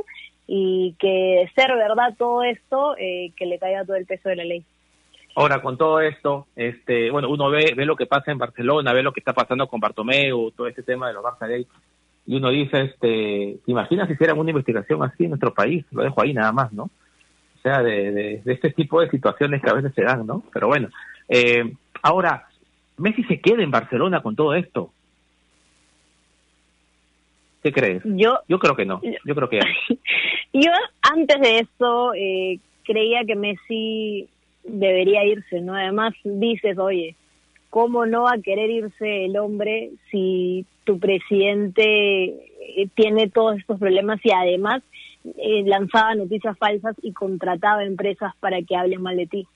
y 0.46 0.94
que 0.98 1.48
ser 1.54 1.74
verdad 1.74 2.14
todo 2.18 2.42
esto, 2.42 2.96
eh, 2.98 3.32
que 3.36 3.46
le 3.46 3.58
caiga 3.58 3.84
todo 3.84 3.96
el 3.96 4.06
peso 4.06 4.28
de 4.28 4.36
la 4.36 4.44
ley. 4.44 4.64
Ahora, 5.34 5.62
con 5.62 5.78
todo 5.78 6.00
esto, 6.00 6.46
este, 6.56 7.10
bueno, 7.10 7.30
uno 7.30 7.48
ve, 7.48 7.72
ve 7.74 7.86
lo 7.86 7.96
que 7.96 8.06
pasa 8.06 8.30
en 8.30 8.38
Barcelona, 8.38 8.92
ve 8.92 9.02
lo 9.02 9.12
que 9.12 9.20
está 9.20 9.32
pasando 9.32 9.66
con 9.66 9.80
Bartomeu, 9.80 10.50
todo 10.50 10.66
este 10.66 10.82
tema 10.82 11.08
de 11.08 11.14
los 11.14 11.24
Barça 11.24 11.48
Gay, 11.48 11.66
y 12.26 12.36
uno 12.36 12.50
dice, 12.50 12.82
este, 12.82 13.58
¿te 13.64 13.70
imaginas 13.70 14.06
si 14.08 14.14
hicieran 14.14 14.38
una 14.38 14.50
investigación 14.50 15.02
así 15.02 15.24
en 15.24 15.30
nuestro 15.30 15.54
país? 15.54 15.84
Lo 15.90 16.02
dejo 16.02 16.22
ahí 16.22 16.34
nada 16.34 16.52
más, 16.52 16.72
¿no? 16.72 16.84
O 16.84 17.62
sea, 17.62 17.82
de, 17.82 18.12
de, 18.12 18.42
este 18.46 18.70
tipo 18.70 19.00
de 19.00 19.08
situaciones 19.08 19.62
que 19.62 19.70
a 19.70 19.74
veces 19.74 19.92
se 19.94 20.02
dan, 20.02 20.26
¿no? 20.26 20.42
Pero 20.52 20.68
bueno, 20.68 20.88
eh, 21.28 21.72
ahora, 22.02 22.48
Messi 22.98 23.24
se 23.24 23.40
queda 23.40 23.62
en 23.62 23.70
Barcelona 23.70 24.20
con 24.20 24.36
todo 24.36 24.54
esto. 24.54 24.92
¿Qué 27.62 27.72
crees? 27.72 28.02
Yo, 28.04 28.40
yo 28.48 28.58
creo 28.58 28.74
que 28.74 28.84
no. 28.84 29.00
Yo 29.24 29.34
creo 29.34 29.48
que 29.48 29.60
yo 30.52 30.70
antes 31.00 31.40
de 31.40 31.58
eso 31.60 32.12
eh, 32.14 32.58
creía 32.84 33.24
que 33.24 33.36
Messi 33.36 34.28
debería 34.64 35.24
irse, 35.24 35.60
¿no? 35.60 35.74
Además 35.74 36.14
dices, 36.24 36.78
oye, 36.78 37.16
¿cómo 37.70 38.06
no 38.06 38.22
va 38.22 38.34
a 38.34 38.42
querer 38.42 38.70
irse 38.70 39.24
el 39.24 39.36
hombre 39.36 39.90
si 40.10 40.66
tu 40.84 40.98
presidente 40.98 41.84
eh, 41.84 42.88
tiene 42.94 43.28
todos 43.28 43.58
estos 43.58 43.78
problemas 43.78 44.20
y 44.24 44.30
además 44.30 44.82
eh, 45.24 45.62
lanzaba 45.64 46.14
noticias 46.14 46.56
falsas 46.58 46.96
y 47.02 47.12
contrataba 47.12 47.84
empresas 47.84 48.32
para 48.40 48.62
que 48.62 48.76
hablen 48.76 49.02
mal 49.02 49.16
de 49.16 49.26
ti? 49.26 49.46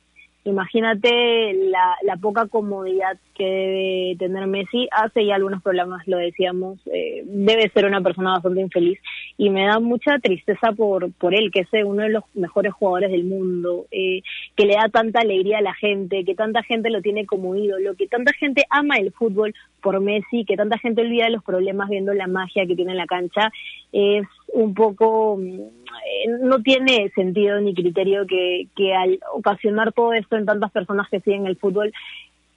Imagínate 0.46 1.54
la, 1.54 1.96
la 2.02 2.16
poca 2.16 2.46
comodidad 2.46 3.18
que 3.34 3.44
debe 3.44 4.16
tener 4.16 4.46
Messi. 4.46 4.88
Hace 4.92 5.26
ya 5.26 5.34
algunos 5.34 5.60
problemas, 5.60 6.06
lo 6.06 6.18
decíamos. 6.18 6.78
Eh, 6.86 7.24
debe 7.26 7.68
ser 7.70 7.84
una 7.84 8.00
persona 8.00 8.34
bastante 8.34 8.60
infeliz 8.60 8.98
y 9.36 9.50
me 9.50 9.66
da 9.66 9.80
mucha 9.80 10.20
tristeza 10.20 10.70
por, 10.70 11.12
por 11.14 11.34
él, 11.34 11.50
que 11.50 11.60
es 11.60 11.68
uno 11.84 12.04
de 12.04 12.10
los 12.10 12.24
mejores 12.34 12.72
jugadores 12.72 13.10
del 13.10 13.24
mundo, 13.24 13.86
eh, 13.90 14.22
que 14.54 14.66
le 14.66 14.74
da 14.74 14.88
tanta 14.88 15.20
alegría 15.20 15.58
a 15.58 15.62
la 15.62 15.74
gente, 15.74 16.24
que 16.24 16.36
tanta 16.36 16.62
gente 16.62 16.90
lo 16.90 17.02
tiene 17.02 17.26
como 17.26 17.56
ídolo, 17.56 17.96
que 17.96 18.06
tanta 18.06 18.32
gente 18.32 18.64
ama 18.70 18.98
el 18.98 19.12
fútbol 19.12 19.52
por 19.82 20.00
Messi, 20.00 20.44
que 20.44 20.56
tanta 20.56 20.78
gente 20.78 21.02
olvida 21.02 21.28
los 21.28 21.42
problemas 21.42 21.88
viendo 21.88 22.14
la 22.14 22.28
magia 22.28 22.66
que 22.66 22.76
tiene 22.76 22.92
en 22.92 22.98
la 22.98 23.06
cancha. 23.06 23.50
Es 23.92 24.26
un 24.52 24.74
poco 24.74 25.38
eh, 25.40 26.28
no 26.40 26.62
tiene 26.62 27.10
sentido 27.14 27.60
ni 27.60 27.74
criterio 27.74 28.26
que, 28.26 28.68
que 28.76 28.94
al 28.94 29.18
ocasionar 29.32 29.92
todo 29.92 30.12
esto 30.12 30.36
en 30.36 30.46
tantas 30.46 30.70
personas 30.70 31.08
que 31.08 31.20
siguen 31.20 31.46
el 31.46 31.56
fútbol, 31.56 31.92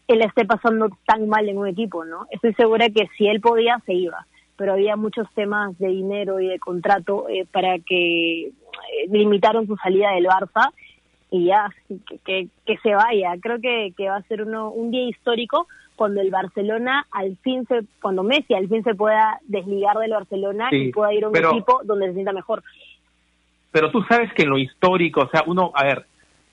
él 0.08 0.22
esté 0.22 0.46
pasando 0.46 0.90
tan 1.06 1.30
mal 1.30 1.48
en 1.48 1.58
un 1.58 1.68
equipo, 1.68 2.04
¿no? 2.04 2.26
Estoy 2.32 2.54
segura 2.56 2.90
que 2.90 3.08
si 3.18 3.28
él 3.28 3.42
podía, 3.42 3.80
se 3.86 3.94
iba, 3.94 4.26
pero 4.56 4.74
había 4.74 4.96
muchos 4.96 5.28
temas 5.36 5.78
de 5.78 5.88
dinero 5.88 6.40
y 6.40 6.48
de 6.48 6.60
contrato 6.60 7.30
eh, 7.30 7.46
para 7.52 7.78
que 7.80 8.48
eh, 8.48 8.52
limitaron 9.10 9.68
su 9.68 9.76
salida 9.78 10.12
del 10.12 10.26
Barça 10.26 10.72
y 11.32 11.46
ya, 11.46 11.70
que, 12.26 12.48
que, 12.66 12.78
se 12.78 12.96
vaya. 12.96 13.36
Creo 13.40 13.62
que, 13.62 13.94
que 13.96 14.10
va 14.10 14.18
a 14.18 14.24
ser 14.24 14.42
uno, 14.42 14.72
un 14.72 14.90
día 14.90 15.08
histórico 15.08 15.68
cuando 16.00 16.22
el 16.22 16.32
Barcelona 16.32 17.06
al 17.12 17.36
fin 17.44 17.68
se, 17.68 17.82
cuando 18.02 18.24
Messi 18.24 18.54
al 18.54 18.70
fin 18.70 18.86
se 18.86 18.96
pueda 18.96 19.38
desligar 19.44 19.98
del 19.98 20.12
Barcelona 20.12 20.70
y 20.72 20.94
pueda 20.94 21.14
ir 21.14 21.26
a 21.26 21.28
un 21.28 21.36
equipo 21.36 21.82
donde 21.84 22.08
se 22.08 22.14
sienta 22.14 22.32
mejor 22.32 22.64
pero 23.72 23.92
tú 23.92 24.02
sabes 24.10 24.34
que 24.34 24.44
en 24.44 24.50
lo 24.50 24.58
histórico, 24.58 25.22
o 25.22 25.30
sea, 25.30 25.44
uno, 25.46 25.72
a 25.76 25.84
ver, 25.84 26.06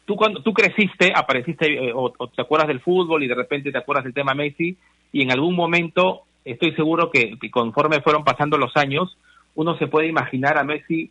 tú 0.05 0.17
cuando 0.17 0.43
tú 0.43 0.53
creciste, 0.53 1.13
apareciste 1.15 1.89
eh, 1.89 1.93
o, 1.95 2.11
te 2.11 2.43
acuerdas 2.43 2.69
del 2.69 2.81
fútbol 2.81 3.23
y 3.23 3.29
de 3.29 3.35
repente 3.35 3.73
te 3.73 3.79
acuerdas 3.79 4.05
del 4.05 4.15
tema 4.15 4.35
Messi 4.35 4.77
y 5.13 5.23
en 5.23 5.33
algún 5.33 5.55
momento 5.55 6.23
estoy 6.45 6.75
seguro 6.75 7.11
que, 7.11 7.39
conforme 7.51 8.03
fueron 8.03 8.25
pasando 8.25 8.59
los 8.59 8.77
años, 8.77 9.17
uno 9.55 9.77
se 9.79 9.87
puede 9.87 10.09
imaginar 10.09 10.59
a 10.59 10.65
Messi 10.65 11.11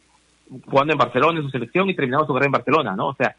jugando 0.65 0.93
en 0.93 0.99
Barcelona 0.99 1.39
en 1.39 1.45
su 1.45 1.49
selección 1.49 1.89
y 1.89 1.95
terminando 1.95 2.27
su 2.27 2.33
carrera 2.33 2.47
en 2.47 2.51
Barcelona, 2.51 2.95
¿no? 2.95 3.07
O 3.07 3.15
sea, 3.15 3.35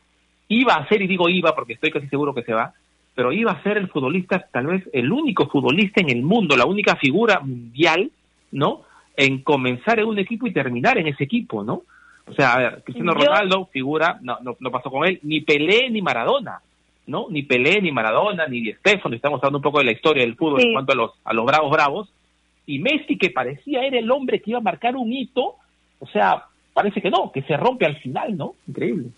iba 0.48 0.74
a 0.74 0.88
ser, 0.88 1.02
y 1.02 1.06
digo 1.06 1.28
iba 1.28 1.54
porque 1.54 1.74
estoy 1.74 1.92
casi 1.92 2.08
seguro 2.08 2.34
que 2.34 2.42
se 2.42 2.52
va, 2.52 2.72
pero 3.16 3.32
iba 3.32 3.50
a 3.50 3.62
ser 3.62 3.78
el 3.78 3.88
futbolista, 3.88 4.46
tal 4.52 4.66
vez 4.66 4.88
el 4.92 5.10
único 5.10 5.48
futbolista 5.48 6.02
en 6.02 6.10
el 6.10 6.22
mundo, 6.22 6.54
la 6.54 6.66
única 6.66 6.96
figura 6.96 7.40
mundial, 7.40 8.10
¿no? 8.52 8.82
En 9.16 9.42
comenzar 9.42 9.98
en 9.98 10.04
un 10.04 10.18
equipo 10.18 10.46
y 10.46 10.52
terminar 10.52 10.98
en 10.98 11.06
ese 11.06 11.24
equipo, 11.24 11.64
¿no? 11.64 11.82
O 12.26 12.34
sea, 12.34 12.52
a 12.52 12.58
ver, 12.58 12.82
Cristiano 12.84 13.14
Ronaldo, 13.14 13.70
figura, 13.72 14.18
no, 14.20 14.36
no, 14.42 14.56
no, 14.60 14.70
pasó 14.70 14.90
con 14.90 15.08
él, 15.08 15.18
ni 15.22 15.40
Pelé 15.40 15.88
ni 15.88 16.02
Maradona, 16.02 16.60
¿no? 17.06 17.28
Ni 17.30 17.42
Pelé 17.42 17.80
ni 17.80 17.90
Maradona, 17.90 18.46
ni 18.48 18.60
Di 18.60 18.74
Stefano, 18.74 19.16
estamos 19.16 19.38
hablando 19.38 19.58
un 19.58 19.62
poco 19.62 19.78
de 19.78 19.86
la 19.86 19.92
historia 19.92 20.22
del 20.22 20.36
fútbol 20.36 20.60
en 20.60 20.74
cuanto 20.74 20.92
a 20.92 20.96
los, 20.96 21.12
a 21.24 21.32
los 21.32 21.46
bravos 21.46 21.70
bravos. 21.70 22.12
Y 22.66 22.80
Messi, 22.80 23.16
que 23.16 23.30
parecía 23.30 23.80
era 23.80 23.98
el 23.98 24.10
hombre 24.10 24.40
que 24.42 24.50
iba 24.50 24.58
a 24.58 24.62
marcar 24.62 24.94
un 24.94 25.10
hito, 25.10 25.54
o 26.00 26.06
sea, 26.08 26.44
parece 26.74 27.00
que 27.00 27.08
no, 27.08 27.32
que 27.32 27.40
se 27.42 27.56
rompe 27.56 27.86
al 27.86 27.96
final, 27.96 28.36
¿no? 28.36 28.56
Increíble. 28.68 29.08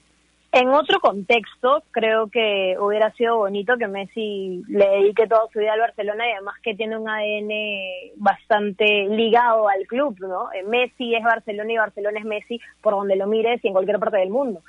En 0.50 0.70
otro 0.70 0.98
contexto, 1.00 1.82
creo 1.90 2.28
que 2.28 2.76
hubiera 2.80 3.12
sido 3.12 3.36
bonito 3.36 3.76
que 3.76 3.86
Messi 3.86 4.62
le 4.68 4.88
dedique 4.88 5.26
toda 5.26 5.42
su 5.52 5.58
vida 5.58 5.74
al 5.74 5.80
Barcelona 5.80 6.26
y 6.26 6.32
además 6.32 6.54
que 6.62 6.74
tiene 6.74 6.96
un 6.96 7.06
ADN 7.06 7.52
bastante 8.16 9.08
ligado 9.10 9.68
al 9.68 9.86
club, 9.86 10.16
¿no? 10.20 10.50
Eh, 10.52 10.62
Messi 10.62 11.14
es 11.14 11.22
Barcelona 11.22 11.72
y 11.72 11.76
Barcelona 11.76 12.18
es 12.18 12.24
Messi 12.24 12.60
por 12.80 12.94
donde 12.94 13.16
lo 13.16 13.26
mires 13.26 13.62
y 13.62 13.68
en 13.68 13.74
cualquier 13.74 13.98
parte 13.98 14.16
del 14.16 14.30
mundo 14.30 14.62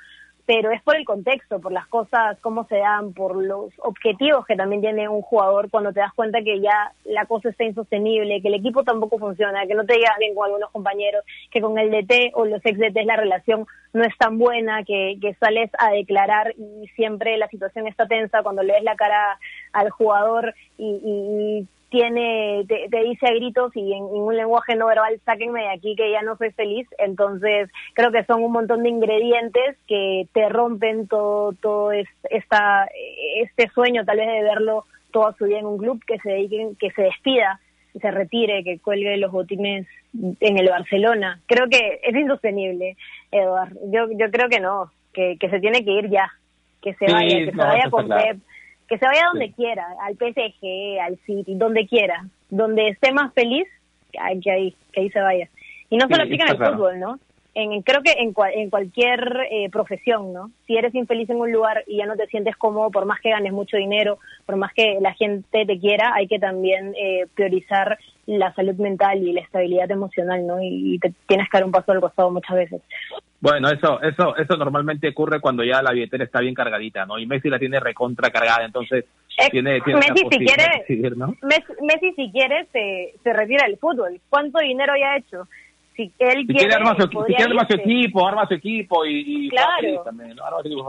pero 0.46 0.70
es 0.70 0.82
por 0.82 0.96
el 0.96 1.04
contexto, 1.04 1.60
por 1.60 1.72
las 1.72 1.86
cosas, 1.86 2.38
cómo 2.40 2.64
se 2.66 2.76
dan, 2.76 3.12
por 3.12 3.36
los 3.36 3.72
objetivos 3.78 4.46
que 4.46 4.56
también 4.56 4.80
tiene 4.80 5.08
un 5.08 5.22
jugador 5.22 5.70
cuando 5.70 5.92
te 5.92 6.00
das 6.00 6.12
cuenta 6.14 6.42
que 6.42 6.60
ya 6.60 6.92
la 7.04 7.26
cosa 7.26 7.50
está 7.50 7.64
insostenible, 7.64 8.40
que 8.42 8.48
el 8.48 8.54
equipo 8.54 8.82
tampoco 8.82 9.18
funciona, 9.18 9.66
que 9.66 9.74
no 9.74 9.84
te 9.84 9.96
llevas 9.96 10.18
bien 10.18 10.34
con 10.34 10.46
algunos 10.46 10.70
compañeros, 10.70 11.24
que 11.50 11.60
con 11.60 11.78
el 11.78 11.90
DT 11.90 12.32
o 12.34 12.44
los 12.44 12.64
ex 12.64 12.78
DT 12.78 13.04
la 13.04 13.16
relación 13.16 13.66
no 13.92 14.04
es 14.04 14.16
tan 14.18 14.38
buena, 14.38 14.84
que, 14.84 15.18
que 15.20 15.34
sales 15.34 15.70
a 15.78 15.90
declarar 15.90 16.54
y 16.56 16.86
siempre 16.94 17.36
la 17.36 17.48
situación 17.48 17.86
está 17.86 18.06
tensa 18.06 18.42
cuando 18.42 18.62
le 18.62 18.74
des 18.74 18.84
la 18.84 18.96
cara 18.96 19.38
al 19.72 19.90
jugador 19.90 20.54
y, 20.78 21.00
y 21.04 21.68
tiene, 21.90 22.64
te, 22.66 23.02
dice 23.02 23.26
a 23.26 23.34
gritos 23.34 23.76
y 23.76 23.92
en, 23.92 24.04
un 24.04 24.34
lenguaje 24.34 24.76
no 24.76 24.86
verbal, 24.86 25.20
sáquenme 25.24 25.62
de 25.62 25.70
aquí 25.70 25.96
que 25.96 26.10
ya 26.10 26.22
no 26.22 26.36
soy 26.36 26.52
feliz. 26.52 26.86
Entonces, 26.98 27.68
creo 27.94 28.10
que 28.12 28.24
son 28.24 28.42
un 28.42 28.52
montón 28.52 28.82
de 28.84 28.88
ingredientes 28.88 29.76
que 29.86 30.26
te 30.32 30.48
rompen 30.48 31.08
todo, 31.08 31.52
todo 31.52 31.92
esta, 31.92 32.88
este 33.36 33.68
sueño 33.74 34.04
tal 34.04 34.18
vez 34.18 34.28
de 34.28 34.42
verlo 34.42 34.84
toda 35.10 35.34
su 35.34 35.46
vida 35.46 35.58
en 35.58 35.66
un 35.66 35.78
club, 35.78 36.02
que 36.06 36.18
se 36.20 36.30
dediquen, 36.30 36.76
que 36.76 36.92
se 36.92 37.02
despida, 37.02 37.60
que 37.92 37.98
se 37.98 38.10
retire, 38.12 38.62
que 38.62 38.78
cuelgue 38.78 39.16
los 39.16 39.32
botines 39.32 39.88
en 40.14 40.58
el 40.58 40.68
Barcelona. 40.68 41.40
Creo 41.46 41.68
que 41.68 42.00
es 42.04 42.14
insostenible, 42.14 42.96
Eduard. 43.32 43.72
Yo, 43.92 44.06
yo 44.12 44.30
creo 44.30 44.48
que 44.48 44.60
no, 44.60 44.92
que, 45.12 45.36
que 45.38 45.50
se 45.50 45.58
tiene 45.58 45.84
que 45.84 45.90
ir 45.90 46.08
ya, 46.08 46.30
que 46.80 46.94
se 46.94 47.12
vaya, 47.12 47.36
que 47.36 47.50
se 47.50 47.56
vaya 47.56 47.90
con 47.90 48.08
Pep 48.08 48.38
que 48.90 48.98
se 48.98 49.06
vaya 49.06 49.26
donde 49.32 49.52
quiera, 49.52 49.86
al 50.02 50.16
PSG, 50.16 51.00
al 51.00 51.16
City, 51.24 51.54
donde 51.54 51.86
quiera, 51.86 52.26
donde 52.48 52.88
esté 52.88 53.12
más 53.12 53.32
feliz, 53.34 53.68
que 54.12 54.18
ahí, 54.18 54.74
que 54.92 55.00
ahí 55.00 55.10
se 55.10 55.20
vaya. 55.20 55.48
Y 55.88 55.96
no 55.96 56.08
solo 56.08 56.24
aplica 56.24 56.44
en 56.44 56.50
el 56.50 56.56
fútbol, 56.56 56.98
¿no? 56.98 57.20
En, 57.54 57.82
creo 57.82 58.02
que 58.02 58.12
en, 58.12 58.32
en 58.54 58.70
cualquier 58.70 59.46
eh, 59.50 59.68
profesión, 59.70 60.32
¿no? 60.32 60.50
Si 60.66 60.76
eres 60.76 60.94
infeliz 60.94 61.28
en 61.30 61.40
un 61.40 61.50
lugar 61.50 61.82
y 61.86 61.96
ya 61.96 62.06
no 62.06 62.16
te 62.16 62.26
sientes 62.28 62.56
cómodo, 62.56 62.90
por 62.90 63.06
más 63.06 63.20
que 63.20 63.30
ganes 63.30 63.52
mucho 63.52 63.76
dinero, 63.76 64.18
por 64.46 64.56
más 64.56 64.72
que 64.72 64.98
la 65.00 65.12
gente 65.14 65.66
te 65.66 65.78
quiera, 65.78 66.12
hay 66.14 66.28
que 66.28 66.38
también 66.38 66.94
eh, 66.96 67.26
priorizar 67.34 67.98
la 68.26 68.54
salud 68.54 68.76
mental 68.76 69.18
y 69.18 69.32
la 69.32 69.40
estabilidad 69.40 69.90
emocional, 69.90 70.46
¿no? 70.46 70.62
Y, 70.62 70.98
te 71.00 71.12
tienes 71.26 71.48
que 71.48 71.58
dar 71.58 71.64
un 71.64 71.72
paso 71.72 71.90
al 71.90 72.00
costado 72.00 72.30
muchas 72.30 72.56
veces. 72.56 72.82
Bueno, 73.40 73.68
eso, 73.70 74.00
eso, 74.02 74.36
eso 74.36 74.56
normalmente 74.56 75.08
ocurre 75.08 75.40
cuando 75.40 75.64
ya 75.64 75.82
la 75.82 75.92
billetera 75.92 76.24
está 76.24 76.40
bien 76.40 76.54
cargadita, 76.54 77.06
¿no? 77.06 77.18
Y 77.18 77.26
Messi 77.26 77.48
la 77.48 77.58
tiene 77.58 77.80
recontra 77.80 78.30
cargada, 78.30 78.64
entonces 78.64 79.06
tiene, 79.50 79.80
tiene 79.80 80.00
Messi, 80.00 80.26
si 80.30 80.38
quiere, 80.38 80.84
Messi, 81.82 82.12
si 82.14 82.30
quiere, 82.30 82.66
se, 82.72 83.14
se 83.24 83.32
retira 83.32 83.66
del 83.66 83.78
fútbol. 83.78 84.20
¿Cuánto 84.28 84.60
dinero 84.60 84.92
ya 85.00 85.12
ha 85.12 85.16
hecho? 85.16 85.48
Si 85.96 86.02
él 86.18 86.46
quiere, 86.46 86.46
quiere 86.46 86.74
armar 86.74 86.96
su, 86.96 87.08
si 87.08 87.34
quiere 87.34 87.44
armar 87.44 87.66
su 87.66 87.74
equipo, 87.74 88.26
arma 88.26 88.46
su 88.46 88.54
equipo 88.54 89.04
y, 89.04 89.48
claro, 89.50 90.02
también, 90.04 90.36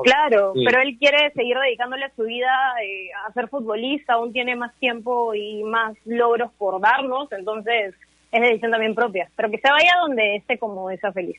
claro, 0.03 0.53
pero 0.53 0.81
él 0.81 0.97
quiere 0.97 1.31
seguir 1.33 1.57
dedicándole 1.57 2.09
su 2.15 2.23
vida 2.23 2.49
eh, 2.83 3.09
a 3.27 3.33
ser 3.33 3.49
futbolista, 3.49 4.13
aún 4.13 4.31
tiene 4.31 4.55
más 4.55 4.73
tiempo 4.79 5.33
y 5.33 5.63
más 5.63 5.95
logros 6.05 6.51
por 6.57 6.79
darnos, 6.79 7.31
entonces 7.31 7.95
es 8.31 8.41
decisión 8.41 8.71
también 8.71 8.95
propia, 8.95 9.29
pero 9.35 9.51
que 9.51 9.57
se 9.57 9.69
vaya 9.69 9.91
donde 10.07 10.37
esté 10.37 10.57
como 10.57 10.89
esa 10.89 11.11
feliz. 11.11 11.37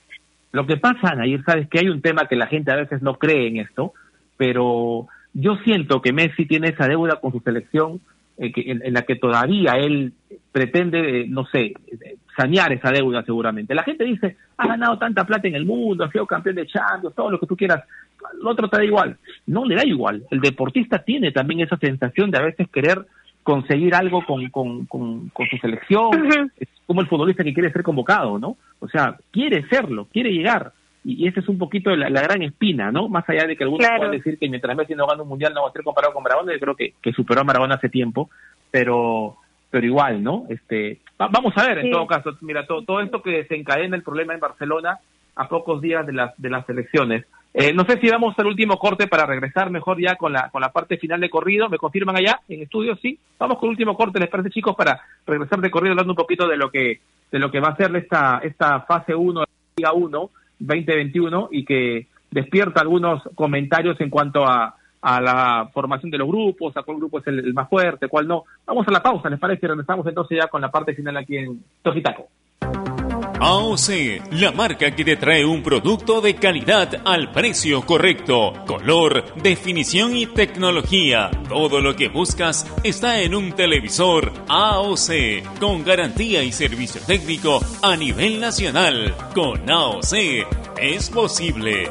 Lo 0.52 0.66
que 0.66 0.76
pasa, 0.76 1.14
Nair, 1.14 1.42
sabes 1.44 1.68
que 1.68 1.78
hay 1.78 1.88
un 1.88 2.02
tema 2.02 2.28
que 2.28 2.36
la 2.36 2.46
gente 2.46 2.72
a 2.72 2.76
veces 2.76 3.00
no 3.00 3.14
cree 3.14 3.48
en 3.48 3.56
esto, 3.56 3.94
pero 4.36 5.06
yo 5.32 5.56
siento 5.64 6.02
que 6.02 6.12
Messi 6.12 6.46
tiene 6.46 6.68
esa 6.68 6.86
deuda 6.86 7.20
con 7.20 7.32
su 7.32 7.40
selección 7.40 8.00
eh, 8.36 8.52
en, 8.56 8.92
la 8.92 9.02
que 9.02 9.16
todavía 9.16 9.72
él 9.78 10.12
pretende, 10.52 11.22
eh, 11.22 11.26
no 11.28 11.46
sé, 11.46 11.72
sanear 12.36 12.72
esa 12.72 12.90
deuda 12.90 13.22
seguramente. 13.24 13.74
La 13.74 13.82
gente 13.82 14.04
dice, 14.04 14.36
ha 14.56 14.66
ganado 14.66 14.98
tanta 14.98 15.24
plata 15.24 15.48
en 15.48 15.54
el 15.54 15.64
mundo, 15.64 16.04
ha 16.04 16.10
sido 16.10 16.26
campeón 16.26 16.56
de 16.56 16.66
Champions, 16.66 17.14
todo 17.14 17.30
lo 17.30 17.40
que 17.40 17.46
tú 17.46 17.56
quieras. 17.56 17.84
Lo 18.40 18.50
otro 18.50 18.68
te 18.68 18.78
da 18.78 18.84
igual. 18.84 19.16
No 19.46 19.64
le 19.64 19.74
da 19.74 19.84
igual. 19.84 20.24
El 20.30 20.40
deportista 20.40 21.00
tiene 21.00 21.32
también 21.32 21.60
esa 21.60 21.76
sensación 21.76 22.30
de 22.30 22.38
a 22.38 22.42
veces 22.42 22.68
querer 22.70 23.04
conseguir 23.42 23.94
algo 23.94 24.24
con, 24.24 24.48
con, 24.50 24.86
con, 24.86 25.30
su 25.50 25.56
selección, 25.58 26.30
es 26.56 26.68
como 26.86 27.00
el 27.00 27.08
futbolista 27.08 27.42
que 27.42 27.52
quiere 27.52 27.72
ser 27.72 27.82
convocado, 27.82 28.38
¿no? 28.38 28.56
O 28.78 28.88
sea, 28.88 29.16
quiere 29.32 29.66
serlo, 29.68 30.06
quiere 30.12 30.32
llegar. 30.32 30.72
Y, 31.04 31.26
esa 31.26 31.40
es 31.40 31.48
un 31.48 31.58
poquito 31.58 31.94
la, 31.96 32.08
gran 32.08 32.42
espina, 32.42 32.92
¿no? 32.92 33.08
Más 33.08 33.28
allá 33.28 33.46
de 33.46 33.56
que 33.56 33.64
algunos 33.64 33.86
puedan 33.86 34.12
decir 34.12 34.38
que 34.38 34.48
mientras 34.48 34.76
Messi 34.76 34.94
no 34.94 35.08
gana 35.08 35.22
un 35.22 35.28
mundial 35.28 35.52
no 35.52 35.62
va 35.62 35.70
a 35.70 35.72
ser 35.72 35.82
comparado 35.82 36.14
con 36.14 36.22
Maradona, 36.22 36.52
yo 36.52 36.60
creo 36.60 36.76
que, 36.76 36.94
que 37.02 37.12
superó 37.12 37.40
a 37.40 37.44
Maradona 37.44 37.74
hace 37.74 37.88
tiempo, 37.88 38.30
pero 38.70 39.38
pero 39.72 39.86
igual, 39.86 40.22
¿no? 40.22 40.44
Este, 40.50 40.98
vamos 41.16 41.54
a 41.56 41.66
ver, 41.66 41.78
en 41.78 41.90
todo 41.90 42.06
caso, 42.06 42.36
mira, 42.42 42.66
todo, 42.66 42.82
todo 42.82 43.00
esto 43.00 43.22
que 43.22 43.30
desencadena 43.30 43.96
el 43.96 44.02
problema 44.02 44.34
en 44.34 44.40
Barcelona 44.40 44.98
a 45.34 45.48
pocos 45.48 45.80
días 45.80 46.06
de 46.06 46.12
las, 46.12 46.34
de 46.36 46.50
las 46.50 46.68
elecciones. 46.68 47.24
Eh, 47.54 47.72
no 47.72 47.86
sé 47.86 47.98
si 47.98 48.10
vamos 48.10 48.34
al 48.38 48.48
último 48.48 48.76
corte 48.76 49.06
para 49.06 49.24
regresar 49.24 49.70
mejor 49.70 49.98
ya 49.98 50.16
con 50.16 50.34
la, 50.34 50.50
con 50.50 50.60
la 50.60 50.72
parte 50.72 50.98
final 50.98 51.20
de 51.20 51.30
corrido. 51.30 51.70
¿Me 51.70 51.78
confirman 51.78 52.16
allá 52.16 52.40
en 52.50 52.60
estudio? 52.60 52.96
Sí. 52.96 53.18
Vamos 53.38 53.58
con 53.58 53.68
el 53.68 53.70
último 53.70 53.96
corte, 53.96 54.20
¿les 54.20 54.28
parece, 54.28 54.50
chicos? 54.50 54.76
Para 54.76 55.00
regresar 55.26 55.58
de 55.62 55.70
corrido 55.70 55.92
hablando 55.92 56.12
un 56.12 56.16
poquito 56.16 56.46
de 56.46 56.58
lo 56.58 56.70
que, 56.70 57.00
de 57.30 57.38
lo 57.38 57.50
que 57.50 57.60
va 57.60 57.68
a 57.68 57.76
ser 57.76 57.96
esta, 57.96 58.40
esta 58.44 58.82
fase 58.82 59.14
1 59.14 59.40
de 59.40 59.46
Liga 59.78 59.94
1 59.94 60.30
2021 60.58 61.48
y 61.50 61.64
que 61.64 62.08
despierta 62.30 62.82
algunos 62.82 63.22
comentarios 63.34 63.98
en 64.02 64.10
cuanto 64.10 64.44
a, 64.46 64.76
a 65.02 65.20
la 65.20 65.68
formación 65.72 66.10
de 66.10 66.18
los 66.18 66.28
grupos, 66.28 66.76
a 66.76 66.82
cuál 66.82 66.98
grupo 66.98 67.18
es 67.18 67.26
el, 67.26 67.52
más 67.52 67.68
fuerte, 67.68 68.08
cuál 68.08 68.26
no. 68.26 68.44
Vamos 68.64 68.86
a 68.86 68.92
la 68.92 69.02
pausa, 69.02 69.28
¿les 69.28 69.38
parece? 69.38 69.66
Regresamos 69.66 70.06
entonces 70.06 70.38
ya 70.40 70.48
con 70.48 70.60
la 70.60 70.70
parte 70.70 70.94
final 70.94 71.16
aquí 71.16 71.36
en 71.36 71.62
Tojitaco. 71.82 72.28
AOC, 73.44 74.30
la 74.30 74.52
marca 74.52 74.94
que 74.94 75.04
te 75.04 75.16
trae 75.16 75.44
un 75.44 75.64
producto 75.64 76.20
de 76.20 76.36
calidad 76.36 77.02
al 77.04 77.32
precio 77.32 77.82
correcto. 77.84 78.52
Color, 78.68 79.34
definición 79.42 80.14
y 80.16 80.26
tecnología. 80.26 81.28
Todo 81.48 81.80
lo 81.80 81.96
que 81.96 82.08
buscas 82.08 82.64
está 82.84 83.20
en 83.20 83.34
un 83.34 83.50
televisor 83.50 84.32
AOC, 84.48 85.58
con 85.58 85.82
garantía 85.82 86.44
y 86.44 86.52
servicio 86.52 87.00
técnico 87.04 87.58
a 87.82 87.96
nivel 87.96 88.38
nacional. 88.38 89.12
Con 89.34 89.68
AOC 89.68 90.14
es 90.80 91.10
posible. 91.10 91.90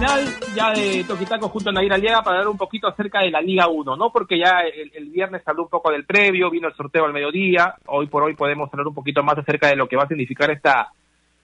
Final 0.00 0.24
ya 0.56 0.70
de 0.72 1.04
Toquitaco 1.04 1.50
junto 1.50 1.68
a 1.68 1.72
Nair 1.74 1.92
Aliaga 1.92 2.22
para 2.22 2.38
hablar 2.38 2.48
un 2.48 2.56
poquito 2.56 2.88
acerca 2.88 3.20
de 3.20 3.30
la 3.30 3.42
Liga 3.42 3.68
1, 3.68 3.96
¿no? 3.96 4.10
Porque 4.10 4.38
ya 4.38 4.60
el, 4.62 5.10
viernes 5.10 5.42
habló 5.44 5.64
un 5.64 5.68
poco 5.68 5.90
del 5.90 6.06
previo, 6.06 6.48
vino 6.48 6.68
el 6.68 6.74
sorteo 6.74 7.04
al 7.04 7.12
mediodía, 7.12 7.74
hoy 7.84 8.06
por 8.06 8.22
hoy 8.22 8.34
podemos 8.34 8.72
hablar 8.72 8.88
un 8.88 8.94
poquito 8.94 9.22
más 9.22 9.36
acerca 9.36 9.68
de 9.68 9.76
lo 9.76 9.88
que 9.88 9.96
va 9.96 10.04
a 10.04 10.08
significar 10.08 10.50
esta, 10.50 10.88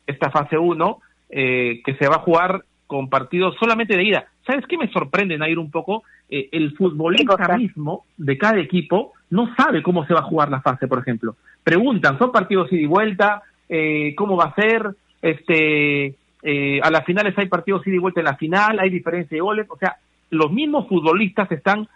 esta 0.06 0.30
fase 0.30 0.56
1, 0.56 0.98
eh, 1.28 1.82
que 1.84 1.96
se 1.96 2.08
va 2.08 2.16
a 2.16 2.20
jugar 2.20 2.64
con 2.86 3.10
partidos 3.10 3.54
solamente 3.60 3.94
de 3.94 4.04
ida. 4.04 4.26
¿Sabes 4.46 4.64
qué 4.66 4.78
me 4.78 4.90
sorprende, 4.90 5.36
Nair, 5.36 5.58
un 5.58 5.70
poco? 5.70 6.04
Eh, 6.30 6.48
el 6.52 6.74
futbolista 6.78 7.58
mismo 7.58 8.06
de 8.16 8.38
cada 8.38 8.58
equipo 8.58 9.12
no 9.28 9.54
sabe 9.54 9.82
cómo 9.82 10.06
se 10.06 10.14
va 10.14 10.20
a 10.20 10.30
jugar 10.30 10.50
la 10.50 10.62
fase, 10.62 10.88
por 10.88 11.00
ejemplo. 11.00 11.36
Preguntan, 11.62 12.18
¿son 12.18 12.32
partidos 12.32 12.72
ida 12.72 12.80
y 12.80 12.86
vuelta? 12.86 13.42
Eh, 13.68 14.14
¿Cómo 14.16 14.34
va 14.34 14.44
a 14.44 14.54
ser? 14.54 14.96
Este, 15.20 16.14
eh, 16.42 16.80
a 16.82 16.90
las 16.90 17.04
finales 17.04 17.36
hay 17.38 17.46
partidos 17.46 17.86
ida 17.86 17.96
y 17.96 17.98
vuelta 17.98 18.20
en 18.20 18.26
la 18.26 18.36
final, 18.36 18.78
hay 18.78 18.90
diferencia 18.90 19.36
de 19.36 19.40
goles, 19.40 19.66
o 19.68 19.76
sea, 19.76 19.96
los 20.30 20.50
mismos 20.52 20.88
futbolistas 20.88 21.50
están 21.52 21.88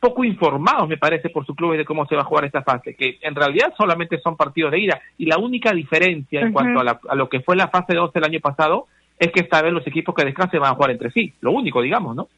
poco 0.00 0.24
informados, 0.24 0.88
me 0.88 0.96
parece, 0.96 1.30
por 1.30 1.46
su 1.46 1.54
club 1.54 1.76
de 1.76 1.84
cómo 1.84 2.06
se 2.06 2.16
va 2.16 2.22
a 2.22 2.24
jugar 2.24 2.44
esta 2.44 2.62
fase, 2.62 2.94
que 2.94 3.18
en 3.22 3.34
realidad 3.34 3.72
solamente 3.76 4.18
son 4.18 4.36
partidos 4.36 4.72
de 4.72 4.80
ida. 4.80 5.00
Y 5.16 5.26
la 5.26 5.38
única 5.38 5.72
diferencia 5.72 6.40
en 6.40 6.52
cuanto 6.52 6.80
a, 6.80 7.14
lo 7.14 7.28
que 7.28 7.40
fue 7.40 7.56
la 7.56 7.68
fase 7.68 7.94
2 7.94 8.12
del 8.12 8.24
año 8.24 8.40
pasado 8.40 8.86
es 9.18 9.32
que 9.32 9.40
esta 9.40 9.62
vez 9.62 9.72
los 9.72 9.86
equipos 9.86 10.14
que 10.14 10.24
descansen 10.24 10.60
van 10.60 10.72
a 10.72 10.74
jugar 10.74 10.90
entre 10.90 11.10
sí. 11.10 11.32
Lo 11.40 11.52
único, 11.52 11.80
digamos, 11.80 12.16
¿no? 12.16 12.28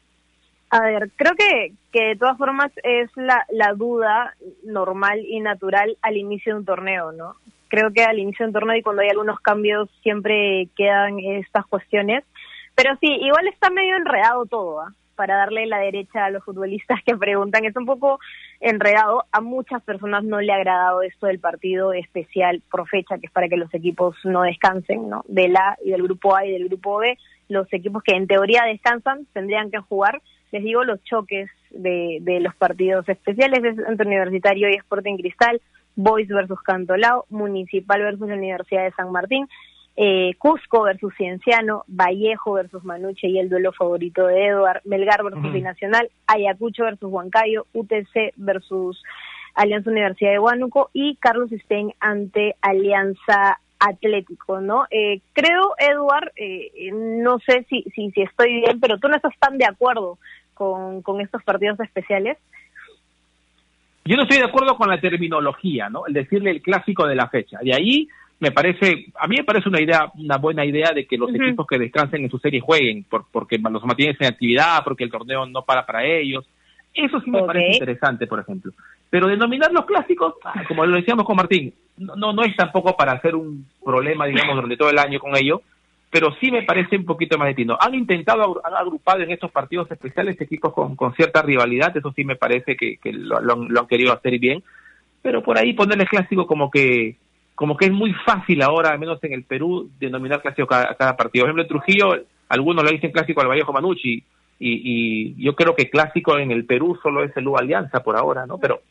A 0.69 0.79
ver, 0.81 1.09
creo 1.15 1.33
que, 1.35 1.73
que 1.91 2.09
de 2.09 2.15
todas 2.15 2.37
formas 2.37 2.71
es 2.83 3.09
la, 3.17 3.45
la 3.51 3.73
duda 3.73 4.35
normal 4.63 5.19
y 5.27 5.41
natural 5.41 5.97
al 6.01 6.15
inicio 6.15 6.53
de 6.53 6.59
un 6.59 6.65
torneo, 6.65 7.11
¿no? 7.11 7.35
Creo 7.71 7.91
que 7.91 8.03
al 8.03 8.19
inicio 8.19 8.45
del 8.45 8.53
torneo 8.53 8.75
y 8.75 8.83
cuando 8.83 9.01
hay 9.01 9.09
algunos 9.09 9.39
cambios 9.39 9.89
siempre 10.03 10.67
quedan 10.75 11.19
estas 11.19 11.65
cuestiones. 11.65 12.25
Pero 12.75 12.95
sí, 12.99 13.07
igual 13.07 13.47
está 13.47 13.69
medio 13.69 13.95
enredado 13.95 14.45
todo, 14.45 14.81
¿ah? 14.81 14.93
para 15.15 15.37
darle 15.37 15.65
la 15.67 15.79
derecha 15.79 16.25
a 16.25 16.31
los 16.31 16.43
futbolistas 16.43 16.99
que 17.05 17.15
preguntan. 17.15 17.63
Es 17.63 17.75
un 17.77 17.85
poco 17.85 18.19
enredado. 18.59 19.23
A 19.31 19.39
muchas 19.39 19.81
personas 19.83 20.25
no 20.25 20.41
le 20.41 20.51
ha 20.51 20.57
agradado 20.57 21.01
esto 21.01 21.27
del 21.27 21.39
partido 21.39 21.93
especial 21.93 22.61
por 22.69 22.87
fecha, 22.89 23.17
que 23.19 23.27
es 23.27 23.31
para 23.31 23.47
que 23.47 23.55
los 23.55 23.73
equipos 23.73 24.17
no 24.25 24.41
descansen, 24.41 25.09
¿no? 25.09 25.23
Del 25.27 25.55
A 25.55 25.77
y 25.85 25.91
del 25.91 26.03
grupo 26.03 26.35
A 26.35 26.45
y 26.45 26.51
del 26.51 26.67
grupo 26.67 26.97
B. 26.97 27.17
Los 27.47 27.71
equipos 27.71 28.03
que 28.03 28.15
en 28.15 28.27
teoría 28.27 28.63
descansan 28.65 29.25
tendrían 29.31 29.71
que 29.71 29.79
jugar. 29.79 30.21
Les 30.51 30.63
digo 30.63 30.83
los 30.83 31.01
choques 31.05 31.49
de, 31.69 32.17
de 32.21 32.41
los 32.41 32.53
partidos 32.55 33.07
especiales 33.07 33.59
entre 33.63 34.07
Universitario 34.07 34.69
y 34.69 34.75
Sporting 34.75 35.15
Cristal 35.15 35.61
Boys 35.95 36.27
versus 36.27 36.59
Cantolao, 36.61 37.25
Municipal 37.29 38.01
versus 38.01 38.27
la 38.27 38.35
Universidad 38.35 38.83
de 38.83 38.91
San 38.91 39.11
Martín, 39.11 39.47
eh, 39.97 40.33
Cusco 40.37 40.83
versus 40.83 41.13
Cienciano, 41.17 41.83
Vallejo 41.87 42.53
versus 42.53 42.83
Manuche 42.83 43.27
y 43.27 43.39
el 43.39 43.49
duelo 43.49 43.73
favorito 43.73 44.25
de 44.27 44.47
Eduard, 44.47 44.81
Melgar 44.85 45.23
versus 45.23 45.51
Binacional, 45.51 46.09
Ayacucho 46.27 46.83
versus 46.83 47.11
Huancayo, 47.11 47.65
UTC 47.73 48.33
versus 48.37 49.01
Alianza 49.53 49.89
Universidad 49.89 50.31
de 50.31 50.39
Huánuco 50.39 50.89
y 50.93 51.17
Carlos 51.17 51.49
Stein 51.65 51.93
ante 51.99 52.55
Alianza 52.61 53.59
Atlético, 53.79 54.61
¿no? 54.61 54.85
Eh, 54.91 55.21
creo, 55.33 55.73
Eduard, 55.77 56.31
eh, 56.35 56.91
no 56.93 57.39
sé 57.39 57.65
si, 57.69 57.83
si, 57.95 58.11
si 58.11 58.21
estoy 58.21 58.61
bien, 58.61 58.79
pero 58.79 58.97
tú 58.99 59.07
no 59.07 59.15
estás 59.15 59.33
tan 59.39 59.57
de 59.57 59.65
acuerdo 59.65 60.19
con, 60.53 61.01
con 61.01 61.19
estos 61.19 61.43
partidos 61.43 61.79
especiales. 61.79 62.37
Yo 64.03 64.15
no 64.15 64.23
estoy 64.23 64.39
de 64.39 64.45
acuerdo 64.45 64.75
con 64.75 64.89
la 64.89 64.99
terminología, 64.99 65.89
¿no? 65.89 66.07
El 66.07 66.13
decirle 66.13 66.51
el 66.51 66.61
clásico 66.61 67.05
de 67.05 67.15
la 67.15 67.27
fecha. 67.27 67.59
De 67.61 67.73
ahí 67.73 68.07
me 68.39 68.51
parece, 68.51 69.05
a 69.19 69.27
mí 69.27 69.35
me 69.37 69.43
parece 69.43 69.69
una 69.69 69.79
idea, 69.79 70.11
una 70.15 70.37
buena 70.37 70.65
idea 70.65 70.91
de 70.93 71.05
que 71.05 71.17
los 71.17 71.33
equipos 71.33 71.67
que 71.67 71.77
descansen 71.77 72.23
en 72.23 72.29
su 72.31 72.39
serie 72.39 72.59
jueguen, 72.59 73.03
por, 73.03 73.25
porque 73.31 73.59
los 73.59 73.85
mantienen 73.85 74.17
en 74.19 74.27
actividad, 74.27 74.83
porque 74.83 75.03
el 75.03 75.11
torneo 75.11 75.45
no 75.45 75.61
para 75.61 75.85
para 75.85 76.03
ellos. 76.03 76.47
Eso 76.93 77.21
sí 77.21 77.29
me 77.29 77.43
parece 77.43 77.73
interesante, 77.73 78.25
por 78.25 78.39
ejemplo. 78.39 78.71
Pero 79.11 79.27
denominar 79.27 79.71
los 79.71 79.85
clásicos, 79.85 80.33
ah, 80.43 80.63
como 80.67 80.85
lo 80.85 80.95
decíamos 80.95 81.25
con 81.25 81.35
Martín, 81.35 81.73
no, 81.97 82.33
no 82.33 82.43
es 82.43 82.55
tampoco 82.55 82.97
para 82.97 83.13
hacer 83.13 83.35
un 83.35 83.67
problema, 83.83 84.25
digamos, 84.25 84.55
durante 84.55 84.77
todo 84.77 84.89
el 84.89 84.97
año 84.97 85.19
con 85.19 85.37
ello, 85.37 85.61
pero 86.11 86.35
sí 86.41 86.51
me 86.51 86.63
parece 86.63 86.97
un 86.97 87.05
poquito 87.05 87.37
más 87.37 87.47
distinto. 87.47 87.77
Han 87.79 87.95
intentado, 87.95 88.61
han 88.65 88.75
agrupado 88.75 89.21
en 89.21 89.31
estos 89.31 89.49
partidos 89.49 89.89
especiales 89.89 90.39
equipos 90.41 90.73
con, 90.73 90.97
con 90.97 91.15
cierta 91.15 91.41
rivalidad, 91.41 91.95
eso 91.95 92.11
sí 92.13 92.25
me 92.25 92.35
parece 92.35 92.75
que, 92.75 92.99
lo, 93.13 93.37
han, 93.37 93.87
querido 93.87 94.11
hacer 94.11 94.37
bien, 94.37 94.61
pero 95.21 95.41
por 95.41 95.57
ahí 95.57 95.73
ponerles 95.73 96.09
clásico 96.09 96.45
como 96.45 96.69
que 96.69 97.15
como 97.55 97.77
que 97.77 97.85
es 97.85 97.91
muy 97.91 98.11
fácil 98.25 98.61
ahora, 98.63 98.89
al 98.89 98.99
menos 98.99 99.23
en 99.23 99.33
el 99.33 99.43
Perú, 99.43 99.89
denominar 99.99 100.41
clásico 100.41 100.73
a 100.73 100.95
cada, 100.95 101.15
partido. 101.15 101.43
Por 101.43 101.49
ejemplo, 101.49 101.61
en 101.61 101.67
Trujillo, 101.67 102.25
algunos 102.49 102.83
lo 102.83 102.89
dicen 102.89 103.11
clásico 103.11 103.39
al 103.39 103.49
Vallejo 103.49 103.71
Manucci, 103.71 104.23
y, 104.59 105.35
y 105.37 105.43
yo 105.43 105.55
creo 105.55 105.75
que 105.75 105.89
clásico 105.89 106.39
en 106.39 106.49
el 106.49 106.65
Perú 106.65 106.97
solo 107.03 107.23
es 107.23 107.35
el 107.37 107.47
U 107.47 107.57
Alianza 107.57 108.01
por 108.01 108.17
ahora, 108.17 108.47
¿no? 108.47 108.57
Pero 108.57 108.81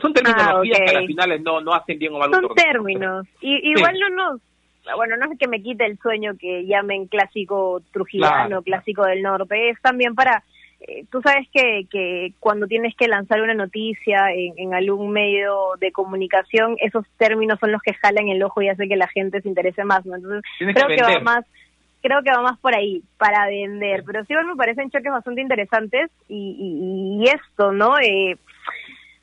son 0.00 0.12
terminologías 0.12 0.78
ah, 0.80 0.84
que 0.84 0.90
a 0.90 1.00
las 1.00 1.06
finales 1.06 1.40
no, 1.42 1.60
no 1.60 1.72
hacen 1.72 1.98
bien 1.98 2.12
o 2.14 2.18
mal. 2.18 2.30
Son 2.32 2.48
términos. 2.54 3.26
Y, 3.40 3.70
igual 3.70 3.94
no 4.00 4.08
nos 4.10 4.40
bueno, 4.96 5.16
no 5.16 5.30
es 5.30 5.38
que 5.38 5.48
me 5.48 5.62
quite 5.62 5.86
el 5.86 5.98
sueño 5.98 6.32
que 6.38 6.66
llamen 6.66 7.06
clásico 7.06 7.82
trujillano, 7.92 8.62
clásico 8.62 9.04
del 9.04 9.22
norte, 9.22 9.70
es 9.70 9.80
también 9.80 10.14
para, 10.14 10.42
eh, 10.80 11.04
tú 11.10 11.20
sabes 11.22 11.48
que, 11.52 11.86
que 11.90 12.32
cuando 12.40 12.66
tienes 12.66 12.94
que 12.96 13.08
lanzar 13.08 13.40
una 13.42 13.54
noticia 13.54 14.32
en, 14.32 14.54
en, 14.56 14.74
algún 14.74 15.10
medio 15.10 15.72
de 15.78 15.92
comunicación, 15.92 16.76
esos 16.80 17.04
términos 17.18 17.58
son 17.60 17.72
los 17.72 17.82
que 17.82 17.94
jalan 17.94 18.28
el 18.28 18.42
ojo 18.42 18.62
y 18.62 18.68
hacen 18.68 18.88
que 18.88 18.96
la 18.96 19.08
gente 19.08 19.40
se 19.40 19.48
interese 19.48 19.84
más, 19.84 20.04
¿no? 20.06 20.16
Entonces, 20.16 20.42
creo 20.58 20.88
que, 20.88 21.02
va 21.02 21.20
más 21.20 21.44
creo 22.02 22.22
que 22.22 22.30
va 22.30 22.42
más 22.42 22.58
por 22.58 22.74
ahí, 22.74 23.02
para 23.18 23.46
vender, 23.46 24.02
pero 24.06 24.24
sí 24.24 24.34
me 24.34 24.56
parecen 24.56 24.90
choques 24.90 25.12
bastante 25.12 25.42
interesantes 25.42 26.10
y, 26.28 26.56
y, 26.58 27.22
y 27.22 27.28
esto, 27.28 27.72
¿no? 27.72 27.98
Eh, 27.98 28.36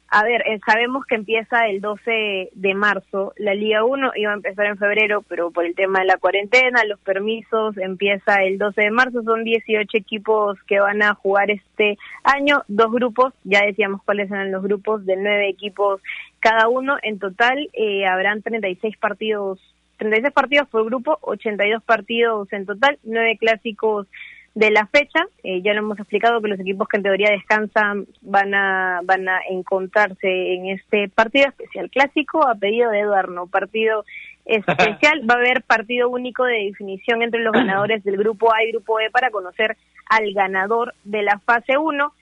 A 0.09 0.23
ver, 0.23 0.41
eh, 0.47 0.59
sabemos 0.65 1.05
que 1.05 1.15
empieza 1.15 1.67
el 1.67 1.81
12 1.81 2.51
de 2.53 2.73
marzo. 2.73 3.33
La 3.35 3.53
Liga 3.53 3.83
1 3.83 4.11
iba 4.15 4.31
a 4.31 4.35
empezar 4.35 4.65
en 4.67 4.77
febrero, 4.77 5.21
pero 5.27 5.51
por 5.51 5.65
el 5.65 5.75
tema 5.75 5.99
de 5.99 6.05
la 6.05 6.17
cuarentena, 6.17 6.85
los 6.85 6.99
permisos, 7.01 7.77
empieza 7.77 8.41
el 8.43 8.57
12 8.57 8.83
de 8.83 8.91
marzo. 8.91 9.21
Son 9.23 9.43
18 9.43 9.97
equipos 9.97 10.57
que 10.63 10.79
van 10.79 11.03
a 11.03 11.13
jugar 11.13 11.51
este 11.51 11.97
año, 12.23 12.63
dos 12.69 12.89
grupos, 12.93 13.33
ya 13.43 13.65
decíamos 13.65 14.01
cuáles 14.03 14.31
eran 14.31 14.51
los 14.51 14.63
grupos, 14.63 15.05
de 15.05 15.17
nueve 15.17 15.49
equipos 15.49 16.01
cada 16.39 16.69
uno. 16.69 16.97
En 17.03 17.19
total 17.19 17.69
eh, 17.73 18.05
habrán 18.05 18.41
36 18.41 18.95
partidos, 18.97 19.59
36 19.97 20.33
partidos 20.33 20.69
por 20.69 20.85
grupo, 20.85 21.17
82 21.19 21.83
partidos 21.83 22.53
en 22.53 22.65
total, 22.65 22.97
nueve 23.03 23.35
clásicos 23.37 24.07
de 24.57 24.71
la 24.71 24.87
fecha. 24.87 25.27
Eh, 25.43 25.61
ya 25.61 25.73
lo 25.73 25.79
hemos 25.81 25.99
explicado 25.99 26.41
que 26.41 26.47
los 26.47 26.59
equipos 26.59 26.87
que 26.87 26.97
en 26.97 27.03
teoría 27.03 27.29
descansan 27.29 28.07
van 28.21 28.55
a 28.55 29.01
van 29.03 29.29
a 29.29 29.39
encontrarse 29.47 30.55
en 30.55 30.69
este 30.69 31.09
partido 31.09 31.47
especial 31.47 31.91
clásico 31.91 32.47
a 32.47 32.55
pedido 32.55 32.89
de 32.89 33.01
Eduardo, 33.01 33.45
partido 33.45 34.03
especial. 34.45 35.21
Va 35.29 35.35
a 35.35 35.37
haber 35.37 35.61
partido 35.61 36.09
único 36.09 36.43
de 36.45 36.65
definición 36.69 37.21
entre 37.21 37.41
los 37.41 37.53
ganadores 37.53 38.03
del 38.03 38.17
grupo 38.17 38.51
A 38.51 38.63
y 38.63 38.71
grupo 38.71 38.99
E 38.99 39.11
para 39.11 39.29
conocer 39.29 39.77
al 40.09 40.33
ganador 40.33 40.95
de 41.03 41.21
la 41.21 41.37
fase 41.37 41.77
1. 41.77 42.13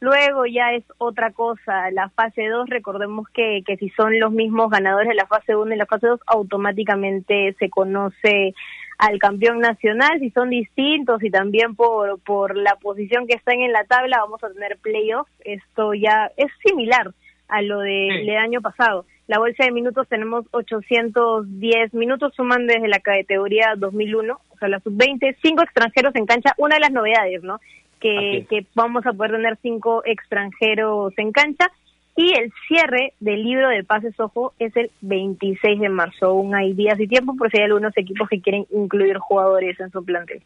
Luego 0.00 0.46
ya 0.46 0.72
es 0.72 0.82
otra 0.98 1.30
cosa, 1.30 1.92
la 1.92 2.08
fase 2.08 2.48
2, 2.48 2.68
recordemos 2.70 3.28
que, 3.28 3.62
que 3.64 3.76
si 3.76 3.88
son 3.90 4.18
los 4.18 4.32
mismos 4.32 4.68
ganadores 4.68 5.08
de 5.08 5.14
la 5.14 5.26
fase 5.26 5.54
1 5.54 5.72
y 5.72 5.78
la 5.78 5.86
fase 5.86 6.08
2, 6.08 6.20
automáticamente 6.26 7.54
se 7.58 7.70
conoce 7.70 8.52
al 8.98 9.18
campeón 9.18 9.58
nacional, 9.60 10.20
si 10.20 10.30
son 10.30 10.50
distintos 10.50 11.22
y 11.22 11.30
también 11.30 11.74
por, 11.74 12.20
por 12.20 12.56
la 12.56 12.76
posición 12.76 13.26
que 13.26 13.34
están 13.34 13.60
en 13.60 13.72
la 13.72 13.84
tabla 13.84 14.18
vamos 14.20 14.42
a 14.44 14.52
tener 14.52 14.78
playoffs, 14.78 15.30
esto 15.44 15.94
ya 15.94 16.30
es 16.36 16.50
similar 16.64 17.12
a 17.48 17.62
lo 17.62 17.80
del 17.80 18.36
año 18.36 18.60
pasado. 18.60 19.04
La 19.26 19.38
bolsa 19.38 19.64
de 19.64 19.72
minutos 19.72 20.06
tenemos 20.08 20.44
810 20.50 21.94
minutos, 21.94 22.34
suman 22.34 22.66
desde 22.66 22.88
la 22.88 23.00
categoría 23.00 23.74
2001, 23.76 24.34
o 24.34 24.58
sea, 24.58 24.68
la 24.68 24.80
sub-20, 24.80 25.36
cinco 25.42 25.62
extranjeros 25.62 26.14
en 26.14 26.26
cancha, 26.26 26.54
una 26.58 26.76
de 26.76 26.80
las 26.80 26.92
novedades, 26.92 27.42
¿no? 27.42 27.58
Que, 28.00 28.46
que 28.50 28.66
vamos 28.74 29.06
a 29.06 29.14
poder 29.14 29.32
tener 29.32 29.56
cinco 29.62 30.02
extranjeros 30.04 31.14
en 31.16 31.32
cancha 31.32 31.70
y 32.16 32.32
el 32.38 32.52
cierre 32.68 33.12
del 33.20 33.42
libro 33.42 33.68
de 33.68 33.82
pases, 33.82 34.18
ojo, 34.20 34.52
es 34.58 34.74
el 34.76 34.90
26 35.00 35.80
de 35.80 35.88
marzo. 35.88 36.26
Aún 36.26 36.54
hay 36.54 36.72
días 36.72 36.98
y 37.00 37.08
tiempo 37.08 37.34
por 37.36 37.50
si 37.50 37.58
hay 37.58 37.64
algunos 37.64 37.96
equipos 37.96 38.28
que 38.28 38.40
quieren 38.40 38.66
incluir 38.70 39.18
jugadores 39.18 39.78
en 39.80 39.90
su 39.90 40.04
plantel. 40.04 40.42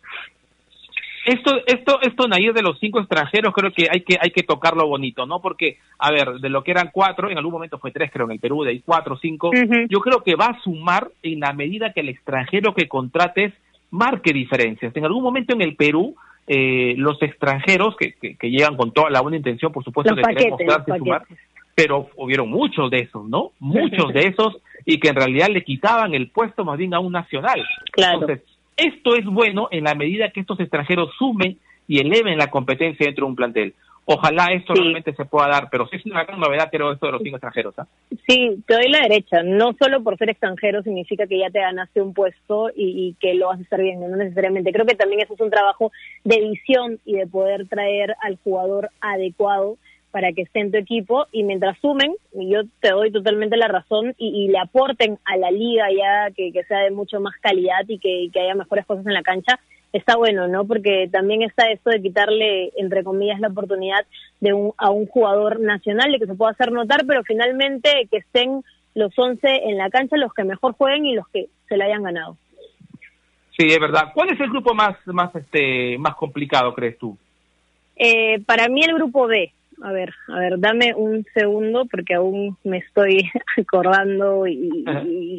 Esto, 1.27 1.61
esto, 1.67 2.01
esto, 2.01 2.27
Nair, 2.27 2.55
de 2.55 2.63
los 2.63 2.79
cinco 2.79 3.01
extranjeros, 3.01 3.53
creo 3.53 3.71
que 3.71 3.87
hay 3.91 4.01
que 4.01 4.17
hay 4.19 4.31
que 4.31 4.45
tocarlo 4.45 4.87
bonito, 4.87 5.27
¿no? 5.27 5.43
Porque, 5.43 5.77
a 5.99 6.11
ver, 6.11 6.41
de 6.41 6.49
lo 6.49 6.65
que 6.65 6.71
eran 6.71 6.89
cuatro, 6.91 7.29
en 7.29 7.37
algún 7.37 7.53
momento 7.53 7.79
fue 7.79 7.91
tres, 7.91 8.11
creo, 8.11 8.25
en 8.25 8.33
el 8.33 8.41
Perú, 8.41 8.65
de 8.65 8.71
ahí 8.71 8.83
cuatro, 8.83 9.19
cinco, 9.19 9.51
yo 9.91 10.01
creo 10.01 10.23
que 10.23 10.37
va 10.37 10.47
a 10.47 10.61
sumar 10.63 11.11
en 11.23 11.41
la 11.41 11.53
medida 11.53 11.93
que 11.93 12.01
el 12.01 12.09
extranjero 12.09 12.73
que 12.73 12.89
contrates 12.89 13.53
marque 13.91 14.33
diferencias. 14.33 14.97
En 14.97 15.05
algún 15.05 15.23
momento 15.23 15.53
en 15.53 15.61
el 15.61 15.77
Perú, 15.77 16.17
eh, 16.47 16.95
los 16.97 17.21
extranjeros 17.21 17.95
que, 17.97 18.15
que, 18.15 18.51
llegan 18.51 18.77
con 18.79 18.93
toda 18.93 19.11
la 19.11 19.21
buena 19.21 19.37
intención, 19.37 19.71
por 19.71 19.85
supuesto, 19.85 20.15
de 20.15 20.23
querer 20.23 20.51
mostrarse 20.51 20.93
y 20.95 20.99
sumar, 20.99 21.27
pero 21.79 22.09
hubieron 22.17 22.51
muchos 22.51 22.91
de 22.91 22.99
esos, 22.99 23.29
¿no? 23.29 23.53
Muchos 23.61 24.13
de 24.13 24.21
esos 24.27 24.57
y 24.85 24.99
que 24.99 25.11
en 25.11 25.15
realidad 25.15 25.47
le 25.49 25.63
quitaban 25.63 26.13
el 26.13 26.29
puesto 26.29 26.65
más 26.65 26.77
bien 26.77 26.93
a 26.93 26.99
un 26.99 27.13
nacional. 27.13 27.65
Claro. 27.93 28.23
Entonces, 28.23 28.45
esto 28.77 29.15
es 29.15 29.25
bueno 29.25 29.69
en 29.71 29.85
la 29.85 29.95
medida 29.95 30.31
que 30.31 30.41
estos 30.41 30.59
extranjeros 30.59 31.15
sumen 31.17 31.57
y 31.87 32.01
eleven 32.01 32.37
la 32.37 32.51
competencia 32.51 33.07
dentro 33.07 33.27
de 33.27 33.31
un 33.31 33.37
plantel. 33.37 33.75
Ojalá 34.07 34.47
esto 34.47 34.75
realmente 34.75 35.15
se 35.15 35.25
pueda 35.27 35.47
dar, 35.47 35.69
pero 35.71 35.87
sí 35.87 35.97
es 35.97 36.07
una 36.07 36.25
gran 36.25 36.41
novedad, 36.41 36.69
creo, 36.69 36.91
esto 36.91 37.07
de 37.07 37.13
los 37.13 37.23
cinco 37.23 37.37
extranjeros. 37.37 37.79
¿ah? 37.79 37.87
Sí, 38.27 38.61
te 38.67 38.75
doy 38.75 38.89
la 38.89 39.03
derecha. 39.03 39.45
No 39.45 39.77
solo 39.79 40.03
por 40.03 40.17
ser 40.17 40.31
extranjero 40.31 40.83
significa 40.83 41.29
que 41.29 41.39
ya 41.39 41.51
te 41.51 41.61
ganaste 41.61 42.03
un 42.03 42.13
puesto 42.13 42.71
y, 42.75 43.07
y, 43.07 43.15
que 43.21 43.35
lo 43.35 43.49
vas 43.49 43.61
a 43.61 43.63
estar 43.63 43.81
viendo, 43.81 44.09
no 44.09 44.17
necesariamente. 44.17 44.73
Creo 44.73 44.87
que 44.87 44.97
también 44.97 45.21
eso 45.21 45.35
es 45.35 45.41
un 45.41 45.51
trabajo 45.51 45.93
de 46.25 46.41
visión 46.41 46.99
y 47.05 47.15
de 47.15 47.29
poder 47.29 47.69
traer 47.69 48.17
al 48.23 48.37
jugador 48.43 48.91
adecuado 49.01 49.77
para 50.11 50.33
que 50.33 50.43
esté 50.43 50.61
en 50.61 50.71
tu 50.71 50.79
equipo 50.79 51.27
y 51.33 51.43
mientras 51.43 51.79
sumen, 51.79 52.15
y 52.33 52.51
yo 52.51 52.63
te 52.81 52.91
doy 52.91 53.11
totalmente 53.11 53.57
la 53.57 53.69
razón, 53.69 54.15
y, 54.19 54.49
le 54.49 54.59
aporten 54.59 55.19
a 55.25 55.37
la 55.37 55.51
liga 55.51 55.87
ya 55.91 56.31
que, 56.35 56.53
sea 56.67 56.81
de 56.81 56.91
mucho 56.91 57.21
más 57.21 57.35
calidad 57.41 57.85
y 57.87 57.99
que, 57.99 58.31
haya 58.41 58.55
mejores 58.55 58.87
cosas 58.87 59.07
en 59.07 59.15
la 59.15 59.23
cancha, 59.23 59.59
está 59.93 60.17
bueno, 60.17 60.49
¿no? 60.49 60.65
Porque 60.65 61.09
también 61.11 61.43
está 61.43 61.71
esto 61.71 61.91
de 61.91 62.03
quitarle, 62.03 62.73
entre 62.77 63.05
comillas, 63.05 63.41
la 63.41 63.49
oportunidad 63.49 64.07
de 64.41 64.53
un, 64.53 64.73
a 64.77 64.91
un 64.91 65.07
jugador 65.07 65.61
nacional 65.61 66.13
de 66.13 66.19
que 66.19 66.27
se 66.27 66.35
pueda 66.35 66.53
hacer 66.53 66.73
notar, 66.73 67.05
pero 67.07 67.23
finalmente 67.25 68.09
que 68.11 68.19
estén 68.19 68.63
los 68.95 69.17
11 69.17 69.47
en 69.65 69.79
la 69.79 69.91
cancha 69.91 70.17
los 70.17 70.35
que 70.35 70.45
mejor 70.45 70.73
jueguen 70.73 71.07
y 71.07 71.15
los 71.15 71.29
que 71.29 71.49
se 71.69 71.77
la 71.77 71.87
hayan 71.87 72.03
ganado. 72.03 72.37
Sí, 73.57 73.67
es 73.67 73.81
verdad. 73.81 74.13
¿Cuál 74.15 74.31
es 74.31 74.41
el 74.41 74.51
grupo 74.51 74.73
más, 74.73 74.97
más, 75.07 75.35
este, 75.35 75.99
más 75.99 76.15
complicado, 76.15 76.73
crees 76.75 76.97
tú? 76.97 77.19
Eh, 77.97 78.41
para 78.47 78.69
mí 78.69 78.83
el 78.83 78.95
grupo 78.95 79.27
B, 79.27 79.53
a 79.83 79.93
ver, 79.93 80.13
a 80.29 80.39
ver, 80.39 80.59
dame 80.59 80.95
un 80.95 81.25
segundo 81.35 81.87
porque 81.87 82.15
aún 82.15 82.57
me 82.65 82.79
estoy 82.79 83.31
acordando 83.57 84.47
y, 84.47 84.85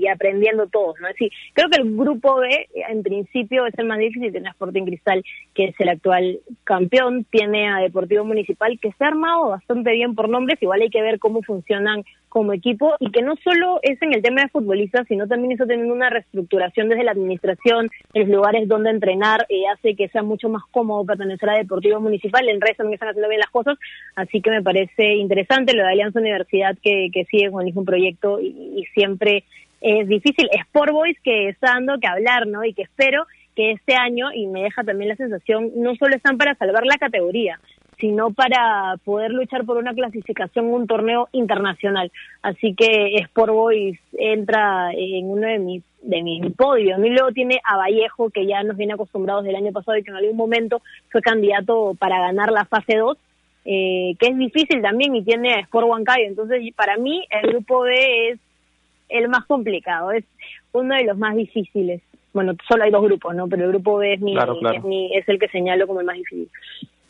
aprendiendo 0.08 0.68
todos, 0.68 0.96
¿no? 1.00 1.08
Es 1.08 1.14
decir, 1.16 1.32
creo 1.54 1.70
que 1.70 1.82
el 1.82 1.96
grupo 1.96 2.38
B 2.38 2.68
en 2.90 3.04
principio 3.04 3.66
es 3.66 3.78
el 3.78 3.86
más 3.86 4.00
difícil, 4.00 4.32
tiene 4.32 4.48
a 4.48 4.52
Sporting 4.52 4.86
Cristal, 4.86 5.24
que 5.54 5.66
es 5.66 5.76
el 5.80 5.90
actual 5.90 6.40
campeón, 6.64 7.26
tiene 7.30 7.70
a 7.70 7.78
Deportivo 7.78 8.26
Municipal, 8.26 8.80
que 8.80 8.92
se 8.92 9.04
ha 9.04 9.08
armado 9.08 9.50
bastante 9.50 9.92
bien 9.92 10.16
por 10.16 10.30
nombres, 10.30 10.62
igual 10.62 10.82
hay 10.82 10.90
que 10.90 11.02
ver 11.02 11.20
cómo 11.20 11.42
funcionan 11.42 12.04
como 12.30 12.54
equipo 12.54 12.96
y 13.00 13.12
que 13.12 13.22
no 13.22 13.36
solo 13.44 13.80
es 13.82 14.02
en 14.02 14.14
el 14.14 14.22
tema 14.22 14.42
de 14.42 14.50
futbolistas, 14.50 15.08
sino 15.08 15.28
también 15.28 15.54
eso 15.54 15.66
teniendo 15.66 15.94
una 15.94 16.10
reestructuración 16.10 16.90
desde 16.90 17.04
la 17.04 17.12
administración, 17.12 17.90
en 18.14 18.22
los 18.22 18.30
lugares 18.30 18.68
donde 18.68 18.92
entrenar, 18.92 19.46
eh, 19.50 19.64
hace 19.74 19.96
que 19.96 20.08
sea 20.10 20.24
mucho 20.24 20.50
más 20.50 20.64
cómodo 20.72 21.06
pertenecer 21.06 21.50
a 21.50 21.58
Deportivo 21.58 22.00
Municipal, 22.00 22.48
en 22.48 22.62
redes 22.62 22.78
también 22.78 22.94
están 22.94 23.10
haciendo 23.10 23.30
bien 23.30 23.42
las 23.42 23.50
cosas, 23.50 23.78
así 24.16 24.42
que 24.42 24.52
me 24.52 24.64
parece 24.64 25.16
interesante 25.16 25.74
lo 25.74 25.84
de 25.84 25.90
Alianza 25.90 26.20
Universidad 26.20 26.78
que, 26.82 27.10
que 27.14 27.26
sigue 27.26 27.52
con 27.52 27.62
el 27.62 27.66
mismo 27.66 27.84
proyecto 27.84 28.40
y, 28.40 28.86
siempre 28.94 29.44
es 29.82 30.08
difícil. 30.08 30.50
Sport 30.52 30.92
Boys 30.92 31.18
que 31.24 31.50
está 31.50 31.74
dando 31.74 32.00
que 32.00 32.08
hablar, 32.08 32.48
¿no? 32.48 32.64
Y 32.66 32.74
que 32.74 32.84
espero 32.84 33.26
que 33.56 33.72
este 33.72 33.96
año, 33.96 34.32
y 34.34 34.48
me 34.48 34.64
deja 34.64 34.84
también 34.84 35.10
la 35.10 35.16
sensación, 35.16 35.72
no 35.76 35.96
solo 35.96 36.16
están 36.16 36.38
para 36.38 36.56
salvar 36.56 36.86
la 36.86 36.98
categoría, 36.98 37.60
sino 38.00 38.32
para 38.32 38.96
poder 39.04 39.32
luchar 39.32 39.66
por 39.66 39.78
una 39.78 39.94
clasificación 39.94 40.68
en 40.68 40.74
un 40.74 40.88
torneo 40.88 41.28
internacional. 41.32 42.12
Así 42.42 42.74
que 42.74 43.16
Sport 43.16 43.52
Boys 43.52 44.00
entra 44.18 44.92
en 44.94 45.30
uno 45.30 45.48
de 45.48 45.60
mis 45.60 45.84
de 46.02 46.24
mi 46.24 46.42
podio. 46.52 46.96
A 46.96 46.98
mí 46.98 47.10
luego 47.10 47.32
tiene 47.32 47.60
a 47.64 47.78
Vallejo, 47.78 48.30
que 48.30 48.46
ya 48.46 48.64
nos 48.64 48.78
viene 48.78 48.94
acostumbrados 48.94 49.44
del 49.44 49.56
año 49.56 49.72
pasado 49.72 49.98
y 49.98 50.04
que 50.04 50.12
en 50.12 50.18
algún 50.18 50.38
momento 50.38 50.82
fue 51.12 51.22
candidato 51.22 51.94
para 52.00 52.20
ganar 52.20 52.52
la 52.52 52.66
fase 52.66 52.98
2, 52.98 53.18
eh, 53.66 54.16
que 54.18 54.28
es 54.28 54.38
difícil 54.38 54.82
también 54.82 55.16
y 55.16 55.24
tiene 55.24 55.56
a 55.56 55.60
Sport 55.60 55.88
Huancayo. 55.88 56.26
Entonces, 56.26 56.62
para 56.76 56.98
mí, 56.98 57.26
el 57.30 57.52
grupo 57.52 57.82
B 57.82 58.30
es 58.30 58.40
el 59.10 59.28
más 59.28 59.46
complicado, 59.46 60.12
es 60.12 60.24
uno 60.72 60.96
de 60.96 61.04
los 61.04 61.18
más 61.18 61.36
difíciles. 61.36 62.02
Bueno, 62.32 62.54
solo 62.68 62.84
hay 62.84 62.92
dos 62.92 63.04
grupos, 63.04 63.36
¿no? 63.36 63.48
Pero 63.48 63.66
el 63.66 63.72
grupo 63.72 63.98
B 63.98 64.14
es, 64.14 64.22
mi, 64.22 64.38
es, 64.38 64.84
mi, 64.84 65.16
es 65.16 65.28
el 65.28 65.40
que 65.40 65.50
señalo 65.50 65.88
como 65.88 66.00
el 66.00 66.06
más 66.06 66.16
difícil. 66.16 66.50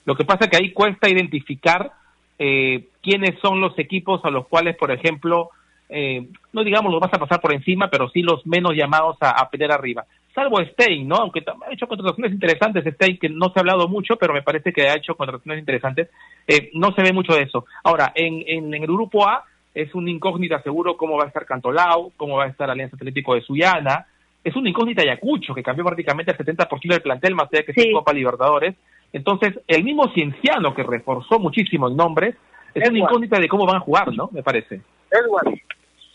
Lo 0.06 0.16
que 0.16 0.26
pasa 0.26 0.46
es 0.46 0.52
que 0.52 0.58
ahí 0.58 0.72
cuesta 0.72 1.10
identificar 1.10 1.92
eh, 2.38 2.88
quiénes 3.02 3.40
son 3.42 3.60
los 3.62 3.78
equipos 3.78 4.24
a 4.24 4.30
los 4.30 4.48
cuales, 4.48 4.76
por 4.78 4.92
ejemplo, 4.92 5.50
eh, 5.90 6.28
no 6.54 6.64
digamos 6.64 6.92
los 6.92 7.02
vas 7.02 7.14
a 7.14 7.20
pasar 7.20 7.42
por 7.42 7.54
encima, 7.54 7.90
pero 7.90 8.10
sí 8.10 8.22
los 8.22 8.46
menos 8.46 8.74
llamados 8.76 9.18
a, 9.22 9.32
a 9.32 9.50
pelear 9.50 9.72
arriba. 9.72 10.06
Salvo 10.34 10.64
Stein, 10.64 11.08
¿no? 11.08 11.16
Aunque 11.16 11.44
ha 11.48 11.74
hecho 11.74 11.88
contrataciones 11.88 12.32
interesantes, 12.32 12.86
Stein, 12.94 13.18
que 13.18 13.30
no 13.30 13.48
se 13.50 13.60
ha 13.60 13.62
hablado 13.62 13.88
mucho, 13.88 14.16
pero 14.16 14.34
me 14.34 14.44
parece 14.44 14.72
que 14.72 14.88
ha 14.88 14.96
hecho 14.96 15.16
contrataciones 15.16 15.60
interesantes. 15.60 16.10
Eh, 16.48 16.70
no 16.74 16.94
se 16.94 17.02
ve 17.02 17.12
mucho 17.12 17.34
de 17.34 17.44
eso. 17.44 17.66
Ahora, 17.84 18.14
en, 18.16 18.44
en, 18.48 18.74
el 18.74 18.88
grupo 18.88 19.28
A 19.28 19.44
es 19.74 19.94
una 19.96 20.12
incógnita 20.12 20.62
seguro 20.62 20.96
cómo 20.98 21.18
va 21.18 21.26
a 21.26 21.28
estar 21.28 21.46
Cantolao, 21.46 22.12
cómo 22.16 22.38
va 22.38 22.46
a 22.46 22.50
estar 22.50 22.70
Alianza 22.70 22.96
Atlético 22.96 23.36
de 23.36 23.42
Suyana. 23.42 24.06
Es 24.44 24.56
una 24.56 24.70
incógnita 24.70 25.02
Ayacucho, 25.02 25.54
que 25.54 25.64
cambió 25.64 25.84
prácticamente 25.84 26.32
el 26.32 26.38
70% 26.38 26.88
del 26.88 27.02
plantel, 27.02 27.36
más 27.36 27.50
allá 27.52 27.64
que 27.64 27.74
sí. 27.74 27.92
Copa 27.92 28.14
Libertadores. 28.14 28.76
Entonces, 29.14 29.60
el 29.68 29.84
mismo 29.84 30.08
Cienciano, 30.14 30.74
que 30.74 30.84
reforzó 30.84 31.40
muchísimo 31.40 31.88
en 31.88 31.98
nombres, 31.98 32.36
es 32.74 32.90
una 32.90 33.00
incógnita 33.00 33.40
de 33.40 33.48
cómo 33.48 33.66
van 33.66 33.78
a 33.78 33.82
jugar, 33.82 34.14
¿no? 34.14 34.30
Me 34.32 34.44
parece. 34.44 34.82
Edward. 35.12 35.60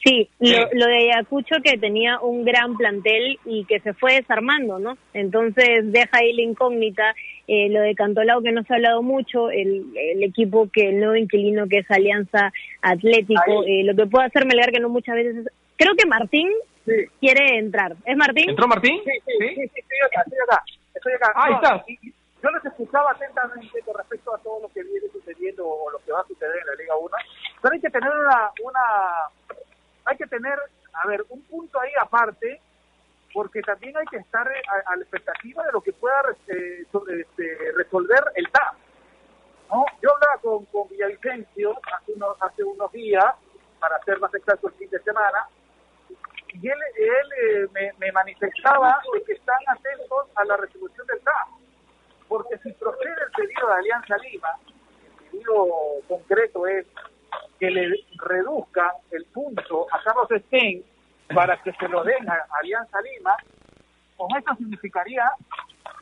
Sí, 0.05 0.29
lo, 0.39 0.87
de 0.87 1.13
Ayacucho 1.15 1.57
que 1.65 1.79
tenía 1.79 2.21
un 2.21 2.45
gran 2.45 2.77
plantel 2.77 3.39
y 3.47 3.65
que 3.65 3.81
se 3.81 3.95
fue 3.95 4.17
desarmando, 4.17 4.79
¿no? 4.79 4.99
Entonces 5.15 5.91
deja 5.91 6.19
ahí 6.19 6.35
la 6.35 6.43
incógnita. 6.43 7.15
Eh, 7.49 7.69
lo 7.71 7.81
de 7.81 7.95
Cantolao 7.95 8.43
que 8.43 8.53
no 8.53 8.63
se 8.65 8.73
ha 8.73 8.77
hablado 8.77 9.03
mucho, 9.03 9.51
el, 9.51 9.85
el 9.97 10.23
equipo 10.23 10.69
que 10.71 10.91
el 10.91 10.99
nuevo 10.99 11.17
inquilino 11.17 11.67
que 11.69 11.79
es 11.79 11.91
Alianza 11.91 12.53
Atlético, 12.83 13.65
eh, 13.67 13.83
lo 13.85 13.95
que 13.95 14.07
puede 14.07 14.27
hacer 14.27 14.47
Melgar 14.47 14.73
que 14.73 14.81
no 14.81 14.89
muchas 14.89 15.15
veces... 15.15 15.47
Creo 15.77 15.95
que 15.95 16.07
Martín 16.07 16.49
quiere 17.21 17.59
entrar. 17.59 17.97
¿Es 18.05 18.17
Martín? 18.17 18.51
¿Entró 18.51 18.69
Martín? 18.69 19.01
Sí, 19.05 19.11
sí, 19.27 19.55
sí, 19.55 19.63
estoy 19.75 19.99
acá, 20.07 20.23
estoy 20.25 20.39
acá. 20.47 20.63
Estoy 20.95 21.13
acá. 21.15 21.33
Ah, 21.35 21.45
ahí 21.47 21.55
está 21.55 21.85
yo 22.45 22.51
les 22.51 22.65
escuchaba 22.67 23.13
atentamente 23.13 23.81
con 23.81 23.95
respecto 23.95 24.35
a 24.35 24.39
todo 24.39 24.61
lo 24.61 24.69
que 24.69 24.83
viene 24.83 25.09
sucediendo 25.09 25.67
o 25.67 25.91
lo 25.91 25.99
que 26.01 26.13
va 26.13 26.21
a 26.21 26.27
suceder 26.27 26.59
en 26.59 26.67
la 26.67 26.75
Liga 26.75 26.95
1, 26.95 27.17
pero 27.63 27.73
hay 27.73 27.81
que 27.81 27.89
tener 27.89 28.11
una, 28.11 28.51
una, 28.63 28.81
hay 30.05 30.17
que 30.19 30.27
tener, 30.27 30.59
a 30.93 31.09
ver, 31.09 31.25
un 31.31 31.43
punto 31.45 31.81
ahí 31.81 31.91
aparte, 31.99 32.61
porque 33.33 33.63
también 33.63 33.97
hay 33.97 34.05
que 34.07 34.19
estar 34.19 34.47
a, 34.47 34.97
la 34.97 35.03
expectativa 35.03 35.65
de 35.65 35.73
lo 35.73 35.81
que 35.81 35.95
pueda 35.95 36.21
eh, 36.49 36.85
este, 36.85 37.73
resolver 37.77 38.23
el 38.35 38.51
TAP. 38.51 38.75
¿no? 39.71 39.87
Yo 40.03 40.15
hablaba 40.15 40.37
con, 40.43 40.67
con 40.67 40.87
Villavicencio 40.91 41.81
hace 42.41 42.63
unos, 42.63 42.93
días, 42.93 43.25
para 43.81 43.99
ser 44.05 44.21
más 44.21 44.35
exacto 44.35 44.69
el 44.69 44.75
fin 44.75 44.91
de 44.91 45.01
semana, 45.01 45.49
y 46.53 46.69
él, 46.69 46.79
él 46.97 47.33
eh, 47.43 47.69
me, 47.73 47.93
me 47.95 48.13
manifestaba 48.13 49.01
que 49.27 49.33
están 49.33 49.59
atentos 49.67 50.29
a 50.35 50.45
la 50.45 50.59
resolución 50.59 51.07
del 51.07 51.21
TAP. 51.21 51.65
Porque 52.35 52.59
si 52.65 52.73
procede 52.73 53.15
el 53.27 53.31
pedido 53.31 53.69
de 53.69 53.75
Alianza 53.75 54.17
Lima, 54.19 54.49
el 54.67 55.31
pedido 55.31 55.69
concreto 56.09 56.67
es 56.67 56.85
que 57.61 57.71
le 57.71 58.05
reduzca 58.17 58.93
el 59.13 59.25
punto 59.27 59.87
a 59.93 60.03
Carlos 60.03 60.27
Stein 60.47 60.85
para 61.33 61.63
que 61.63 61.73
se 61.75 61.87
lo 61.87 62.03
den 62.03 62.29
a 62.29 62.45
Alianza 62.59 63.01
Lima, 63.03 63.37
con 64.17 64.37
esto 64.37 64.53
significaría 64.57 65.31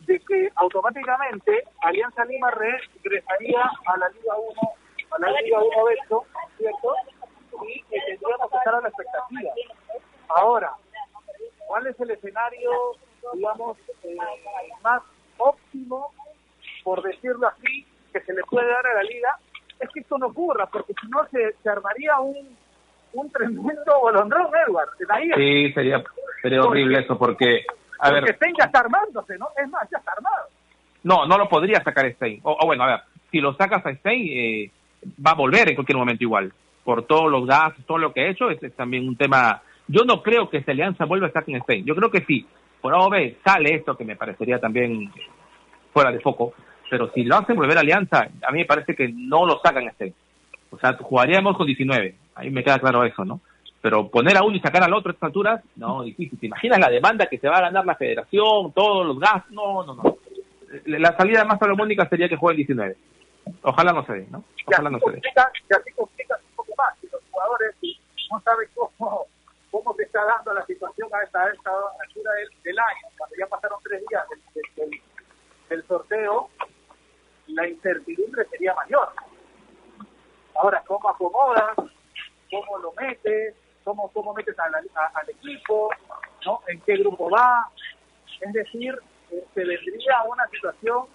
de 0.06 0.18
que 0.20 0.50
automáticamente 0.54 1.64
Alianza 1.82 2.24
Lima 2.24 2.50
regresaría 2.50 3.70
a 3.84 3.96
la 3.98 4.08
Liga 4.08 4.34
1, 4.34 4.72
a 5.10 5.18
la 5.18 5.38
Liga 5.42 5.58
1 5.58 5.84
Beto, 5.84 6.24
¿cierto? 6.56 6.94
Y 7.68 7.82
que 7.82 8.00
tendríamos 8.06 8.50
que 8.50 8.56
estar 8.56 8.74
a 8.74 8.80
la 8.80 8.88
expectativa. 8.88 9.52
Ahora, 10.28 10.72
¿cuál 11.66 11.88
es 11.88 12.00
el 12.00 12.10
escenario, 12.12 12.70
digamos, 13.34 13.76
eh, 14.04 14.16
más 14.80 15.02
óptimo, 15.38 16.08
por 16.84 17.02
decirlo 17.02 17.48
así, 17.48 17.86
que 18.12 18.20
se 18.20 18.32
le 18.32 18.42
puede 18.42 18.66
dar 18.68 18.86
a 18.86 18.94
la 18.94 19.02
liga? 19.02 19.36
Es 19.80 19.88
que 19.90 20.00
esto 20.00 20.18
no 20.18 20.26
ocurra, 20.28 20.66
porque 20.66 20.94
si 21.00 21.08
no 21.08 21.26
se, 21.30 21.54
se 21.62 21.68
armaría 21.68 22.18
un, 22.20 22.56
un 23.14 23.30
tremendo 23.30 24.00
bolondrón, 24.00 24.46
Edward. 24.66 24.90
Ahí, 25.08 25.30
Sí, 25.34 25.72
sería, 25.72 26.02
sería 26.40 26.60
horrible 26.62 27.00
eso 27.00 27.18
porque, 27.18 27.64
a 27.98 28.08
porque 28.10 28.20
ver, 28.20 28.36
Stein 28.36 28.54
ya 28.58 28.64
está 28.66 28.80
armándose, 28.80 29.36
¿no? 29.38 29.48
Es 29.62 29.68
más, 29.70 29.88
ya 29.90 29.98
está 29.98 30.12
armado. 30.12 30.46
no, 31.02 31.26
no 31.26 31.36
lo 31.38 31.48
podría 31.48 31.82
sacar 31.82 32.10
Stein. 32.12 32.40
O, 32.44 32.56
o 32.60 32.66
bueno, 32.66 32.84
a 32.84 32.86
ver, 32.86 33.00
si 33.30 33.40
lo 33.40 33.54
sacas 33.54 33.84
a 33.86 33.94
Stein, 33.94 34.28
eh, 34.30 34.70
va 35.24 35.32
a 35.32 35.36
volver 35.36 35.68
en 35.70 35.74
cualquier 35.74 35.98
momento 35.98 36.22
igual. 36.22 36.52
Por 36.84 37.04
todos 37.06 37.30
los 37.30 37.46
gastos, 37.46 37.84
todo 37.86 37.98
lo 37.98 38.12
que 38.12 38.22
ha 38.22 38.30
hecho, 38.30 38.50
es, 38.50 38.62
es 38.62 38.74
también 38.74 39.06
un 39.08 39.16
tema. 39.16 39.62
Yo 39.88 40.04
no 40.04 40.22
creo 40.22 40.48
que 40.48 40.58
esta 40.58 40.72
alianza 40.72 41.04
vuelva 41.06 41.26
a 41.26 41.28
estar 41.28 41.44
con 41.44 41.60
Stein. 41.62 41.84
Yo 41.84 41.94
creo 41.96 42.10
que 42.10 42.24
sí. 42.24 42.46
Por 42.82 42.92
A 42.94 42.98
o 42.98 43.08
B 43.08 43.38
sale 43.44 43.76
esto 43.76 43.96
que 43.96 44.04
me 44.04 44.16
parecería 44.16 44.58
también 44.58 45.10
fuera 45.92 46.10
de 46.10 46.20
foco. 46.20 46.52
Pero 46.90 47.10
si 47.12 47.22
lo 47.22 47.36
hacen 47.36 47.56
volver 47.56 47.78
a 47.78 47.80
alianza, 47.80 48.28
a 48.46 48.52
mí 48.52 48.58
me 48.58 48.64
parece 48.66 48.94
que 48.94 49.08
no 49.08 49.46
lo 49.46 49.60
sacan 49.64 49.88
a 49.88 49.92
Stein. 49.92 50.14
O 50.70 50.78
sea, 50.78 50.94
jugaríamos 50.96 51.56
con 51.56 51.66
19. 51.66 52.14
Ahí 52.34 52.50
me 52.50 52.64
queda 52.64 52.78
claro 52.78 53.04
eso, 53.04 53.24
¿no? 53.24 53.40
Pero 53.80 54.08
poner 54.08 54.36
a 54.36 54.44
uno 54.44 54.56
y 54.56 54.60
sacar 54.60 54.82
al 54.82 54.92
otro 54.94 55.10
a 55.10 55.14
estas 55.14 55.28
alturas, 55.28 55.62
no, 55.76 56.02
difícil. 56.02 56.38
¿Te 56.38 56.46
imaginas 56.46 56.78
la 56.78 56.90
demanda 56.90 57.26
que 57.26 57.38
se 57.38 57.48
va 57.48 57.58
a 57.58 57.62
ganar 57.62 57.86
la 57.86 57.94
federación, 57.94 58.72
todos 58.72 59.06
los 59.06 59.18
gastos? 59.18 59.52
No, 59.52 59.84
no, 59.84 59.94
no. 59.94 60.16
La 60.86 61.16
salida 61.16 61.44
más 61.44 61.58
salomónica 61.58 62.08
sería 62.08 62.28
que 62.28 62.36
jueguen 62.36 62.58
19. 62.58 62.96
Ojalá 63.62 63.92
no 63.92 64.04
se 64.04 64.12
dé, 64.12 64.26
¿no? 64.30 64.44
Ojalá 64.66 64.90
no 64.90 64.98
se 65.00 65.12
dé. 65.12 65.20
que 65.20 65.30
así 65.74 65.92
complica 65.96 66.36
un 66.36 66.56
poco 66.56 66.72
más. 66.76 66.94
Y 67.02 67.06
los 67.10 67.20
jugadores 67.30 67.74
no 68.30 68.40
saben 68.40 68.68
cómo, 68.74 69.26
cómo 69.72 69.94
se 69.94 70.04
está 70.04 70.22
dando 70.24 70.52
la 70.52 70.64
situación 70.66 71.08
a 71.12 71.22
esta, 71.24 71.44
altura 71.44 72.32
del, 72.62 72.78
año. 72.78 73.08
Cuando 73.16 73.36
ya 73.36 73.46
pasaron 73.46 73.80
tres 73.82 74.04
días 74.08 74.24
del, 75.68 75.86
sorteo, 75.86 76.50
la 77.48 77.66
incertidumbre 77.66 78.44
sería 78.50 78.74
mayor. 78.74 79.08
Ahora, 80.54 80.84
¿cómo 80.86 81.08
acomodas? 81.08 81.74
¿Cómo 82.50 82.78
lo 82.78 82.92
metes? 82.92 83.54
¿Cómo, 83.82 84.08
cómo 84.12 84.34
metes 84.34 84.54
al 84.58 85.30
equipo? 85.30 85.88
¿no? 86.44 86.60
¿En 86.68 86.78
qué 86.82 86.96
grupo 86.98 87.30
va? 87.30 87.70
Es 88.40 88.52
decir, 88.52 88.94
se 89.54 89.64
vendría 89.64 90.22
una 90.28 90.46
situación 90.48 91.06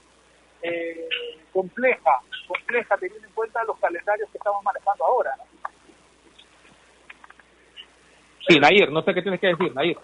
eh, 0.63 1.07
compleja, 1.53 2.19
compleja 2.47 2.97
teniendo 2.97 3.27
en 3.27 3.33
cuenta 3.35 3.63
los 3.65 3.79
calendarios 3.79 4.29
que 4.31 4.39
estamos 4.39 4.63
manejando 4.63 5.05
ahora. 5.05 5.35
Sí, 8.47 8.59
Nair, 8.59 8.91
no 8.91 9.01
sé 9.01 9.13
qué 9.13 9.21
tienes 9.21 9.39
que 9.39 9.47
decir, 9.47 9.73
Nair. 9.75 9.97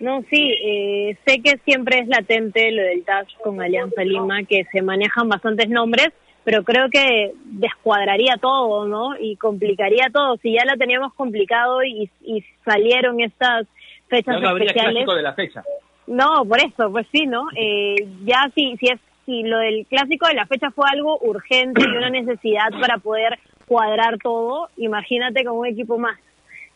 No, 0.00 0.22
sí, 0.28 0.54
eh, 0.64 1.16
sé 1.24 1.40
que 1.42 1.58
siempre 1.64 2.00
es 2.00 2.08
latente 2.08 2.72
lo 2.72 2.82
del 2.82 3.04
TAS 3.04 3.28
con 3.42 3.60
Alianza 3.60 4.02
Lima, 4.02 4.42
que 4.42 4.64
se 4.72 4.82
manejan 4.82 5.28
bastantes 5.28 5.68
nombres, 5.68 6.08
pero 6.44 6.64
creo 6.64 6.88
que 6.90 7.32
descuadraría 7.44 8.34
todo, 8.40 8.88
¿no? 8.88 9.16
Y 9.18 9.36
complicaría 9.36 10.08
todo. 10.12 10.36
Si 10.38 10.52
ya 10.52 10.64
lo 10.64 10.76
teníamos 10.76 11.14
complicado 11.14 11.84
y, 11.84 12.10
y 12.22 12.44
salieron 12.64 13.20
estas 13.20 13.68
fechas 14.08 14.40
no 14.40 14.48
habría 14.48 14.66
especiales. 14.66 15.06
de 15.06 15.22
la 15.22 15.34
fecha. 15.34 15.62
No, 16.08 16.44
por 16.48 16.58
eso, 16.58 16.90
pues 16.90 17.06
sí, 17.12 17.26
¿no? 17.26 17.46
Eh, 17.56 17.94
ya 18.24 18.50
si, 18.54 18.76
si 18.78 18.86
es 18.86 18.98
si 19.24 19.42
lo 19.44 19.58
del 19.58 19.86
clásico 19.86 20.26
de 20.26 20.34
la 20.34 20.46
fecha 20.46 20.70
fue 20.70 20.84
algo 20.90 21.18
urgente 21.20 21.80
y 21.82 21.96
una 21.96 22.10
necesidad 22.10 22.70
para 22.80 22.98
poder 22.98 23.38
cuadrar 23.66 24.18
todo, 24.18 24.68
imagínate 24.76 25.44
con 25.44 25.58
un 25.58 25.66
equipo 25.66 25.98
más. 25.98 26.18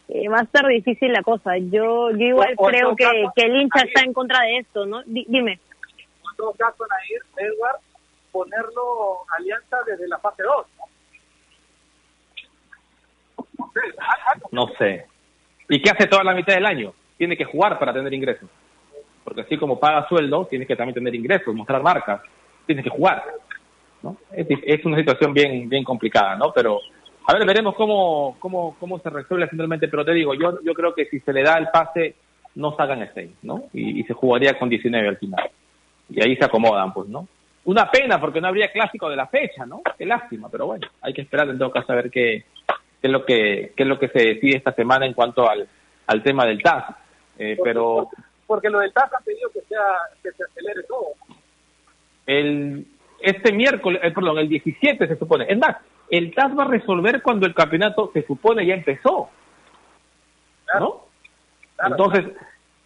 Eh, 0.09 0.29
va 0.29 0.39
a 0.39 0.47
ser 0.47 0.67
difícil 0.69 1.13
la 1.13 1.23
cosa. 1.23 1.57
Yo, 1.59 2.11
yo 2.11 2.17
igual 2.27 2.55
O- 2.57 2.65
o 2.65 2.71
en 2.71 2.75
creo 2.77 2.97
que, 2.97 3.05
caso, 3.05 3.33
que 3.35 3.43
el 3.43 3.57
hincha 3.57 3.81
está 3.81 4.03
en 4.03 4.13
contra 4.13 4.43
de 4.43 4.59
esto, 4.59 4.87
¿no? 4.87 5.03
Di- 5.05 5.27
dime. 5.29 5.53
En 5.53 6.37
todo 6.37 6.53
caso, 6.53 6.85
Nair, 6.87 7.23
Edward, 7.51 7.81
ponerlo 8.31 9.19
alianza 9.37 9.79
desde 9.87 10.07
la 10.07 10.19
fase 10.19 10.43
2. 10.43 10.67
¿no? 14.53 14.67
sé, 14.79 15.07
No. 15.09 15.15
¿Y 15.69 15.83
qué 15.83 15.91
hace 15.91 16.07
toda 16.07 16.23
la 16.25 16.35
mitad 16.35 16.55
del 16.55 16.67
año? 16.67 16.93
Tiene 17.19 17.37
que 17.37 17.45
jugar 17.45 17.79
para 17.79 17.93
tener 17.93 18.13
ingresos. 18.15 18.49
Porque 19.25 19.41
así 19.41 19.57
como 19.59 19.81
paga 19.81 20.07
sueldo, 20.09 20.47
tienes 20.47 20.69
que 20.69 20.77
también 20.77 20.95
tener 20.95 21.15
ingresos, 21.15 21.53
mostrar 21.55 21.83
marcas. 21.83 22.21
Tienes 22.67 22.85
que 22.85 22.91
jugar. 22.91 23.25
¿no? 24.03 24.17
Es, 24.31 24.47
es 24.63 24.85
una 24.85 24.97
situación 24.99 25.33
bien 25.35 25.69
bien 25.69 25.83
complicada, 25.83 26.37
¿no? 26.37 26.53
Pero, 26.55 26.79
a 27.27 27.33
ver, 27.35 27.47
veremos 27.47 27.75
cómo, 27.75 28.37
cómo, 28.39 28.77
cómo 28.79 28.99
se 29.01 29.11
resuelve 29.11 29.49
finalmente. 29.49 29.89
Pero 29.89 30.05
te 30.05 30.13
digo, 30.13 30.35
yo 30.35 30.59
yo 30.63 30.75
creo 30.75 30.95
que 30.95 31.07
si 31.07 31.21
se 31.21 31.33
le 31.33 31.43
da 31.43 31.59
el 31.59 31.69
pase, 31.69 32.15
no 32.55 32.77
sacan 32.77 33.03
el 33.03 33.11
6, 33.13 33.31
¿no? 33.43 33.65
Y, 33.73 34.01
y 34.01 34.05
se 34.05 34.15
jugaría 34.15 34.59
con 34.59 34.69
19 34.69 35.09
al 35.09 35.19
final. 35.19 35.51
Y 36.09 36.23
ahí 36.23 36.37
se 36.37 36.45
acomodan, 36.45 36.93
pues, 36.93 37.09
¿no? 37.09 37.27
Una 37.65 37.91
pena 37.91 38.21
porque 38.21 38.41
no 38.41 38.47
habría 38.47 38.71
clásico 38.71 39.11
de 39.11 39.17
la 39.17 39.27
fecha, 39.27 39.67
¿no? 39.67 39.83
Qué 39.99 40.07
lástima, 40.07 40.49
pero 40.49 40.67
bueno, 40.67 40.87
hay 41.03 41.13
que 41.13 41.23
esperar 41.23 41.49
en 41.49 41.59
todo 41.59 41.73
caso 41.73 41.93
a 41.93 41.97
ver 41.97 42.11
qué, 42.13 42.45
qué 43.01 43.09
es 43.09 43.11
lo 43.11 43.25
que 43.25 43.73
qué 43.77 43.83
es 43.83 43.89
lo 43.89 43.99
que 43.99 44.09
se 44.09 44.21
decide 44.21 44.59
esta 44.59 44.73
semana 44.73 45.05
en 45.05 45.15
cuanto 45.15 45.49
al, 45.51 45.69
al 46.07 46.23
tema 46.23 46.47
del 46.47 46.63
TAS. 46.63 46.95
Eh, 47.39 47.59
pero 47.63 48.09
Porque 48.47 48.71
lo 48.71 48.79
del 48.79 48.93
TAS 48.93 49.13
han 49.13 49.25
pedido 49.25 49.51
que, 49.51 49.63
sea, 49.63 49.83
que 50.23 50.31
se 50.31 50.45
acelere 50.45 50.85
todo. 50.85 51.09
el 52.27 52.87
este 53.21 53.53
miércoles, 53.53 54.01
eh, 54.05 54.11
perdón, 54.13 54.39
el 54.39 54.49
17 54.49 55.07
se 55.07 55.17
supone. 55.17 55.47
Es 55.49 55.59
más, 55.59 55.77
el 56.11 56.35
TAS 56.35 56.57
va 56.57 56.65
a 56.65 56.69
resolver 56.69 57.23
cuando 57.23 57.47
el 57.47 57.55
campeonato 57.55 58.11
se 58.13 58.23
supone 58.27 58.65
ya 58.67 58.75
empezó. 58.75 59.29
¿No? 60.79 61.07
Entonces, 61.85 62.25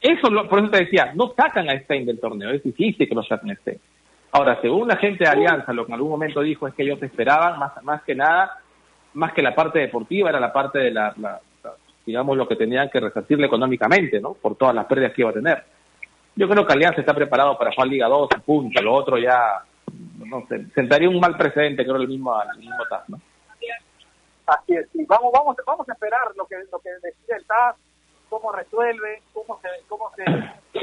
eso 0.01 0.31
lo- 0.31 0.49
por 0.49 0.61
eso 0.61 0.71
te 0.71 0.85
decía, 0.85 1.13
no 1.15 1.33
sacan 1.37 1.69
a 1.71 1.79
Stein 1.81 2.07
del 2.07 2.21
torneo, 2.21 2.51
es 2.51 2.63
difícil 2.63 3.09
que 3.09 3.15
lo 3.15 3.23
saquen 3.23 3.51
a 3.53 3.55
Stein. 3.57 3.79
Ahora, 4.33 4.61
según 4.61 4.87
la 4.89 4.97
gente 4.97 5.25
de 5.25 5.31
Alianza, 5.31 5.73
lo 5.73 5.85
que 5.85 5.91
en 5.93 5.95
algún 5.95 6.11
momento 6.11 6.41
dijo 6.41 6.67
es 6.69 6.75
que 6.75 6.83
ellos 6.85 7.03
esperaban, 7.03 7.59
más, 7.59 7.73
más 7.83 8.03
que 8.03 8.15
nada, 8.15 8.59
más 9.15 9.33
que 9.33 9.43
la 9.43 9.55
parte 9.55 9.81
deportiva, 9.81 10.29
era 10.31 10.39
la 10.41 10.53
parte 10.53 10.79
de 10.79 10.91
la, 10.93 11.13
la- 11.17 11.41
la- 11.65 11.75
digamos, 12.07 12.37
lo 12.37 12.47
que 12.47 12.57
tenían 12.57 12.89
que 12.91 13.01
resarcirle 13.01 13.47
económicamente, 13.47 14.21
¿no? 14.21 14.35
Por 14.35 14.57
todas 14.57 14.75
las 14.75 14.87
pérdidas 14.87 15.13
que 15.13 15.23
iba 15.23 15.31
a 15.31 15.35
tener. 15.35 15.65
Yo 16.37 16.49
creo 16.49 16.65
que 16.65 16.73
Alianza 16.73 17.01
está 17.01 17.13
preparado 17.13 17.59
para 17.59 17.73
jugar 17.73 17.89
Liga 17.89 18.07
2, 18.09 18.29
punto. 18.47 18.81
Lo 18.83 18.95
otro 18.95 19.19
ya, 19.19 19.63
no 20.27 20.47
sé, 20.49 20.67
sentaría 20.75 21.09
un 21.09 21.21
mal 21.21 21.37
precedente, 21.37 21.85
creo, 21.85 21.97
el 21.97 22.09
mismo, 22.09 22.35
el 22.43 22.89
TAS, 22.89 23.09
¿no? 23.09 23.21
Así 24.47 24.75
es. 24.75 24.89
Vamos, 25.07 25.33
vamos, 25.33 25.57
vamos 25.65 25.89
a 25.89 25.93
esperar 25.93 26.33
lo 26.37 26.45
que, 26.47 26.57
lo 26.73 26.81
que 26.81 26.91
decide 26.91 27.37
el 27.37 27.47
TAS, 27.47 27.77
cómo 28.29 28.51
resuelve, 28.51 29.23
cómo 29.33 29.61
se, 29.61 29.69
cómo 29.89 30.11
se, 30.17 30.25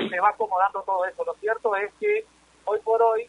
se 0.09 0.19
va 0.19 0.29
acomodando 0.29 0.81
todo 0.83 1.05
eso. 1.05 1.25
Lo 1.25 1.33
cierto 1.35 1.75
es 1.75 1.91
que 1.99 2.25
hoy 2.65 2.79
por 2.79 3.01
hoy 3.01 3.27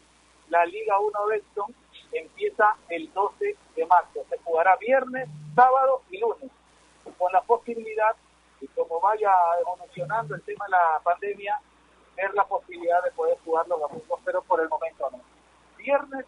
la 0.49 0.65
Liga 0.65 0.99
1 0.99 1.27
Betson 1.27 1.73
empieza 2.11 2.75
el 2.89 3.11
12 3.13 3.55
de 3.75 3.85
marzo. 3.85 4.25
Se 4.29 4.37
jugará 4.39 4.75
viernes, 4.77 5.27
sábado 5.55 6.03
y 6.09 6.19
lunes, 6.19 6.49
con 7.17 7.31
la 7.31 7.41
posibilidad, 7.41 8.15
y 8.61 8.67
como 8.67 8.99
vaya 8.99 9.31
evolucionando 9.61 10.35
el 10.35 10.41
tema 10.43 10.65
de 10.65 10.71
la 10.71 10.99
pandemia, 11.03 11.59
ver 12.15 12.33
la 12.33 12.45
posibilidad 12.45 13.03
de 13.03 13.11
poder 13.11 13.37
jugar 13.45 13.67
los 13.67 13.79
domingos, 13.79 14.19
pero 14.25 14.41
por 14.43 14.59
el 14.59 14.69
momento 14.69 15.09
no. 15.11 15.19
Viernes, 15.79 16.25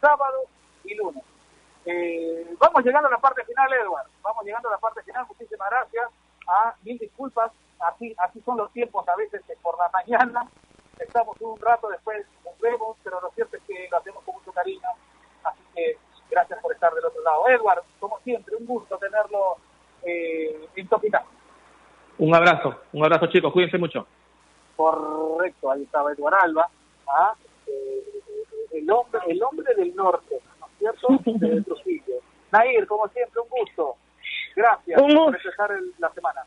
sábado 0.00 0.38
y 0.84 0.94
lunes. 0.94 1.22
Eh, 1.86 2.54
vamos 2.58 2.84
llegando 2.84 3.08
a 3.08 3.12
la 3.12 3.18
parte 3.18 3.44
final, 3.44 3.72
Edward. 3.72 4.08
Vamos 4.22 4.44
llegando 4.44 4.68
a 4.68 4.72
la 4.72 4.78
parte 4.78 5.02
final. 5.02 5.24
Muchísimas 5.28 5.70
gracias. 5.70 6.08
Ah, 6.48 6.74
mil 6.82 6.98
disculpas. 6.98 7.52
Así, 7.78 8.14
así 8.18 8.40
son 8.42 8.58
los 8.58 8.70
tiempos 8.72 9.08
a 9.08 9.16
veces 9.16 9.42
que 9.46 9.54
por 9.62 9.78
la 9.78 9.88
mañana. 9.90 10.48
Estamos 10.98 11.34
un 11.40 11.58
rato 11.58 11.88
después, 11.88 12.26
nos 12.44 12.58
vemos, 12.58 12.96
pero 13.02 13.20
lo 13.22 13.30
cierto 13.30 13.56
es 13.56 13.62
que 13.62 13.88
lo 13.90 13.96
hacemos 13.96 14.22
con 14.24 14.34
mucho 14.34 14.52
cariño. 14.52 14.88
Así 15.44 15.62
que 15.74 15.96
Gracias 16.30 16.60
por 16.60 16.72
estar 16.72 16.92
del 16.94 17.04
otro 17.04 17.22
lado. 17.22 17.48
Edward, 17.48 17.82
como 17.98 18.18
siempre, 18.20 18.54
un 18.54 18.66
gusto 18.66 18.96
tenerlo 18.98 19.56
eh, 20.02 20.68
en 20.76 20.88
Topita. 20.88 21.24
Un 22.18 22.34
abrazo, 22.34 22.76
un 22.92 23.04
abrazo 23.04 23.26
chicos, 23.26 23.52
cuídense 23.52 23.78
mucho. 23.78 24.06
Correcto, 24.76 25.70
ahí 25.70 25.82
estaba 25.82 26.12
Edward 26.12 26.34
Alba, 26.34 26.68
¿ah? 27.08 27.34
eh, 27.66 28.22
el, 28.72 28.90
hombre, 28.90 29.20
el 29.28 29.42
hombre 29.42 29.74
del 29.74 29.94
norte, 29.94 30.36
¿no 30.60 30.66
es 30.66 30.78
cierto? 30.78 31.08
De 31.24 31.62
Trujillo. 31.64 32.14
Nair, 32.52 32.86
como 32.86 33.08
siempre, 33.08 33.40
un 33.40 33.48
gusto. 33.48 33.96
Gracias 34.56 35.00
Un 35.00 35.08
por 35.14 35.16
gusto. 35.32 35.36
empezar 35.48 35.72
el- 35.72 35.92
la 35.98 36.10
semana. 36.12 36.44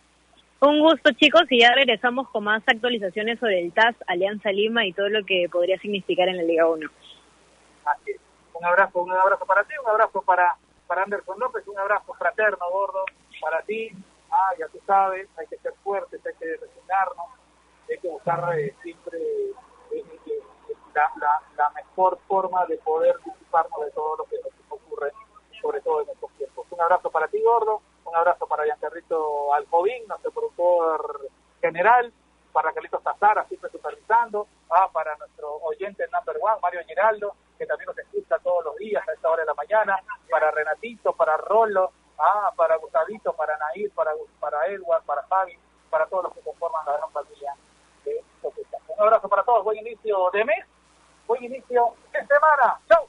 Un 0.60 0.80
gusto, 0.80 1.12
chicos, 1.14 1.44
y 1.50 1.60
ya 1.60 1.74
regresamos 1.74 2.30
con 2.30 2.46
más 2.46 2.64
actualizaciones 2.66 3.38
sobre 3.40 3.60
el 3.62 3.74
TAS, 3.74 3.96
Alianza 4.08 4.50
Lima 4.52 4.86
y 4.86 4.94
todo 4.94 5.10
lo 5.10 5.26
que 5.26 5.48
podría 5.52 5.78
significar 5.80 6.30
en 6.30 6.38
la 6.38 6.44
Liga 6.44 6.68
1. 6.70 6.90
Así 7.86 8.12
es. 8.12 8.18
Un 8.54 8.64
abrazo, 8.66 9.02
un 9.02 9.12
abrazo 9.12 9.46
para 9.46 9.64
ti, 9.66 9.74
un 9.84 9.90
abrazo 9.90 10.22
para, 10.22 10.56
para 10.88 11.04
Anderson 11.04 11.38
López, 11.40 11.68
un 11.68 11.78
abrazo 11.78 12.14
fraterno, 12.14 12.60
gordo, 12.72 13.04
para 13.42 13.62
ti. 13.64 13.90
Ah, 14.32 14.52
ya 14.58 14.68
tú 14.70 14.80
sabes, 14.88 15.28
hay 15.38 15.48
que 15.48 15.58
ser 15.58 15.74
fuertes, 15.84 16.26
hay 16.26 16.34
que 16.40 16.46
resignarnos, 16.56 17.28
hay 17.90 17.98
que 18.00 18.08
buscar 18.08 18.58
eh, 18.58 18.74
siempre 18.82 19.18
la, 20.94 21.12
la, 21.20 21.42
la 21.56 21.70
mejor 21.72 22.18
forma 22.28 22.66
de 22.66 22.78
poder 22.80 23.16
disiparnos 23.24 23.82
de 23.86 23.92
todo 23.92 24.18
lo 24.18 24.26
que 24.26 24.38
nos 24.38 24.52
ocurre, 24.70 25.12
sobre 25.62 25.82
todo 25.82 26.02
en 26.02 26.10
estos 26.10 26.32
tiempos. 26.32 26.66
Un 26.70 26.82
abrazo 26.82 27.10
para 27.10 27.28
ti, 27.28 27.42
gordo, 27.42 27.82
un 28.06 28.16
abrazo 28.16 28.48
para 28.48 28.66
Giancarrito 28.66 29.54
Alcobín, 29.54 30.08
nuestro 30.08 30.32
productor 30.32 31.30
general, 31.62 32.12
para 32.52 32.72
Carlitos 32.72 33.02
Tazara, 33.04 33.46
siempre 33.46 33.72
supervisando, 33.72 34.48
ah, 34.70 34.88
para 34.92 35.16
nuestro 35.18 35.56
oyente 35.64 36.06
number 36.12 36.38
one, 36.40 36.60
Mario 36.62 36.82
Giraldo, 36.86 37.36
que 37.58 37.66
también 37.66 37.88
nos 37.88 37.98
escucha 37.98 38.38
todos 38.40 38.64
los 38.66 38.76
días 38.78 39.08
a 39.08 39.14
esta 39.14 39.30
hora 39.30 39.42
de 39.42 39.48
la 39.48 39.54
mañana, 39.56 40.00
para 40.30 40.52
Renatito, 40.52 41.14
para 41.14 41.38
Rolo, 41.38 41.92
ah, 42.20 42.52
para 42.56 42.78
Gustavito, 42.78 43.34
para 43.34 43.58
Nair, 43.58 43.92
para, 43.94 44.12
para 44.40 44.68
Edward, 44.68 45.04
para 45.04 45.24
Javi, 45.24 45.58
para 45.90 46.06
todos 46.06 46.26
los 46.26 46.34
que 46.34 46.42
conforman 46.42 46.86
la 46.86 46.98
gran 46.98 47.12
familia 47.12 47.56
de. 48.06 48.24
Un 48.44 49.00
abrazo 49.00 49.28
para 49.28 49.44
todos, 49.44 49.64
buen 49.64 49.78
inicio 49.78 50.30
de 50.32 50.46
mes, 50.46 50.66
buen 51.44 51.54
inicio 51.54 51.96
de 52.12 52.20
semana. 52.28 52.80
¡Chau! 52.90 53.08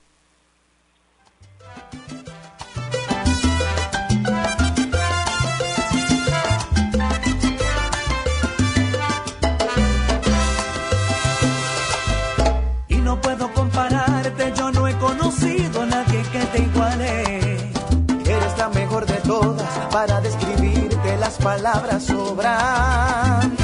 Y 12.89 12.97
no 12.97 13.21
puedo 13.21 13.53
compararte, 13.53 14.53
yo 14.57 14.71
no 14.73 14.89
he 14.89 14.95
conocido 14.99 15.83
a 15.83 15.87
nadie 15.87 16.23
que 16.33 16.39
te 16.47 16.63
iguale. 16.63 17.73
Eres 18.27 18.59
la 18.59 18.69
mejor 18.71 19.07
de 19.07 19.21
todas, 19.21 19.69
para 19.93 20.21
describirte 20.21 21.17
las 21.19 21.37
palabras 21.39 22.05
sobran. 22.05 23.57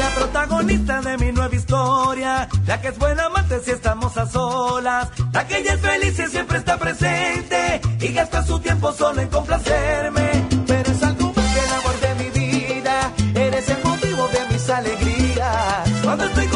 La 0.00 0.10
protagonista 0.16 1.00
de 1.02 1.18
mi 1.18 1.32
nueva 1.32 1.41
la 1.72 2.80
que 2.82 2.88
es 2.88 2.98
buena 2.98 3.24
amante 3.24 3.58
si 3.64 3.70
estamos 3.70 4.16
a 4.18 4.26
solas, 4.26 5.08
la 5.32 5.46
que 5.46 5.58
ella 5.58 5.72
es 5.72 5.80
feliz 5.80 6.18
y 6.18 6.30
siempre 6.30 6.58
está 6.58 6.76
presente 6.76 7.80
y 7.98 8.08
gasta 8.12 8.44
su 8.44 8.58
tiempo 8.58 8.92
solo 8.92 9.22
en 9.22 9.28
complacerme. 9.28 10.46
Pero 10.66 10.92
es 10.92 11.02
algo 11.02 11.32
más 11.34 11.54
que 11.54 11.60
el 11.60 11.72
amor 11.72 12.00
de 12.00 12.14
mi 12.22 12.30
vida, 12.30 13.12
eres 13.34 13.68
el 13.70 13.84
motivo 13.84 14.28
de 14.28 14.52
mis 14.52 14.68
alegrías. 14.68 15.90
Cuando 16.04 16.24
estoy 16.24 16.46